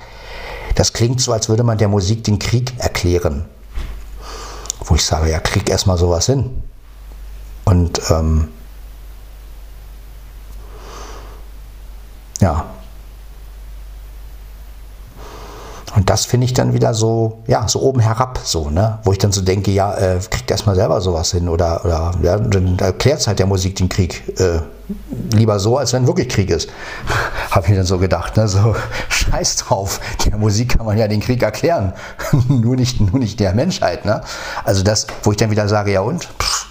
[0.75, 3.45] das klingt so, als würde man der Musik den Krieg erklären.
[4.85, 6.63] Wo ich sage, ja, krieg erstmal sowas hin.
[7.65, 8.47] Und ähm,
[12.39, 12.65] ja.
[15.95, 18.99] Und das finde ich dann wieder so, ja, so oben herab, so, ne?
[19.03, 22.37] Wo ich dann so denke, ja, äh, kriegt erstmal selber sowas hin oder, oder ja,
[22.37, 24.39] dann erklärt es halt der Musik den Krieg.
[24.39, 24.59] Äh,
[25.31, 26.69] lieber so, als wenn wirklich Krieg ist.
[27.51, 28.47] Habe ich dann so gedacht, ne?
[28.47, 28.75] So,
[29.09, 29.99] scheiß drauf.
[30.25, 31.93] Der Musik kann man ja den Krieg erklären.
[32.47, 34.21] nur, nicht, nur nicht der Menschheit, ne?
[34.63, 36.25] Also das, wo ich dann wieder sage, ja und?
[36.39, 36.67] Pff,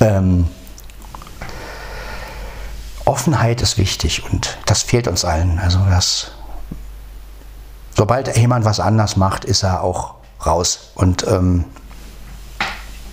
[0.00, 0.46] ähm,
[3.04, 5.58] Offenheit ist wichtig und das fehlt uns allen.
[5.58, 6.32] Also das,
[8.00, 10.14] sobald jemand was anders macht, ist er auch
[10.46, 10.92] raus.
[10.94, 11.66] Und ähm,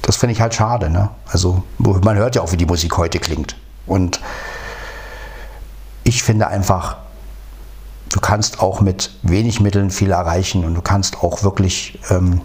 [0.01, 0.89] das finde ich halt schade.
[0.89, 1.09] Ne?
[1.29, 3.57] Also man hört ja auch, wie die Musik heute klingt.
[3.85, 4.21] Und
[6.05, 6.95] ich finde einfach,
[8.13, 12.39] du kannst auch mit wenig Mitteln viel erreichen und du kannst auch wirklich ähm,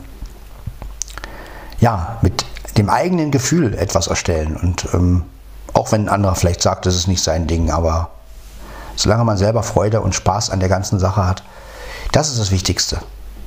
[1.79, 2.45] ja, mit
[2.77, 4.57] dem eigenen Gefühl etwas erstellen.
[4.57, 5.23] Und ähm,
[5.75, 8.11] auch wenn ein anderer vielleicht sagt, das ist nicht sein Ding, aber
[8.97, 11.45] solange man selber Freude und Spaß an der ganzen Sache hat,
[12.13, 13.01] das ist das Wichtigste.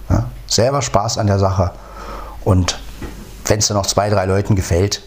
[0.09, 0.25] Ja?
[0.47, 1.71] Selber Spaß an der Sache
[2.43, 2.79] und
[3.45, 5.01] wenn es dann noch zwei, drei Leuten gefällt,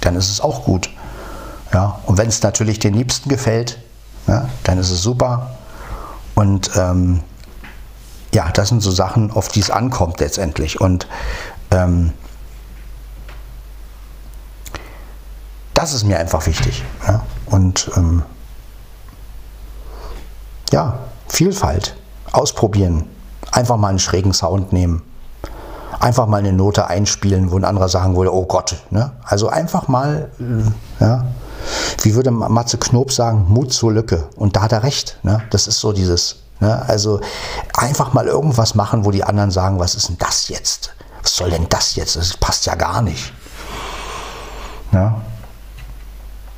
[0.00, 0.90] dann ist es auch gut.
[1.72, 2.00] Ja?
[2.06, 3.78] Und wenn es natürlich den Liebsten gefällt,
[4.26, 5.56] ja, dann ist es super.
[6.34, 7.22] Und ähm,
[8.32, 10.80] ja, das sind so Sachen, auf die es ankommt letztendlich.
[10.80, 11.06] Und
[11.70, 12.12] ähm,
[15.74, 16.84] das ist mir einfach wichtig.
[17.06, 17.24] Ja?
[17.46, 18.22] Und ähm,
[20.70, 20.98] ja,
[21.28, 21.96] Vielfalt,
[22.32, 23.08] ausprobieren,
[23.50, 25.02] einfach mal einen schrägen Sound nehmen,
[26.00, 28.76] einfach mal eine Note einspielen, wo ein anderer sagen würde, oh Gott.
[28.90, 29.12] Ne?
[29.24, 30.30] Also einfach mal,
[31.00, 31.24] ja,
[32.02, 34.28] wie würde Matze Knob sagen, Mut zur Lücke.
[34.36, 35.18] Und da hat er recht.
[35.22, 35.42] Ne?
[35.50, 36.82] Das ist so dieses, ne?
[36.88, 37.20] also
[37.76, 40.94] einfach mal irgendwas machen, wo die anderen sagen, was ist denn das jetzt?
[41.22, 42.16] Was soll denn das jetzt?
[42.16, 43.32] Das passt ja gar nicht.
[44.92, 45.20] Ja?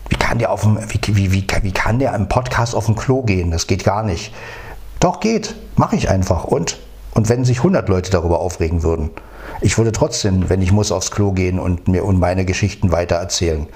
[0.09, 2.97] Wie kann der auf dem, wie, wie, wie, wie kann der im Podcast auf dem
[2.97, 3.51] Klo gehen?
[3.51, 4.33] Das geht gar nicht.
[5.05, 6.45] Doch geht, mache ich einfach.
[6.45, 6.79] Und?
[7.13, 9.11] Und wenn sich 100 Leute darüber aufregen würden,
[9.61, 13.17] ich würde trotzdem, wenn ich muss, aufs Klo gehen und mir und meine Geschichten weiter
[13.17, 13.67] erzählen.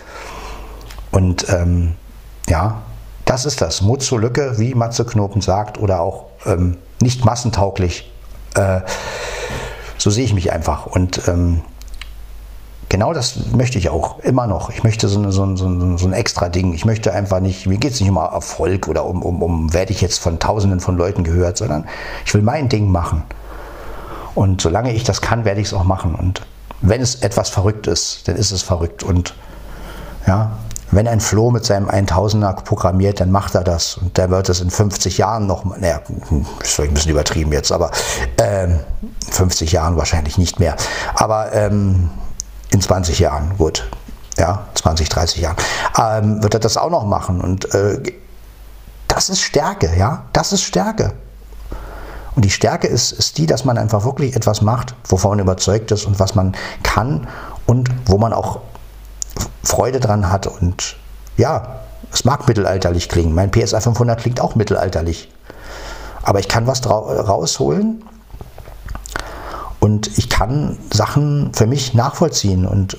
[1.10, 1.96] Und ähm,
[2.48, 2.80] ja,
[3.26, 3.82] das ist das.
[3.82, 8.10] Mut zur Lücke, wie Matze Knopen sagt, oder auch ähm, nicht massentauglich.
[8.54, 8.80] Äh,
[9.98, 10.86] so sehe ich mich einfach.
[10.86, 11.60] Und ähm,
[12.88, 14.70] genau das möchte ich auch immer noch.
[14.70, 16.72] Ich möchte so, eine, so, ein, so, ein, so ein extra Ding.
[16.72, 19.92] Ich möchte einfach nicht, mir geht es nicht um Erfolg oder um, um, um, werde
[19.92, 21.86] ich jetzt von Tausenden von Leuten gehört, sondern
[22.24, 23.22] ich will mein Ding machen.
[24.34, 26.14] Und solange ich das kann, werde ich es auch machen.
[26.14, 26.42] Und
[26.80, 29.02] wenn es etwas verrückt ist, dann ist es verrückt.
[29.02, 29.34] Und
[30.26, 30.52] ja,
[30.90, 33.96] wenn ein Flo mit seinem 1000er programmiert, dann macht er das.
[33.96, 36.00] Und der wird es in 50 Jahren noch, naja,
[36.62, 37.90] ist vielleicht ein bisschen übertrieben jetzt, aber
[38.38, 38.80] ähm,
[39.30, 40.76] 50 Jahren wahrscheinlich nicht mehr.
[41.14, 42.10] Aber ähm,
[42.70, 43.88] in 20 Jahren, gut,
[44.36, 45.56] ja, 20, 30 Jahren,
[45.98, 47.40] ähm, wird er das auch noch machen.
[47.40, 48.02] Und äh,
[49.08, 51.12] das ist Stärke, ja, das ist Stärke.
[52.36, 55.90] Und die Stärke ist, ist die, dass man einfach wirklich etwas macht, wovon man überzeugt
[55.90, 56.54] ist und was man
[56.84, 57.26] kann
[57.66, 58.60] und wo man auch
[59.64, 60.46] Freude dran hat.
[60.46, 60.96] Und
[61.36, 61.80] ja,
[62.12, 63.34] es mag mittelalterlich klingen.
[63.34, 65.32] Mein PSA 500 klingt auch mittelalterlich.
[66.22, 68.04] Aber ich kann was rausholen
[69.80, 72.66] und ich kann Sachen für mich nachvollziehen.
[72.66, 72.96] Und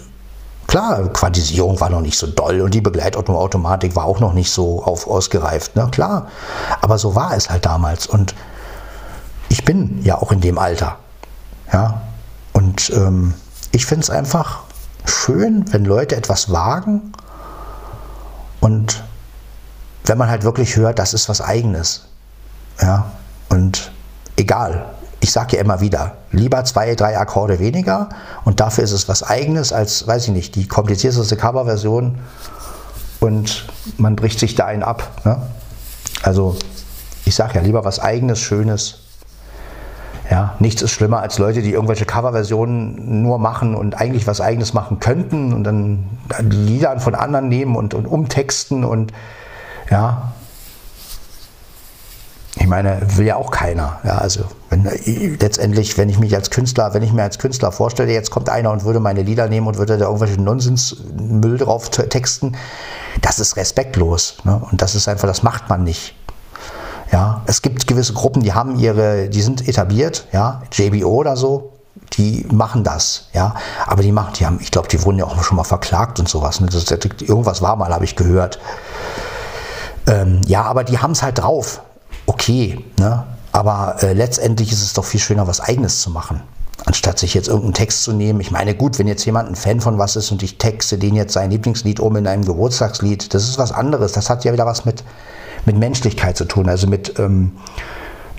[0.68, 4.84] klar, Quantisierung war noch nicht so doll und die Begleitautomatik war auch noch nicht so
[4.84, 5.76] auf, ausgereift.
[5.76, 5.88] Ne?
[5.92, 6.28] Klar,
[6.82, 8.08] aber so war es halt damals.
[8.08, 8.36] Und
[9.50, 10.98] ich bin ja auch in dem Alter.
[11.72, 12.02] Ja,
[12.54, 13.34] und ähm,
[13.72, 14.60] ich finde es einfach
[15.06, 17.14] schön, wenn Leute etwas wagen
[18.60, 19.04] und
[20.06, 22.06] wenn man halt wirklich hört, das ist was Eigenes.
[22.82, 23.12] Ja,
[23.50, 23.92] und
[24.38, 24.86] egal,
[25.22, 28.10] ich sage ja immer wieder, lieber zwei, drei Akkorde weniger
[28.46, 32.20] und dafür ist es was Eigenes als, weiß ich nicht, die komplizierteste Coverversion
[33.20, 33.66] und
[33.98, 35.22] man bricht sich da einen ab.
[35.26, 35.42] Ne?
[36.24, 36.56] Also
[37.26, 39.00] ich sage ja lieber was Eigenes, Schönes
[40.30, 44.74] ja, nichts ist schlimmer als Leute, die irgendwelche Coverversionen nur machen und eigentlich was eigenes
[44.76, 46.06] machen könnten und dann
[46.40, 49.12] Lieder von anderen nehmen und, und umtexten und
[49.90, 50.34] ja.
[52.60, 54.00] Ich meine, will ja auch keiner.
[54.04, 54.84] Ja, also wenn,
[55.40, 58.72] letztendlich, wenn ich mich als Künstler, wenn ich mir als Künstler vorstelle, jetzt kommt einer
[58.72, 62.58] und würde meine Lieder nehmen und würde da irgendwelche Nonsensmüll drauf texten,
[63.22, 64.38] das ist respektlos.
[64.44, 64.62] Ne?
[64.70, 66.16] Und das ist einfach, das macht man nicht.
[67.12, 71.72] Ja, es gibt gewisse Gruppen, die haben ihre, die sind etabliert, ja, JBO oder so,
[72.14, 73.56] die machen das, ja,
[73.88, 76.30] aber die machen, die haben, ich glaube, die wurden ja auch schon mal verklagt und
[76.30, 76.60] sowas.
[76.60, 76.68] Ne?
[76.68, 78.60] Das, irgendwas war mal, habe ich gehört.
[80.08, 81.82] Ähm, ja, aber die haben es halt drauf.
[82.30, 83.24] Okay, ne?
[83.52, 86.42] aber äh, letztendlich ist es doch viel schöner, was Eigenes zu machen
[86.86, 88.40] anstatt sich jetzt irgendeinen Text zu nehmen.
[88.40, 91.16] Ich meine, gut, wenn jetzt jemand ein Fan von was ist und ich texte den
[91.16, 94.14] jetzt sein Lieblingslied um in einem Geburtstagslied, das ist was anderes.
[94.14, 95.04] Das hat ja wieder was mit,
[95.66, 96.70] mit Menschlichkeit zu tun.
[96.70, 97.52] Also mit, ähm,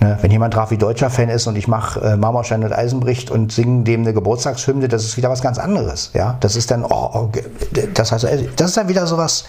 [0.00, 3.52] ne, wenn jemand Rafi Deutscher Fan ist und ich mache äh, Marmorstein und Eisenbricht und
[3.52, 6.10] singe dem eine Geburtstagshymne, das ist wieder was ganz anderes.
[6.14, 7.30] Ja, das ist dann, oh, oh,
[7.94, 8.26] das heißt,
[8.56, 9.44] das ist dann wieder so was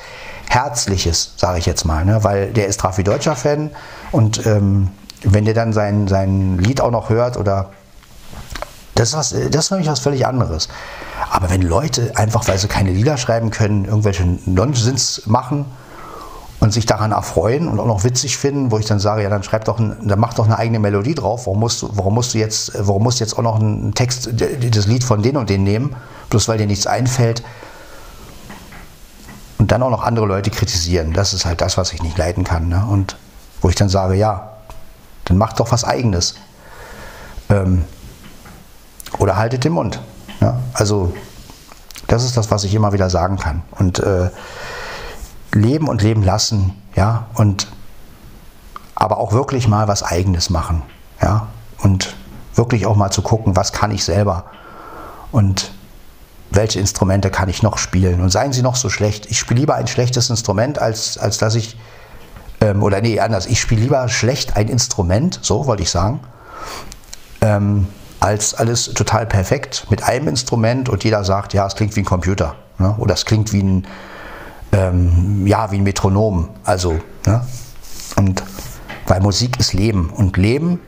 [0.50, 2.24] Herzliches, sage ich jetzt mal, ne?
[2.24, 3.72] weil der ist Rafi Deutscher Fan
[4.12, 4.90] und ähm,
[5.24, 7.70] wenn der dann sein, sein Lied auch noch hört oder
[8.96, 10.68] das ist, was, das ist nämlich was völlig anderes.
[11.30, 15.66] Aber wenn Leute einfach, weil sie keine Lieder schreiben können, irgendwelche Nonsens machen,
[16.62, 19.42] und sich daran erfreuen und auch noch witzig finden, wo ich dann sage, ja, dann
[19.42, 21.48] schreib doch, ein, dann mach doch eine eigene Melodie drauf.
[21.48, 24.30] Warum musst du, warum musst du jetzt, warum musst du jetzt auch noch einen Text,
[24.32, 25.96] das Lied von den und den nehmen,
[26.30, 27.42] bloß weil dir nichts einfällt?
[29.62, 31.14] Und dann auch noch andere Leute kritisieren.
[31.14, 32.68] Das ist halt das, was ich nicht leiten kann.
[32.68, 32.84] Ne?
[32.90, 33.16] Und
[33.62, 34.50] wo ich dann sage, ja,
[35.26, 36.34] dann mach doch was Eigenes.
[37.48, 37.86] Ähm,
[39.20, 40.02] oder haltet den Mund.
[40.40, 40.60] Ja?
[40.74, 41.14] Also
[42.12, 43.62] Das ist das, was ich immer wieder sagen kann.
[43.78, 44.32] Und äh,
[45.54, 47.68] leben und leben lassen, ja, und
[48.96, 50.84] aber auch wirklich mal was Eigenes machen,
[51.22, 51.48] ja,
[51.78, 52.16] und
[52.54, 54.44] wirklich auch mal zu gucken, was kann ich selber
[55.32, 55.72] und
[56.52, 59.26] welche Instrumente kann ich noch spielen und seien sie noch so schlecht.
[59.32, 61.78] Ich spiele lieber ein schlechtes Instrument, als, als dass ich,
[62.60, 66.20] ähm, oder nee, anders, ich spiele lieber schlecht ein Instrument, so wollte ich sagen,
[67.40, 67.88] ähm,
[68.20, 72.06] als alles total perfekt mit einem Instrument und jeder sagt, ja, es klingt wie ein
[72.06, 72.96] Computer ne?
[73.00, 73.88] oder es klingt wie ein,
[74.74, 76.50] ähm, ja, wie ein Metronom.
[76.64, 77.46] Also, ne?
[78.18, 78.44] und
[79.08, 80.80] weil Musik ist Leben und Leben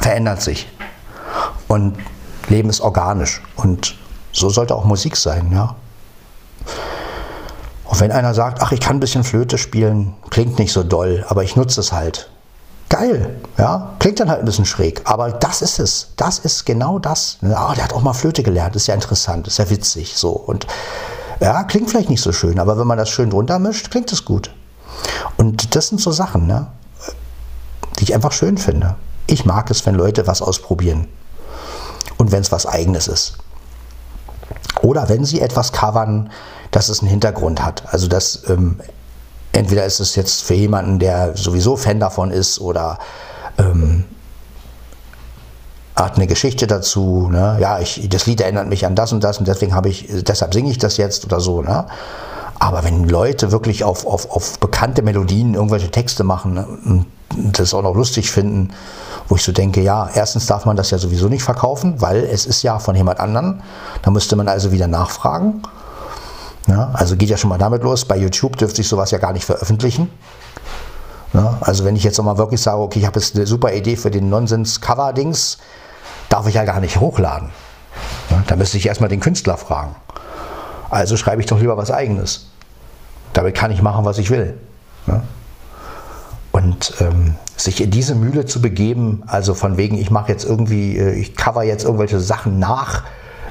[0.00, 0.68] verändert sich
[1.68, 1.96] und
[2.48, 3.96] Leben ist organisch und
[4.34, 5.76] so sollte auch Musik sein, ja.
[7.84, 11.24] Und wenn einer sagt, ach, ich kann ein bisschen Flöte spielen, klingt nicht so doll,
[11.28, 12.28] aber ich nutze es halt.
[12.88, 16.08] Geil, ja, klingt dann halt ein bisschen schräg, aber das ist es.
[16.16, 17.38] Das ist genau das.
[17.42, 20.30] Ah, der hat auch mal Flöte gelernt, ist ja interessant, ist ja witzig, so.
[20.30, 20.66] Und
[21.40, 24.24] ja, klingt vielleicht nicht so schön, aber wenn man das schön drunter mischt, klingt es
[24.24, 24.50] gut.
[25.36, 26.66] Und das sind so Sachen, ne,
[27.98, 28.96] die ich einfach schön finde.
[29.26, 31.08] Ich mag es, wenn Leute was ausprobieren.
[32.16, 33.38] Und wenn es was Eigenes ist.
[34.84, 36.30] Oder wenn sie etwas covern,
[36.70, 37.84] dass es einen Hintergrund hat.
[37.86, 38.80] Also dass ähm,
[39.52, 42.98] entweder ist es jetzt für jemanden, der sowieso Fan davon ist oder
[43.56, 44.04] ähm,
[45.96, 47.28] hat eine Geschichte dazu.
[47.30, 47.56] Ne?
[47.60, 50.52] Ja, ich, das Lied erinnert mich an das und das und deswegen habe ich, deshalb
[50.52, 51.62] singe ich das jetzt oder so.
[51.62, 51.86] Ne?
[52.58, 56.66] Aber wenn Leute wirklich auf, auf, auf bekannte Melodien irgendwelche Texte machen ne?
[56.84, 57.06] und
[57.58, 58.74] das auch noch lustig finden,
[59.28, 62.46] wo ich so denke, ja, erstens darf man das ja sowieso nicht verkaufen, weil es
[62.46, 63.62] ist ja von jemand anderen.
[64.02, 65.62] Da müsste man also wieder nachfragen.
[66.66, 68.04] Ja, also geht ja schon mal damit los.
[68.04, 70.10] Bei YouTube dürfte ich sowas ja gar nicht veröffentlichen.
[71.32, 73.96] Ja, also wenn ich jetzt nochmal wirklich sage, okay, ich habe jetzt eine super Idee
[73.96, 75.58] für den Nonsens-Cover-Dings,
[76.28, 77.50] darf ich ja gar nicht hochladen.
[78.30, 79.94] Ja, da müsste ich erstmal den Künstler fragen.
[80.90, 82.46] Also schreibe ich doch lieber was eigenes.
[83.32, 84.56] Damit kann ich machen, was ich will.
[86.52, 90.98] Und ähm, sich in diese Mühle zu begeben, also von wegen, ich mache jetzt irgendwie,
[90.98, 93.04] äh, ich cover jetzt irgendwelche Sachen nach,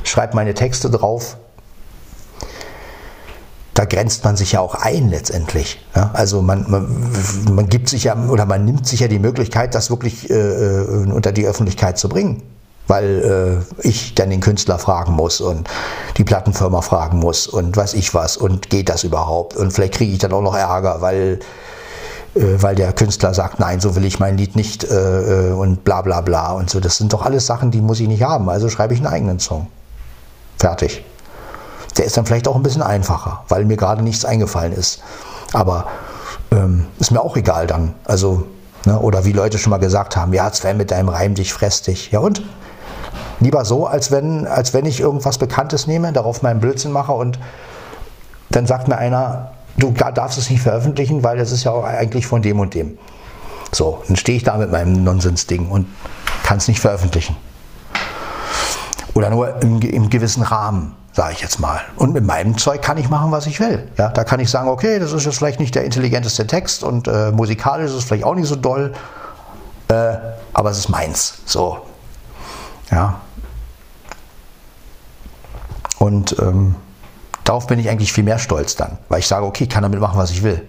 [0.04, 1.38] schreibe meine Texte drauf,
[3.74, 5.84] da grenzt man sich ja auch ein letztendlich.
[5.96, 7.12] Ja, also man, man,
[7.52, 11.12] man, gibt sich ja oder man nimmt sich ja die Möglichkeit, das wirklich äh, äh
[11.12, 12.44] unter die Öffentlichkeit zu bringen.
[12.86, 15.70] Weil äh, ich dann den Künstler fragen muss und
[16.18, 19.56] die Plattenfirma fragen muss und weiß ich was und geht das überhaupt?
[19.56, 21.40] Und vielleicht kriege ich dann auch noch Ärger, weil
[22.36, 26.02] weil der Künstler sagt, nein, so will ich mein Lied nicht äh, äh, und bla
[26.02, 26.80] bla bla und so.
[26.80, 28.50] Das sind doch alles Sachen, die muss ich nicht haben.
[28.50, 29.68] Also schreibe ich einen eigenen Song.
[30.58, 31.06] Fertig.
[31.98, 35.04] Der ist dann vielleicht auch ein bisschen einfacher, weil mir gerade nichts eingefallen ist.
[35.54, 35.86] Aber
[36.52, 37.94] ähm, ist mir auch egal dann.
[38.06, 38.48] Also,
[38.86, 41.84] ne, oder wie Leute schon mal gesagt haben, ja, Sven mit deinem Reim dich, fress
[41.84, 42.12] dich.
[42.12, 42.42] Ja und?
[43.40, 47.38] Lieber so, als wenn, als wenn ich irgendwas Bekanntes nehme, darauf meinen Blödsinn mache und
[48.50, 52.28] dann sagt mir einer, du darfst es nicht veröffentlichen, weil es ist ja auch eigentlich
[52.28, 52.98] von dem und dem.
[53.72, 55.88] So, dann stehe ich da mit meinem Nonsensding und
[56.44, 57.36] kann es nicht veröffentlichen.
[59.16, 61.82] Oder nur im, im gewissen Rahmen, sage ich jetzt mal.
[61.96, 63.88] Und mit meinem Zeug kann ich machen, was ich will.
[63.98, 67.08] Ja, da kann ich sagen, okay, das ist jetzt vielleicht nicht der intelligenteste Text und
[67.08, 68.94] äh, musikalisch ist es vielleicht auch nicht so doll,
[69.88, 70.16] äh,
[70.54, 71.36] aber es ist meins.
[71.46, 71.80] So.
[72.92, 73.22] Ja.
[76.00, 76.76] Und ähm,
[77.44, 80.00] Darauf bin ich eigentlich viel mehr stolz dann, weil ich sage, okay, ich kann damit
[80.00, 80.62] machen, was ich will.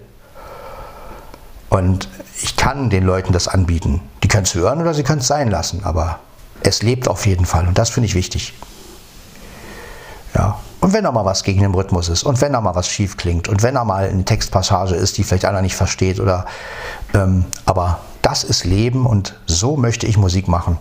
[1.68, 2.09] Und
[2.42, 4.01] ich kann den Leuten das anbieten.
[4.22, 6.18] Die können es hören oder sie können es sein lassen, aber
[6.62, 8.55] es lebt auf jeden Fall und das finde ich wichtig.
[10.34, 10.59] Ja.
[10.80, 13.16] Und wenn da mal was gegen den Rhythmus ist und wenn da mal was schief
[13.16, 16.44] klingt und wenn da mal eine Textpassage ist, die vielleicht einer nicht versteht oder
[17.14, 20.78] ähm, aber das ist Leben und so möchte ich Musik machen.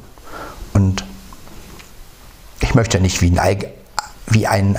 [0.73, 1.05] Und
[2.59, 3.63] ich möchte nicht wie ein,
[4.27, 4.77] wie ein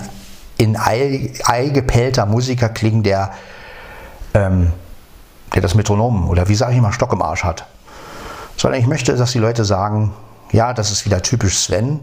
[0.57, 3.33] in Ei, Ei gepellter Musiker klingen, der,
[4.35, 4.73] ähm,
[5.55, 7.67] der das Metronom oder wie sage ich mal Stock im Arsch hat.
[8.57, 10.13] Sondern ich möchte, dass die Leute sagen,
[10.53, 12.01] ja, das ist wieder typisch Sven.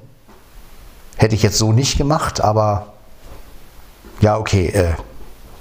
[1.18, 2.94] Hätte ich jetzt so nicht gemacht, aber
[4.20, 4.94] ja, okay, äh,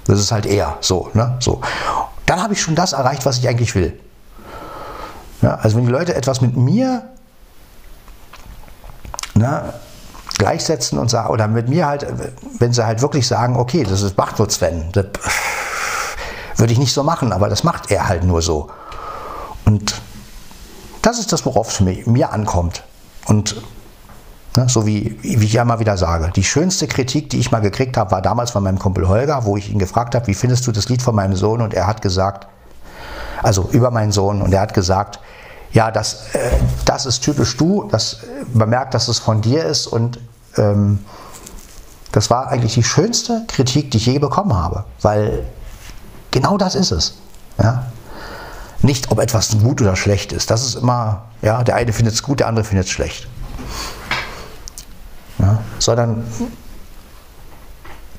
[0.05, 1.09] das ist halt eher so.
[1.13, 1.37] Ne?
[1.39, 1.61] so.
[2.25, 3.97] Dann habe ich schon das erreicht, was ich eigentlich will.
[5.41, 7.03] Ja, also wenn die Leute etwas mit mir
[9.33, 9.73] ne,
[10.41, 12.07] gleichsetzen und sagen, oder mit mir halt,
[12.57, 15.05] wenn sie halt wirklich sagen, okay, das ist, macht nur Sven, das
[16.57, 18.69] würde ich nicht so machen, aber das macht er halt nur so.
[19.65, 20.01] Und
[21.03, 22.83] das ist das, worauf es mir, mir ankommt.
[23.27, 23.61] Und
[24.57, 27.59] ne, so wie, wie ich ja mal wieder sage, die schönste Kritik, die ich mal
[27.59, 30.65] gekriegt habe, war damals von meinem Kumpel Holger, wo ich ihn gefragt habe, wie findest
[30.65, 31.61] du das Lied von meinem Sohn?
[31.61, 32.47] Und er hat gesagt,
[33.43, 35.19] also über meinen Sohn, und er hat gesagt,
[35.71, 36.49] ja, das, äh,
[36.85, 38.17] das ist typisch du, das,
[38.53, 40.19] man merkt, dass es von dir ist und
[40.57, 40.99] ähm,
[42.11, 45.45] Das war eigentlich die schönste Kritik, die ich je bekommen habe, weil
[46.31, 47.15] genau das ist es.
[47.57, 47.85] Ja?
[48.81, 50.49] Nicht, ob etwas gut oder schlecht ist.
[50.49, 53.27] Das ist immer, ja, der eine findet es gut, der andere findet es schlecht.
[55.39, 55.59] Ja?
[55.79, 56.23] Sondern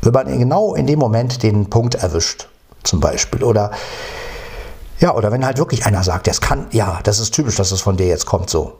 [0.00, 2.48] wenn man genau in dem Moment den Punkt erwischt,
[2.84, 3.70] zum Beispiel, oder
[4.98, 7.80] ja, oder wenn halt wirklich einer sagt, das kann, ja, das ist typisch, dass es
[7.80, 8.78] von dir jetzt kommt so.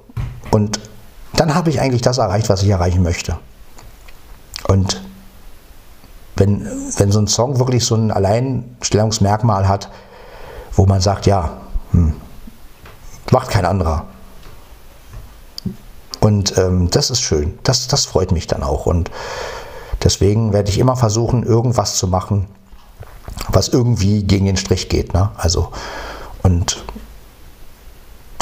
[0.53, 0.79] Und
[1.35, 3.39] dann habe ich eigentlich das erreicht, was ich erreichen möchte.
[4.69, 5.03] Und
[6.37, 9.91] wenn, wenn so ein Song wirklich so ein Alleinstellungsmerkmal hat,
[10.75, 11.59] wo man sagt, ja,
[11.93, 12.15] hm,
[13.31, 14.07] macht kein anderer.
[16.21, 18.87] Und ähm, das ist schön, das, das freut mich dann auch.
[18.87, 19.11] Und
[20.03, 22.47] deswegen werde ich immer versuchen, irgendwas zu machen,
[23.49, 25.15] was irgendwie gegen den Strich geht.
[25.15, 25.31] Ne?
[25.37, 25.73] Also,
[26.43, 26.85] und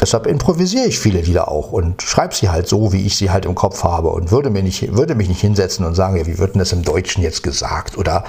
[0.00, 3.44] Deshalb improvisiere ich viele Lieder auch und schreibe sie halt so, wie ich sie halt
[3.44, 6.38] im Kopf habe und würde, mir nicht, würde mich nicht hinsetzen und sagen, ja, wie
[6.38, 7.98] wird denn das im Deutschen jetzt gesagt?
[7.98, 8.24] Oder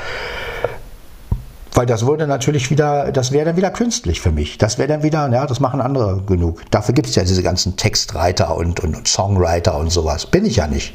[1.74, 4.58] weil das würde natürlich wieder, das wäre dann wieder künstlich für mich.
[4.58, 6.70] Das wäre dann wieder, ja, das machen andere genug.
[6.70, 10.26] Dafür gibt es ja diese ganzen Textwriter und, und, und Songwriter und sowas.
[10.26, 10.94] Bin ich ja nicht.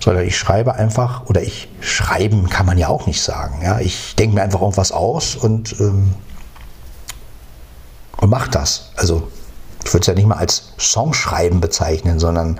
[0.00, 3.60] Sondern ich schreibe einfach, oder ich schreiben kann man ja auch nicht sagen.
[3.62, 3.78] Ja?
[3.78, 6.14] Ich denke mir einfach irgendwas aus und, ähm,
[8.16, 8.90] und mache das.
[8.96, 9.28] Also
[9.84, 12.58] ich würde es ja nicht mal als Songschreiben bezeichnen, sondern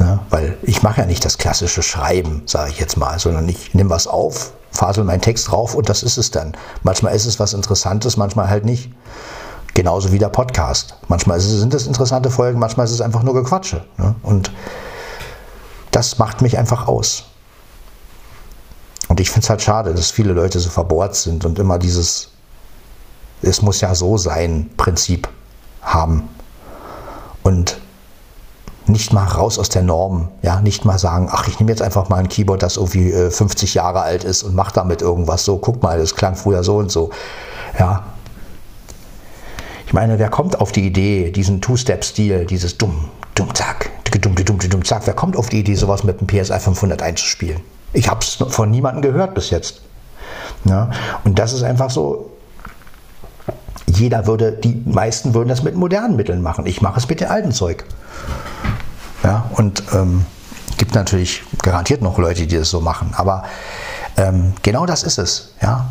[0.00, 3.74] ja, weil ich mache ja nicht das klassische Schreiben, sage ich jetzt mal, sondern ich
[3.74, 6.56] nehme was auf, fasel meinen Text drauf und das ist es dann.
[6.82, 8.90] Manchmal ist es was Interessantes, manchmal halt nicht.
[9.74, 10.94] Genauso wie der Podcast.
[11.08, 13.84] Manchmal sind es interessante Folgen, manchmal ist es einfach nur Gequatsche.
[13.98, 14.14] Ne?
[14.22, 14.52] Und
[15.90, 17.24] das macht mich einfach aus.
[19.08, 22.30] Und ich finde es halt schade, dass viele Leute so verbohrt sind und immer dieses,
[23.42, 25.28] es muss ja so sein, Prinzip
[25.84, 26.28] haben.
[27.42, 27.78] Und
[28.86, 32.08] nicht mal raus aus der Norm, ja, nicht mal sagen, ach, ich nehme jetzt einfach
[32.08, 35.56] mal ein Keyboard, das irgendwie äh, 50 Jahre alt ist und mache damit irgendwas so,
[35.56, 37.10] guck mal, das klang früher so und so.
[37.78, 38.04] Ja.
[39.86, 43.90] Ich meine, wer kommt auf die Idee, diesen Two-Step-Stil, dieses dumm, dumm, zack,
[44.20, 47.60] dumm, dumm, dumm, zack, wer kommt auf die Idee, sowas mit dem PSI 500 einzuspielen?
[47.92, 49.80] Ich habe es von niemandem gehört bis jetzt.
[50.64, 50.90] Ja.
[51.24, 52.30] Und das ist einfach so,
[53.96, 56.66] jeder würde, die meisten würden das mit modernen Mitteln machen.
[56.66, 57.84] Ich mache es mit dem alten Zeug.
[59.22, 60.26] Ja, und ähm,
[60.76, 63.12] gibt natürlich garantiert noch Leute, die das so machen.
[63.16, 63.44] Aber
[64.16, 65.54] ähm, genau das ist es.
[65.62, 65.86] Ja.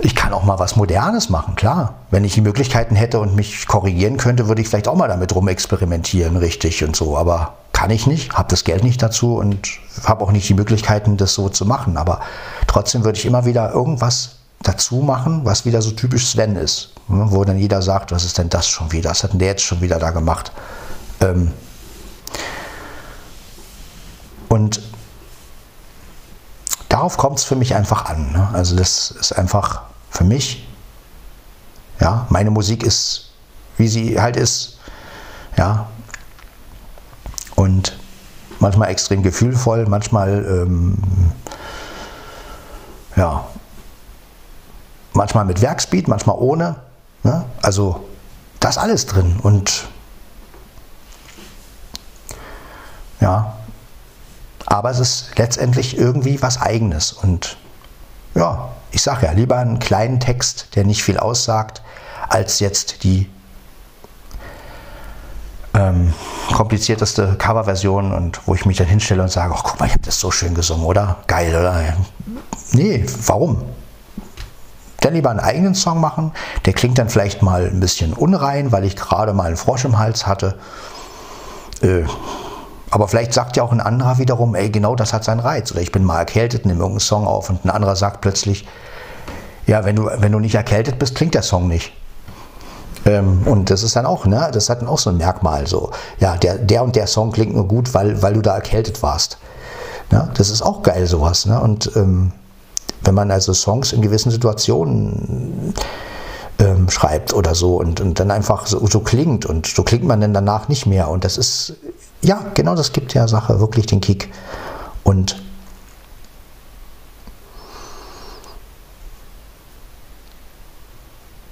[0.00, 1.94] Ich kann auch mal was Modernes machen, klar.
[2.10, 5.34] Wenn ich die Möglichkeiten hätte und mich korrigieren könnte, würde ich vielleicht auch mal damit
[5.34, 7.16] rumexperimentieren, richtig und so.
[7.16, 9.68] Aber kann ich nicht, habe das Geld nicht dazu und
[10.04, 11.96] habe auch nicht die Möglichkeiten, das so zu machen.
[11.96, 12.20] Aber
[12.66, 16.92] trotzdem würde ich immer wieder irgendwas dazu machen, was wieder so typisch Sven ist.
[17.08, 19.10] Ne, wo dann jeder sagt, was ist denn das schon wieder?
[19.10, 20.52] Was hat denn der jetzt schon wieder da gemacht?
[21.20, 21.52] Ähm
[24.48, 24.80] und
[26.88, 28.32] darauf kommt es für mich einfach an.
[28.32, 28.48] Ne?
[28.52, 30.66] Also das ist einfach für mich,
[32.00, 33.30] ja, meine Musik ist,
[33.76, 34.78] wie sie halt ist,
[35.56, 35.88] ja,
[37.56, 37.98] und
[38.60, 40.98] manchmal extrem gefühlvoll, manchmal ähm,
[43.16, 43.46] ja,
[45.18, 46.76] manchmal mit Werkspeed, manchmal ohne.
[47.24, 47.44] Ne?
[47.60, 48.08] Also
[48.60, 49.88] das alles drin und
[53.20, 53.54] ja,
[54.64, 57.56] aber es ist letztendlich irgendwie was Eigenes und
[58.34, 61.82] ja, ich sage ja, lieber einen kleinen Text, der nicht viel aussagt,
[62.28, 63.28] als jetzt die
[65.74, 66.14] ähm,
[66.54, 70.04] komplizierteste Coverversion und wo ich mich dann hinstelle und sage, oh, guck mal, ich habe
[70.04, 71.16] das so schön gesungen, oder?
[71.26, 71.96] Geil, oder?
[72.72, 73.62] Nee, warum?
[75.00, 76.32] Dann lieber einen eigenen Song machen.
[76.66, 79.98] Der klingt dann vielleicht mal ein bisschen unrein, weil ich gerade mal einen Frosch im
[79.98, 80.58] Hals hatte.
[81.82, 82.02] Äh,
[82.90, 85.70] aber vielleicht sagt ja auch ein anderer wiederum, ey, genau das hat seinen Reiz.
[85.72, 88.66] Oder ich bin mal erkältet, nehme irgendeinen Song auf und ein anderer sagt plötzlich,
[89.66, 91.92] ja, wenn du, wenn du nicht erkältet bist, klingt der Song nicht.
[93.04, 95.90] Ähm, und das ist dann auch, ne, das hat dann auch so ein Merkmal, so,
[96.18, 99.38] ja, der, der und der Song klingt nur gut, weil, weil du da erkältet warst.
[100.10, 101.44] Ja, das ist auch geil, sowas.
[101.44, 101.60] Ne?
[101.60, 102.32] Und ähm,
[103.02, 105.74] wenn man also Songs in gewissen Situationen
[106.58, 110.20] ähm, schreibt oder so und, und dann einfach so, so, klingt und so klingt man
[110.20, 111.08] dann danach nicht mehr.
[111.08, 111.74] Und das ist,
[112.22, 114.30] ja, genau das gibt der Sache wirklich den Kick.
[115.04, 115.40] Und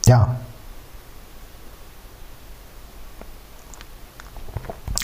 [0.07, 0.37] ja,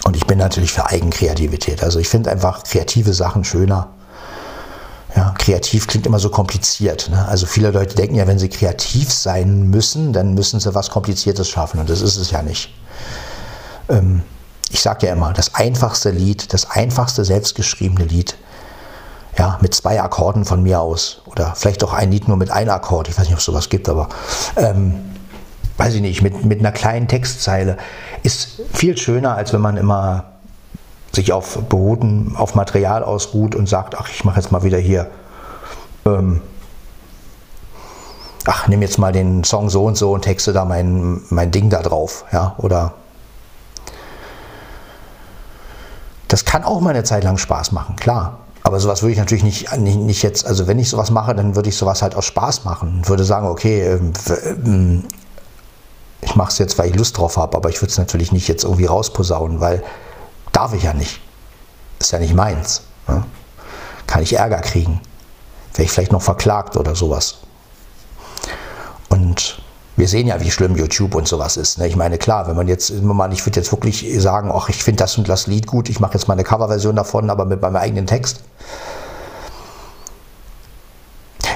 [0.04, 1.82] Und ich bin natürlich für Eigenkreativität.
[1.82, 3.88] Also ich finde einfach kreative Sachen schöner.
[5.14, 7.10] Ja, kreativ klingt immer so kompliziert.
[7.10, 7.26] Ne?
[7.28, 11.50] Also viele Leute denken ja, wenn sie kreativ sein müssen, dann müssen sie was Kompliziertes
[11.50, 11.80] schaffen.
[11.80, 12.72] Und das ist es ja nicht.
[13.90, 14.22] Ähm,
[14.70, 18.36] ich sage ja immer, das einfachste Lied, das einfachste selbstgeschriebene Lied,
[19.36, 21.22] ja, mit zwei Akkorden von mir aus.
[21.26, 23.08] Oder vielleicht auch ein Lied nur mit einem Akkord.
[23.08, 24.08] Ich weiß nicht, ob es sowas gibt, aber
[24.56, 24.94] ähm,
[25.76, 27.76] weiß ich nicht, mit, mit einer kleinen Textzeile
[28.22, 30.31] ist viel schöner, als wenn man immer
[31.12, 35.10] sich auf beruhten, auf Material ausruht und sagt, ach, ich mache jetzt mal wieder hier,
[36.06, 36.40] ähm,
[38.46, 41.70] ach, nimm jetzt mal den Song so und so und texte da mein, mein Ding
[41.70, 42.94] da drauf, ja, oder
[46.28, 48.38] das kann auch mal eine Zeit lang Spaß machen, klar.
[48.64, 51.56] Aber sowas würde ich natürlich nicht, nicht, nicht, jetzt, also wenn ich sowas mache, dann
[51.56, 53.02] würde ich sowas halt aus Spaß machen.
[53.06, 54.12] Würde sagen, okay, ähm,
[54.46, 55.04] ähm,
[56.22, 58.46] ich mache es jetzt, weil ich Lust drauf habe, aber ich würde es natürlich nicht
[58.48, 59.82] jetzt irgendwie rausposaunen, weil
[60.52, 61.20] darf ich ja nicht.
[61.98, 62.82] Ist ja nicht meins.
[63.08, 63.24] Ne?
[64.06, 65.00] Kann ich Ärger kriegen.
[65.74, 67.38] Wäre ich vielleicht noch verklagt oder sowas.
[69.08, 69.62] Und
[69.96, 71.78] wir sehen ja, wie schlimm YouTube und sowas ist.
[71.78, 71.86] Ne?
[71.86, 75.18] Ich meine, klar, wenn man jetzt, ich würde jetzt wirklich sagen, ach, ich finde das
[75.18, 78.06] und das Lied gut, ich mache jetzt mal eine Coverversion davon, aber mit meinem eigenen
[78.06, 78.40] Text.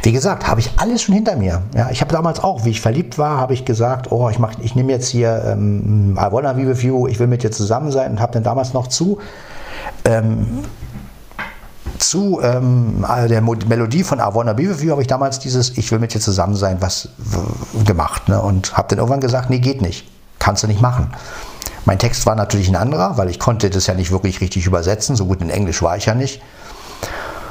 [0.06, 1.62] Wie gesagt, habe ich alles schon hinter mir.
[1.74, 4.76] Ja, ich habe damals auch, wie ich verliebt war, habe ich gesagt, oh, ich, ich
[4.76, 8.12] nehme jetzt hier ähm, I Wanna Be With You, ich will mit dir zusammen sein
[8.12, 9.18] und habe dann damals noch zu
[10.04, 10.60] ähm,
[11.98, 15.90] zu ähm, der Melodie von I Wanna Be With You habe ich damals dieses Ich
[15.90, 17.08] will mit dir zusammen sein was
[17.84, 18.40] gemacht ne?
[18.40, 20.08] und habe dann irgendwann gesagt, nee, geht nicht,
[20.38, 21.10] kannst du nicht machen.
[21.84, 25.16] Mein Text war natürlich ein anderer, weil ich konnte das ja nicht wirklich richtig übersetzen,
[25.16, 26.40] so gut in Englisch war ich ja nicht.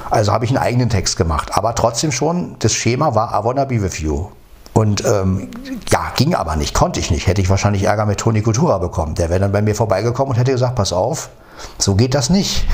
[0.10, 3.65] Also habe ich einen eigenen Text gemacht, aber trotzdem schon, das Schema war I Wanna
[3.65, 4.27] Be With You.
[4.73, 5.49] Und ähm,
[5.90, 7.27] ja, ging aber nicht, konnte ich nicht.
[7.27, 9.15] Hätte ich wahrscheinlich Ärger mit Toni Kultura bekommen.
[9.15, 11.30] Der wäre dann bei mir vorbeigekommen und hätte gesagt, pass auf,
[11.77, 12.68] so geht das nicht.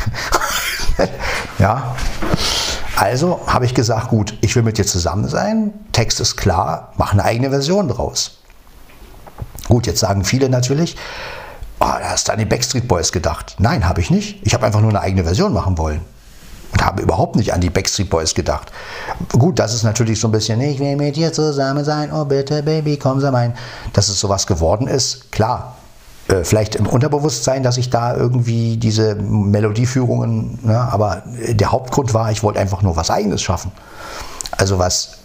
[1.59, 1.95] ja.
[2.95, 5.73] Also habe ich gesagt, gut, ich will mit dir zusammen sein.
[5.91, 8.39] Text ist klar, mach eine eigene Version draus.
[9.67, 10.97] Gut, jetzt sagen viele natürlich,
[11.79, 13.55] oh, da hast du an die Backstreet Boys gedacht.
[13.59, 14.39] Nein, habe ich nicht.
[14.43, 16.01] Ich habe einfach nur eine eigene Version machen wollen.
[16.79, 18.71] Habe überhaupt nicht an die Backstreet Boys gedacht.
[19.33, 22.63] Gut, das ist natürlich so ein bisschen, ich will mit dir zusammen sein, oh bitte,
[22.63, 23.53] Baby, komm, sei mein.
[23.93, 25.75] Dass es sowas geworden ist, klar,
[26.27, 32.31] äh, vielleicht im Unterbewusstsein, dass ich da irgendwie diese Melodieführungen, ne, aber der Hauptgrund war,
[32.31, 33.71] ich wollte einfach nur was Eigenes schaffen.
[34.57, 35.17] Also was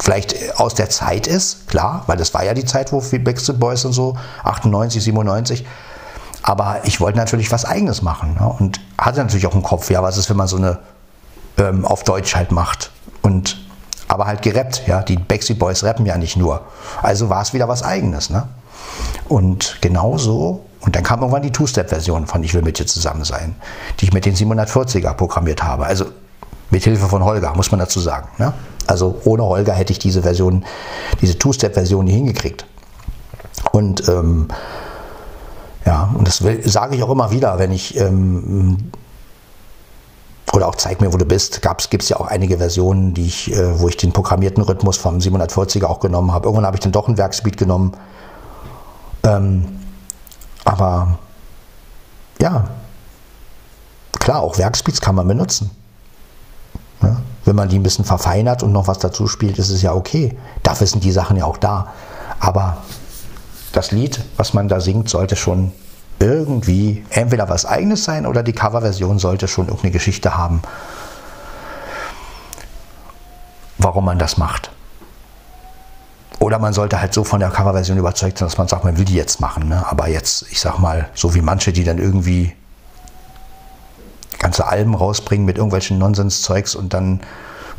[0.00, 3.84] vielleicht aus der Zeit ist, klar, weil das war ja die Zeit, wo Backstreet Boys
[3.84, 5.66] und so, 98, 97,
[6.42, 10.02] aber ich wollte natürlich was Eigenes machen ne, und hatte natürlich auch im Kopf, ja,
[10.02, 10.78] was ist, wenn man so eine
[11.58, 12.90] ähm, auf Deutsch halt macht
[13.22, 13.58] und
[14.08, 16.62] aber halt gerappt, ja, die Backstreet Boys rappen ja nicht nur.
[17.00, 18.48] Also war es wieder was Eigenes, ne?
[19.28, 23.54] Und genauso, und dann kam irgendwann die Two-Step-Version von Ich will mit dir zusammen sein,
[24.00, 25.86] die ich mit den 740er programmiert habe.
[25.86, 26.06] Also
[26.70, 28.28] mit Hilfe von Holger, muss man dazu sagen.
[28.38, 28.52] Ne?
[28.88, 30.64] Also ohne Holger hätte ich diese Version,
[31.20, 32.66] diese Two-Step-Version nie hingekriegt.
[33.70, 34.48] Und ähm,
[35.86, 38.90] ja, und das sage ich auch immer wieder, wenn ich ähm,
[40.52, 43.52] oder auch zeig mir, wo du bist, gibt es ja auch einige Versionen, die ich,
[43.52, 46.48] äh, wo ich den programmierten Rhythmus vom 740er auch genommen habe.
[46.48, 47.92] Irgendwann habe ich dann doch ein Werksbeat genommen
[49.22, 49.80] ähm,
[50.64, 51.18] aber
[52.40, 52.68] ja,
[54.18, 55.70] klar, auch Werkspeeds kann man benutzen.
[57.02, 59.94] Ja, wenn man die ein bisschen verfeinert und noch was dazu spielt, ist es ja
[59.94, 60.36] okay.
[60.62, 61.88] Dafür sind die Sachen ja auch da.
[62.38, 62.78] Aber
[63.72, 65.72] das Lied, was man da singt, sollte schon
[66.18, 70.62] irgendwie entweder was eigenes sein oder die Coverversion sollte schon irgendeine Geschichte haben,
[73.78, 74.70] warum man das macht.
[76.38, 79.04] Oder man sollte halt so von der Coverversion überzeugt sein, dass man sagt, man will
[79.04, 79.68] die jetzt machen.
[79.68, 79.84] Ne?
[79.86, 82.54] Aber jetzt, ich sag mal, so wie manche, die dann irgendwie
[84.38, 87.20] ganze Alben rausbringen mit irgendwelchen Nonsenszeugs und dann,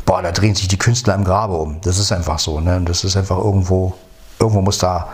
[0.06, 1.80] boah, da drehen sich die Künstler im Grabe um.
[1.80, 2.60] Das ist einfach so.
[2.60, 2.80] Ne?
[2.84, 3.94] Das ist einfach irgendwo,
[4.42, 5.08] irgendwo muss da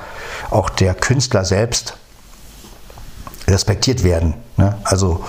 [0.51, 1.97] auch der Künstler selbst
[3.47, 4.35] respektiert werden.
[4.57, 4.77] Ne?
[4.85, 5.25] Also,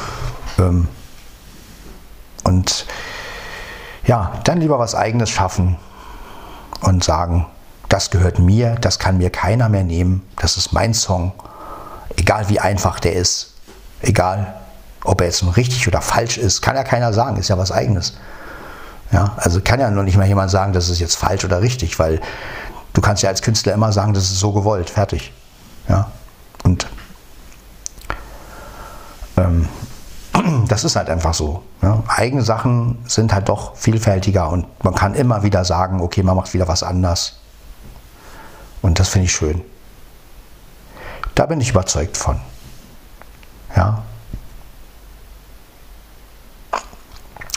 [0.57, 0.87] ähm,
[2.43, 2.85] und
[4.05, 5.77] ja, dann lieber was Eigenes schaffen
[6.81, 7.45] und sagen,
[7.89, 11.33] das gehört mir, das kann mir keiner mehr nehmen, das ist mein Song,
[12.15, 13.55] egal wie einfach der ist,
[14.01, 14.53] egal
[15.03, 18.17] ob er jetzt richtig oder falsch ist, kann ja keiner sagen, ist ja was eigenes.
[19.11, 21.97] Ja, also kann ja noch nicht mal jemand sagen, das ist jetzt falsch oder richtig,
[21.97, 22.21] weil
[22.99, 25.31] du kannst ja als Künstler immer sagen, das ist so gewollt, fertig.
[25.87, 26.11] Ja,
[26.65, 26.85] und
[29.37, 29.69] ähm,
[30.67, 31.63] das ist halt einfach so.
[31.81, 32.03] Ja.
[32.09, 36.53] Eigene Sachen sind halt doch vielfältiger und man kann immer wieder sagen, okay, man macht
[36.53, 37.39] wieder was anders.
[38.81, 39.61] Und das finde ich schön.
[41.35, 42.37] Da bin ich überzeugt von.
[43.77, 44.03] Ja.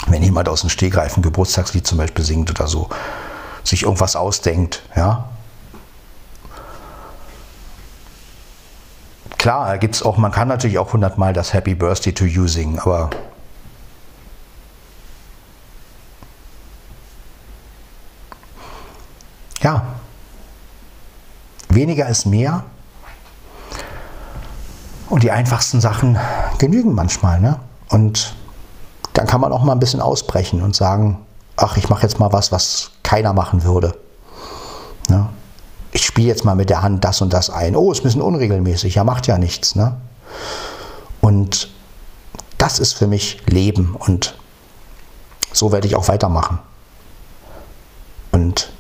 [0.06, 2.88] Wenn jemand aus dem Stegreif ein Geburtstagslied zum Beispiel singt oder so,
[3.64, 5.31] sich irgendwas ausdenkt, ja,
[9.42, 13.10] klar, gibt's auch, man kann natürlich auch hundertmal das Happy Birthday to You singen, aber
[19.60, 19.82] ja,
[21.68, 22.62] weniger ist mehr.
[25.08, 26.16] Und die einfachsten Sachen
[26.58, 27.40] genügen manchmal.
[27.40, 27.58] Ne?
[27.88, 28.36] Und
[29.12, 31.18] dann kann man auch mal ein bisschen ausbrechen und sagen,
[31.56, 33.94] ach, ich mache jetzt mal was, was keiner machen würde.
[35.08, 35.28] Ne?
[35.92, 37.76] Ich spiele jetzt mal mit der Hand das und das ein.
[37.76, 39.74] Oh, ist ein bisschen unregelmäßig, ja, macht ja nichts.
[39.74, 39.94] Ne?
[41.20, 41.68] Und
[42.58, 44.34] das ist für mich Leben und
[45.52, 46.58] so werde ich auch weitermachen.
[48.30, 48.72] Und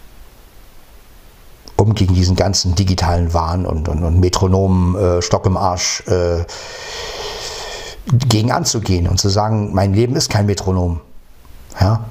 [1.76, 6.44] um gegen diesen ganzen digitalen Wahn und, und, und Metronomen, äh, Stock im Arsch, äh,
[8.28, 11.00] gegen anzugehen und zu sagen, mein Leben ist kein Metronom.
[11.80, 12.04] Ja?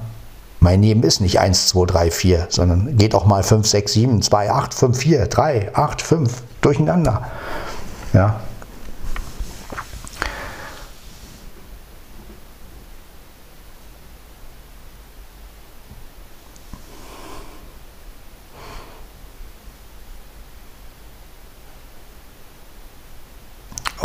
[0.62, 4.22] Mein Leben ist nicht 1, 2, 3, 4, sondern geht auch mal 5, 6, 7,
[4.22, 7.26] 2, 8, 5, 4, 3, 8, 5 durcheinander.
[8.12, 8.38] Ja?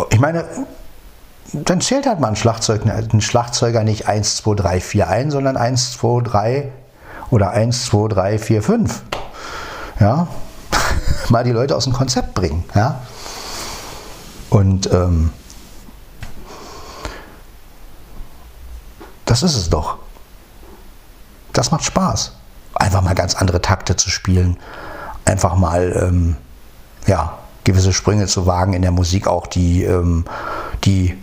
[0.09, 0.43] Ich meine,
[1.53, 5.57] dann zählt halt mal ein, Schlagzeug, ein Schlagzeuger nicht 1, 2, 3, 4 ein, sondern
[5.57, 6.71] 1, 2, 3
[7.29, 9.01] oder 1, 2, 3, 4, 5.
[9.99, 10.27] Ja,
[11.29, 12.63] mal die Leute aus dem Konzept bringen.
[12.75, 13.01] Ja,
[14.49, 15.31] und ähm,
[19.25, 19.97] das ist es doch.
[21.53, 22.33] Das macht Spaß.
[22.75, 24.57] Einfach mal ganz andere Takte zu spielen.
[25.25, 26.37] Einfach mal, ähm,
[27.07, 30.25] ja, gewisse Sprünge zu wagen in der Musik auch, die, ähm,
[30.85, 31.17] die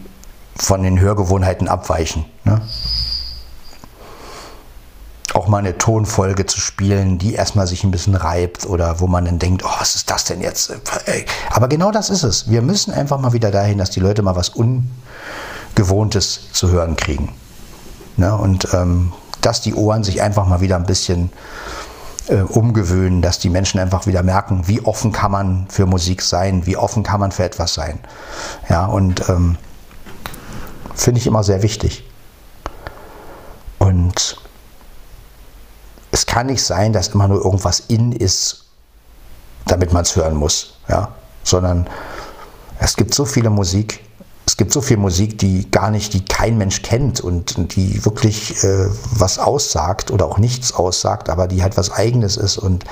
[0.57, 2.25] von den Hörgewohnheiten abweichen.
[2.45, 2.61] Ne?
[5.33, 9.25] Auch mal eine Tonfolge zu spielen, die erstmal sich ein bisschen reibt oder wo man
[9.25, 10.73] dann denkt, oh, was ist das denn jetzt?
[11.51, 12.49] Aber genau das ist es.
[12.49, 17.35] Wir müssen einfach mal wieder dahin, dass die Leute mal was Ungewohntes zu hören kriegen.
[18.17, 18.37] Ne?
[18.37, 21.31] Und ähm, dass die Ohren sich einfach mal wieder ein bisschen
[22.29, 26.65] äh, umgewöhnen, dass die Menschen einfach wieder merken, wie offen kann man für Musik sein,
[26.65, 27.99] wie offen kann man für etwas sein.
[28.69, 29.57] Ja, und ähm,
[30.95, 32.05] finde ich immer sehr wichtig.
[33.79, 34.37] Und
[36.11, 38.67] es kann nicht sein, dass immer nur irgendwas in ist,
[39.67, 41.13] damit man es hören muss, ja,
[41.43, 41.89] sondern
[42.79, 44.05] es gibt so viele Musik,
[44.47, 48.63] es gibt so viel Musik, die gar nicht, die kein Mensch kennt und die wirklich
[48.63, 52.85] äh, was aussagt oder auch nichts aussagt, aber die halt was Eigenes ist und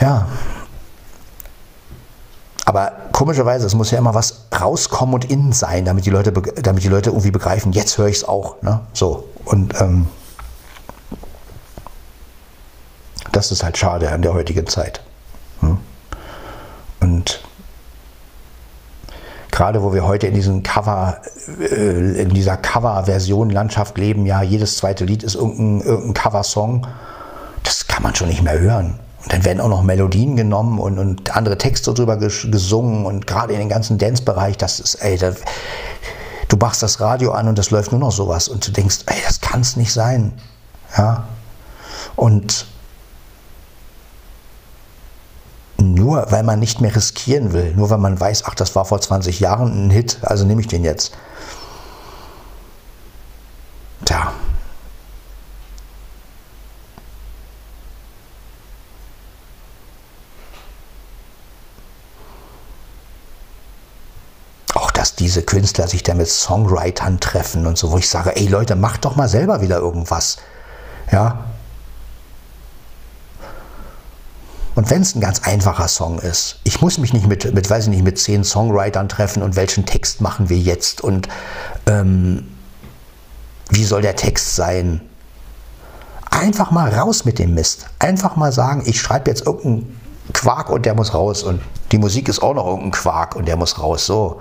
[0.00, 0.28] ja.
[2.64, 6.82] Aber komischerweise, es muss ja immer was rauskommen und innen sein, damit die Leute, damit
[6.82, 8.62] die Leute irgendwie begreifen, jetzt höre ich es auch.
[8.62, 8.80] Ne?
[8.94, 9.28] So.
[9.44, 10.08] Und ähm,
[13.32, 15.02] das ist halt schade an der heutigen Zeit.
[15.60, 15.78] Hm?
[17.00, 17.40] Und
[19.50, 21.18] gerade wo wir heute in diesem Cover,
[21.60, 26.86] äh, in dieser Cover-Version Landschaft leben, ja, jedes zweite Lied ist irgendein, irgendein Cover-Song,
[27.62, 28.98] das kann man schon nicht mehr hören.
[29.24, 33.54] Und dann werden auch noch Melodien genommen und, und andere Texte drüber gesungen und gerade
[33.54, 35.36] in den ganzen Dance-Bereich, das ist, ey, das,
[36.48, 39.16] du machst das Radio an und das läuft nur noch sowas und du denkst, ey,
[39.26, 40.32] das kann es nicht sein.
[40.96, 41.24] Ja.
[42.16, 42.66] Und
[45.78, 49.00] nur weil man nicht mehr riskieren will, nur weil man weiß, ach, das war vor
[49.00, 51.12] 20 Jahren ein Hit, also nehme ich den jetzt.
[54.04, 54.32] Tja.
[64.74, 68.46] Auch dass diese Künstler sich da mit Songwritern treffen und so, wo ich sage, ey
[68.46, 70.36] Leute, macht doch mal selber wieder irgendwas.
[71.10, 71.44] Ja,
[74.74, 77.84] Und wenn es ein ganz einfacher Song ist, ich muss mich nicht mit, mit, weiß
[77.84, 81.28] ich nicht, mit zehn Songwritern treffen und welchen Text machen wir jetzt und
[81.86, 82.48] ähm,
[83.70, 85.00] wie soll der Text sein?
[86.28, 87.86] Einfach mal raus mit dem Mist.
[88.00, 90.00] Einfach mal sagen, ich schreibe jetzt irgendeinen
[90.32, 93.56] Quark und der muss raus und die Musik ist auch noch irgendein Quark und der
[93.56, 94.04] muss raus.
[94.04, 94.40] So,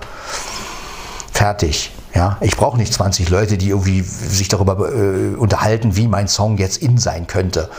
[1.34, 1.91] fertig.
[2.15, 6.57] Ja, ich brauche nicht 20 Leute, die irgendwie sich darüber äh, unterhalten, wie mein Song
[6.57, 7.69] jetzt in sein könnte.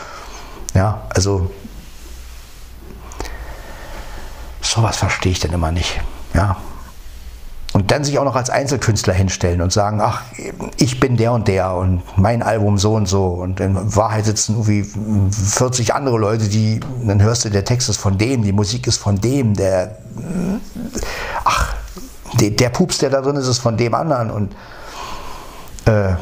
[0.73, 1.49] Ja, also
[4.61, 6.01] sowas verstehe ich denn immer nicht.
[6.33, 6.57] Ja.
[7.71, 10.21] Und dann sich auch noch als Einzelkünstler hinstellen und sagen, ach,
[10.77, 13.27] ich bin der und der und mein Album so und so.
[13.27, 14.83] Und in Wahrheit sitzen irgendwie
[15.31, 18.97] 40 andere Leute, die, dann hörst du, der Text ist von dem, die Musik ist
[18.97, 19.97] von dem, der,
[21.43, 21.75] ach,
[22.39, 24.31] der, der Pups, der da drin ist, ist von dem anderen.
[24.31, 24.55] Und
[25.85, 26.13] äh,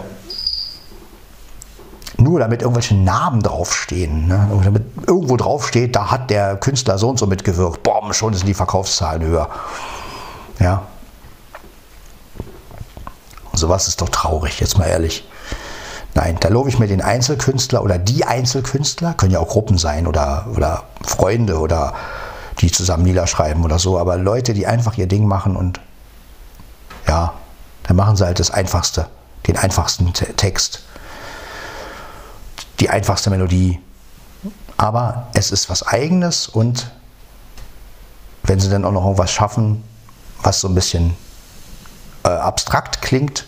[2.17, 4.27] nur damit irgendwelche Namen draufstehen.
[4.27, 4.47] Ne?
[4.63, 7.83] Damit irgendwo draufsteht, da hat der Künstler so und so mitgewirkt.
[7.83, 9.49] Boom, schon sind die Verkaufszahlen höher.
[10.59, 10.83] Ja.
[13.53, 15.27] Sowas ist doch traurig, jetzt mal ehrlich.
[16.15, 20.05] Nein, da lobe ich mir den Einzelkünstler oder die Einzelkünstler, können ja auch Gruppen sein
[20.05, 21.93] oder, oder Freunde oder
[22.59, 25.79] die zusammen Lieder schreiben oder so, aber Leute, die einfach ihr Ding machen und
[27.13, 27.33] ja,
[27.83, 29.05] dann machen sie halt das Einfachste,
[29.45, 30.81] den einfachsten Text,
[32.79, 33.79] die einfachste Melodie.
[34.77, 36.89] Aber es ist was Eigenes und
[38.41, 39.83] wenn sie dann auch noch irgendwas schaffen,
[40.41, 41.15] was so ein bisschen
[42.23, 43.45] äh, abstrakt klingt,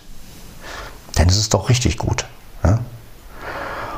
[1.16, 2.26] dann ist es doch richtig gut.
[2.64, 2.80] Ja?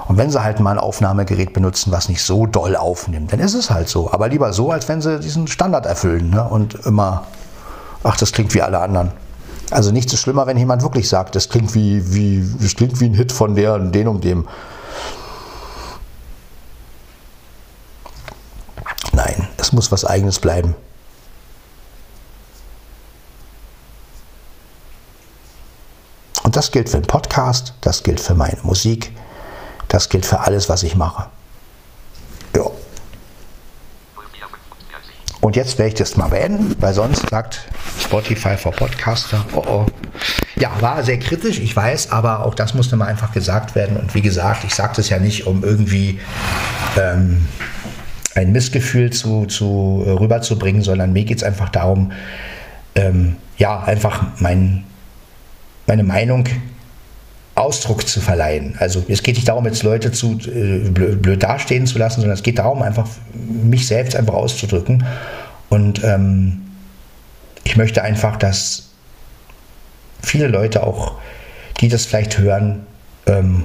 [0.07, 3.53] Und wenn sie halt mal ein Aufnahmegerät benutzen, was nicht so doll aufnimmt, dann ist
[3.53, 4.13] es halt so.
[4.13, 6.45] Aber lieber so, als wenn sie diesen Standard erfüllen ne?
[6.45, 7.25] und immer,
[8.03, 9.11] ach, das klingt wie alle anderen.
[9.69, 13.05] Also nichts ist schlimmer, wenn jemand wirklich sagt, das klingt wie, wie, das klingt wie
[13.05, 14.47] ein Hit von der und den und dem.
[19.11, 20.75] Nein, es muss was Eigenes bleiben.
[26.43, 29.11] Und das gilt für den Podcast, das gilt für meine Musik,
[29.89, 31.29] das gilt für alles, was ich mache.
[32.55, 32.71] Ja.
[35.47, 37.61] Und jetzt werde ich das mal beenden, weil sonst sagt
[38.01, 39.85] Spotify for Podcaster, oh oh.
[40.57, 43.95] Ja, war sehr kritisch, ich weiß, aber auch das musste mal einfach gesagt werden.
[43.95, 46.19] Und wie gesagt, ich sage das ja nicht, um irgendwie
[47.01, 47.47] ähm,
[48.35, 52.11] ein Missgefühl zu, zu, äh, rüberzubringen, sondern mir geht es einfach darum,
[52.95, 54.83] ähm, ja, einfach mein,
[55.87, 56.43] meine Meinung
[57.57, 58.75] Ausdruck zu verleihen.
[58.79, 62.43] Also es geht nicht darum, jetzt Leute zu äh, blöd dastehen zu lassen, sondern es
[62.43, 65.03] geht darum, einfach mich selbst einfach auszudrücken.
[65.69, 66.61] Und ähm,
[67.63, 68.89] ich möchte einfach, dass
[70.21, 71.15] viele Leute auch,
[71.79, 72.85] die das vielleicht hören,
[73.25, 73.63] ähm,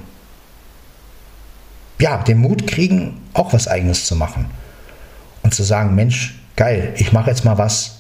[2.01, 4.47] ja, den Mut kriegen, auch was Eigenes zu machen.
[5.43, 7.98] Und zu sagen, Mensch, geil, ich mache jetzt mal was.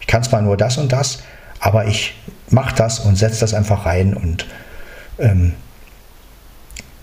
[0.00, 1.22] Ich kann zwar nur das und das,
[1.60, 2.14] aber ich
[2.48, 4.46] mache das und setze das einfach rein und
[5.20, 5.54] ähm,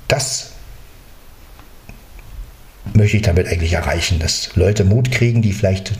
[0.07, 0.51] das
[2.93, 5.93] möchte ich damit eigentlich erreichen, dass Leute Mut kriegen, die vielleicht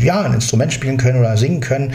[0.00, 1.94] ja, ein Instrument spielen können oder singen können,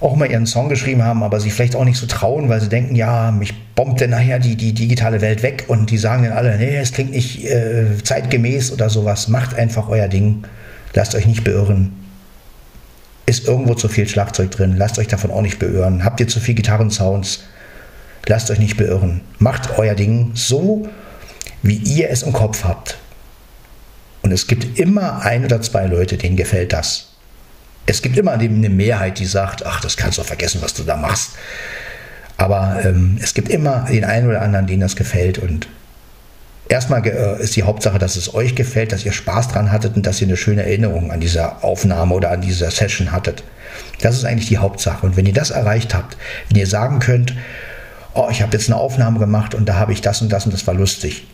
[0.00, 2.68] auch mal ihren Song geschrieben haben, aber sich vielleicht auch nicht so trauen, weil sie
[2.68, 6.32] denken, ja, mich bombt denn nachher die, die digitale Welt weg und die sagen dann
[6.32, 9.28] alle, nee, es klingt nicht äh, zeitgemäß oder sowas.
[9.28, 10.44] Macht einfach euer Ding.
[10.94, 11.92] Lasst euch nicht beirren.
[13.26, 14.76] Ist irgendwo zu viel Schlagzeug drin.
[14.76, 16.04] Lasst euch davon auch nicht beirren.
[16.04, 17.40] Habt ihr zu viel Gitarrensounds?
[18.28, 19.22] Lasst euch nicht beirren.
[19.38, 20.86] Macht euer Ding so,
[21.62, 22.98] wie ihr es im Kopf habt.
[24.20, 27.14] Und es gibt immer ein oder zwei Leute, denen gefällt das.
[27.86, 30.96] Es gibt immer eine Mehrheit, die sagt, ach, das kannst du vergessen, was du da
[30.96, 31.30] machst.
[32.36, 35.38] Aber ähm, es gibt immer den einen oder anderen, denen das gefällt.
[35.38, 35.66] Und
[36.68, 40.06] erstmal äh, ist die Hauptsache, dass es euch gefällt, dass ihr Spaß dran hattet und
[40.06, 43.42] dass ihr eine schöne Erinnerung an dieser Aufnahme oder an dieser Session hattet.
[44.02, 45.06] Das ist eigentlich die Hauptsache.
[45.06, 46.18] Und wenn ihr das erreicht habt,
[46.50, 47.32] wenn ihr sagen könnt,
[48.14, 50.52] oh, ich habe jetzt eine Aufnahme gemacht und da habe ich das und das und
[50.52, 51.26] das war lustig.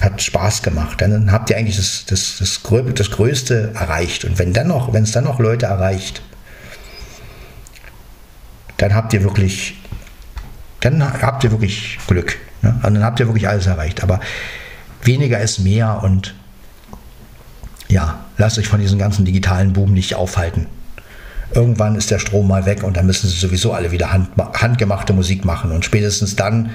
[0.00, 1.00] Hat Spaß gemacht.
[1.00, 2.62] Dann habt ihr eigentlich das, das, das,
[2.94, 4.24] das Größte erreicht.
[4.24, 6.22] Und wenn dann noch, wenn es dann noch Leute erreicht,
[8.76, 9.76] dann habt ihr wirklich,
[10.80, 12.38] dann habt ihr wirklich Glück.
[12.62, 12.78] Ne?
[12.84, 14.02] Und dann habt ihr wirklich alles erreicht.
[14.02, 14.20] Aber
[15.02, 16.34] weniger ist mehr und
[17.88, 20.66] ja, lasst euch von diesem ganzen digitalen Boom nicht aufhalten.
[21.54, 25.12] Irgendwann ist der Strom mal weg und dann müssen sie sowieso alle wieder hand, handgemachte
[25.12, 25.72] Musik machen.
[25.72, 26.70] Und spätestens dann,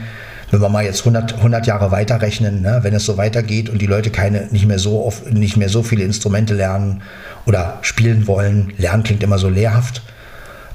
[0.52, 3.86] wenn wir mal jetzt 100, 100 Jahre weiterrechnen, ne, wenn es so weitergeht und die
[3.86, 7.02] Leute keine, nicht, mehr so oft, nicht mehr so viele Instrumente lernen
[7.46, 10.02] oder spielen wollen, lernen klingt immer so lehrhaft,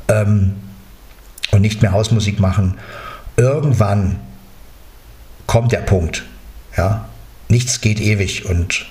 [0.08, 0.54] ähm,
[1.50, 2.74] und nicht mehr Hausmusik machen,
[3.36, 4.20] irgendwann
[5.46, 6.24] kommt der Punkt.
[6.76, 7.08] Ja?
[7.48, 8.86] Nichts geht ewig und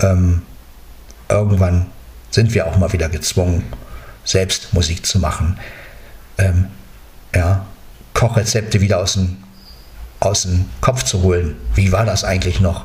[0.00, 0.42] ähm,
[1.28, 1.86] irgendwann
[2.30, 3.64] sind wir auch mal wieder gezwungen,
[4.26, 5.58] selbst Musik zu machen.
[6.36, 6.66] Ähm,
[7.34, 7.64] ja,
[8.12, 9.38] Kochrezepte wieder aus dem,
[10.20, 11.56] aus dem Kopf zu holen.
[11.74, 12.84] Wie war das eigentlich noch?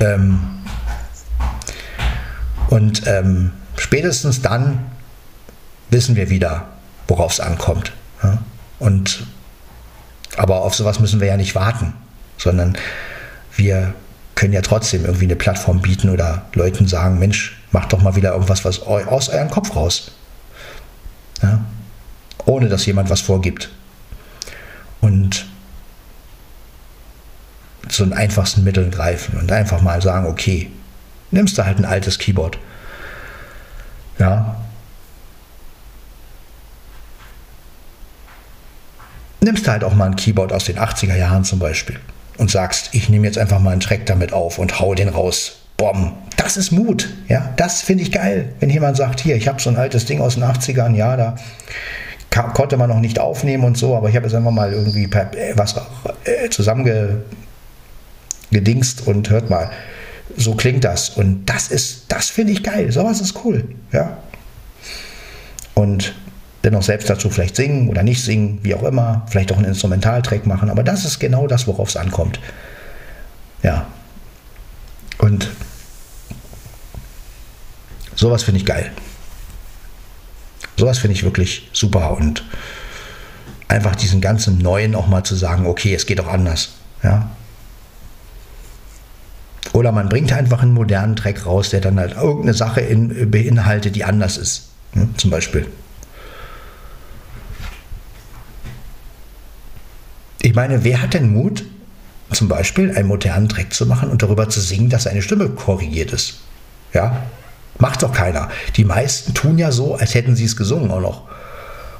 [0.00, 0.40] Ähm,
[2.68, 4.90] und ähm, spätestens dann
[5.90, 6.68] wissen wir wieder,
[7.08, 7.92] worauf es ankommt.
[8.22, 8.38] Ja?
[8.78, 9.26] Und,
[10.36, 11.92] aber auf sowas müssen wir ja nicht warten,
[12.38, 12.76] sondern
[13.56, 13.94] wir
[14.36, 18.32] können ja trotzdem irgendwie eine Plattform bieten oder Leuten sagen, Mensch, macht doch mal wieder
[18.32, 20.12] irgendwas was aus eurem Kopf raus.
[21.42, 21.64] Ja?
[22.46, 23.70] Ohne dass jemand was vorgibt.
[25.00, 25.46] Und
[27.88, 30.70] zu den einfachsten Mitteln greifen und einfach mal sagen, okay,
[31.30, 32.58] nimmst du halt ein altes Keyboard.
[34.18, 34.56] Ja.
[39.40, 41.98] Nimmst du halt auch mal ein Keyboard aus den 80er Jahren zum Beispiel
[42.36, 45.59] und sagst, ich nehme jetzt einfach mal einen Track damit auf und hau den raus.
[45.80, 47.08] Bom, das ist Mut.
[47.28, 50.20] Ja, das finde ich geil, wenn jemand sagt, hier, ich habe so ein altes Ding
[50.20, 51.36] aus den 80ern, ja, da
[52.52, 55.54] konnte man noch nicht aufnehmen und so, aber ich habe es einfach mal irgendwie äh,
[55.54, 55.76] was
[56.24, 59.70] äh, zusammengedingst und hört mal,
[60.36, 61.08] so klingt das.
[61.08, 62.92] Und das ist, das finde ich geil.
[62.92, 63.64] Sowas ist cool.
[63.90, 64.18] Ja.
[65.72, 66.14] Und
[66.62, 70.44] dennoch selbst dazu vielleicht singen oder nicht singen, wie auch immer, vielleicht auch einen Instrumentaltrack
[70.44, 72.38] machen, aber das ist genau das, worauf es ankommt.
[73.62, 73.86] Ja.
[75.16, 75.48] Und
[78.20, 78.92] sowas finde ich geil.
[80.76, 82.44] Sowas finde ich wirklich super und
[83.66, 86.72] einfach diesen ganzen Neuen auch mal zu sagen, okay, es geht auch anders.
[87.02, 87.30] Ja.
[89.72, 93.96] Oder man bringt einfach einen modernen Track raus, der dann halt irgendeine Sache in, beinhaltet,
[93.96, 94.68] die anders ist.
[94.94, 95.66] Ja, zum Beispiel.
[100.42, 101.64] Ich meine, wer hat denn Mut,
[102.32, 106.12] zum Beispiel einen modernen Track zu machen und darüber zu singen, dass seine Stimme korrigiert
[106.12, 106.40] ist?
[106.92, 107.22] Ja,
[107.78, 108.50] Macht doch keiner.
[108.76, 111.22] Die meisten tun ja so, als hätten sie es gesungen auch noch.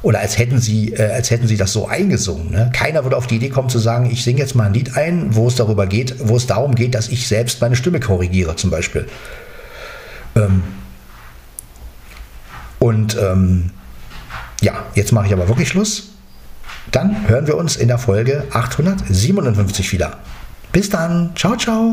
[0.02, 2.50] Oder als hätten sie, äh, als hätten sie das so eingesungen.
[2.50, 2.70] Ne?
[2.72, 5.34] Keiner würde auf die Idee kommen zu sagen, ich singe jetzt mal ein Lied ein,
[5.34, 8.70] wo es darüber geht, wo es darum geht, dass ich selbst meine Stimme korrigiere, zum
[8.70, 9.06] Beispiel.
[10.36, 10.62] Ähm
[12.78, 13.70] und ähm,
[14.62, 16.08] ja, jetzt mache ich aber wirklich Schluss.
[16.90, 20.18] Dann hören wir uns in der Folge 857 wieder.
[20.72, 21.32] Bis dann.
[21.36, 21.88] Ciao, ciao.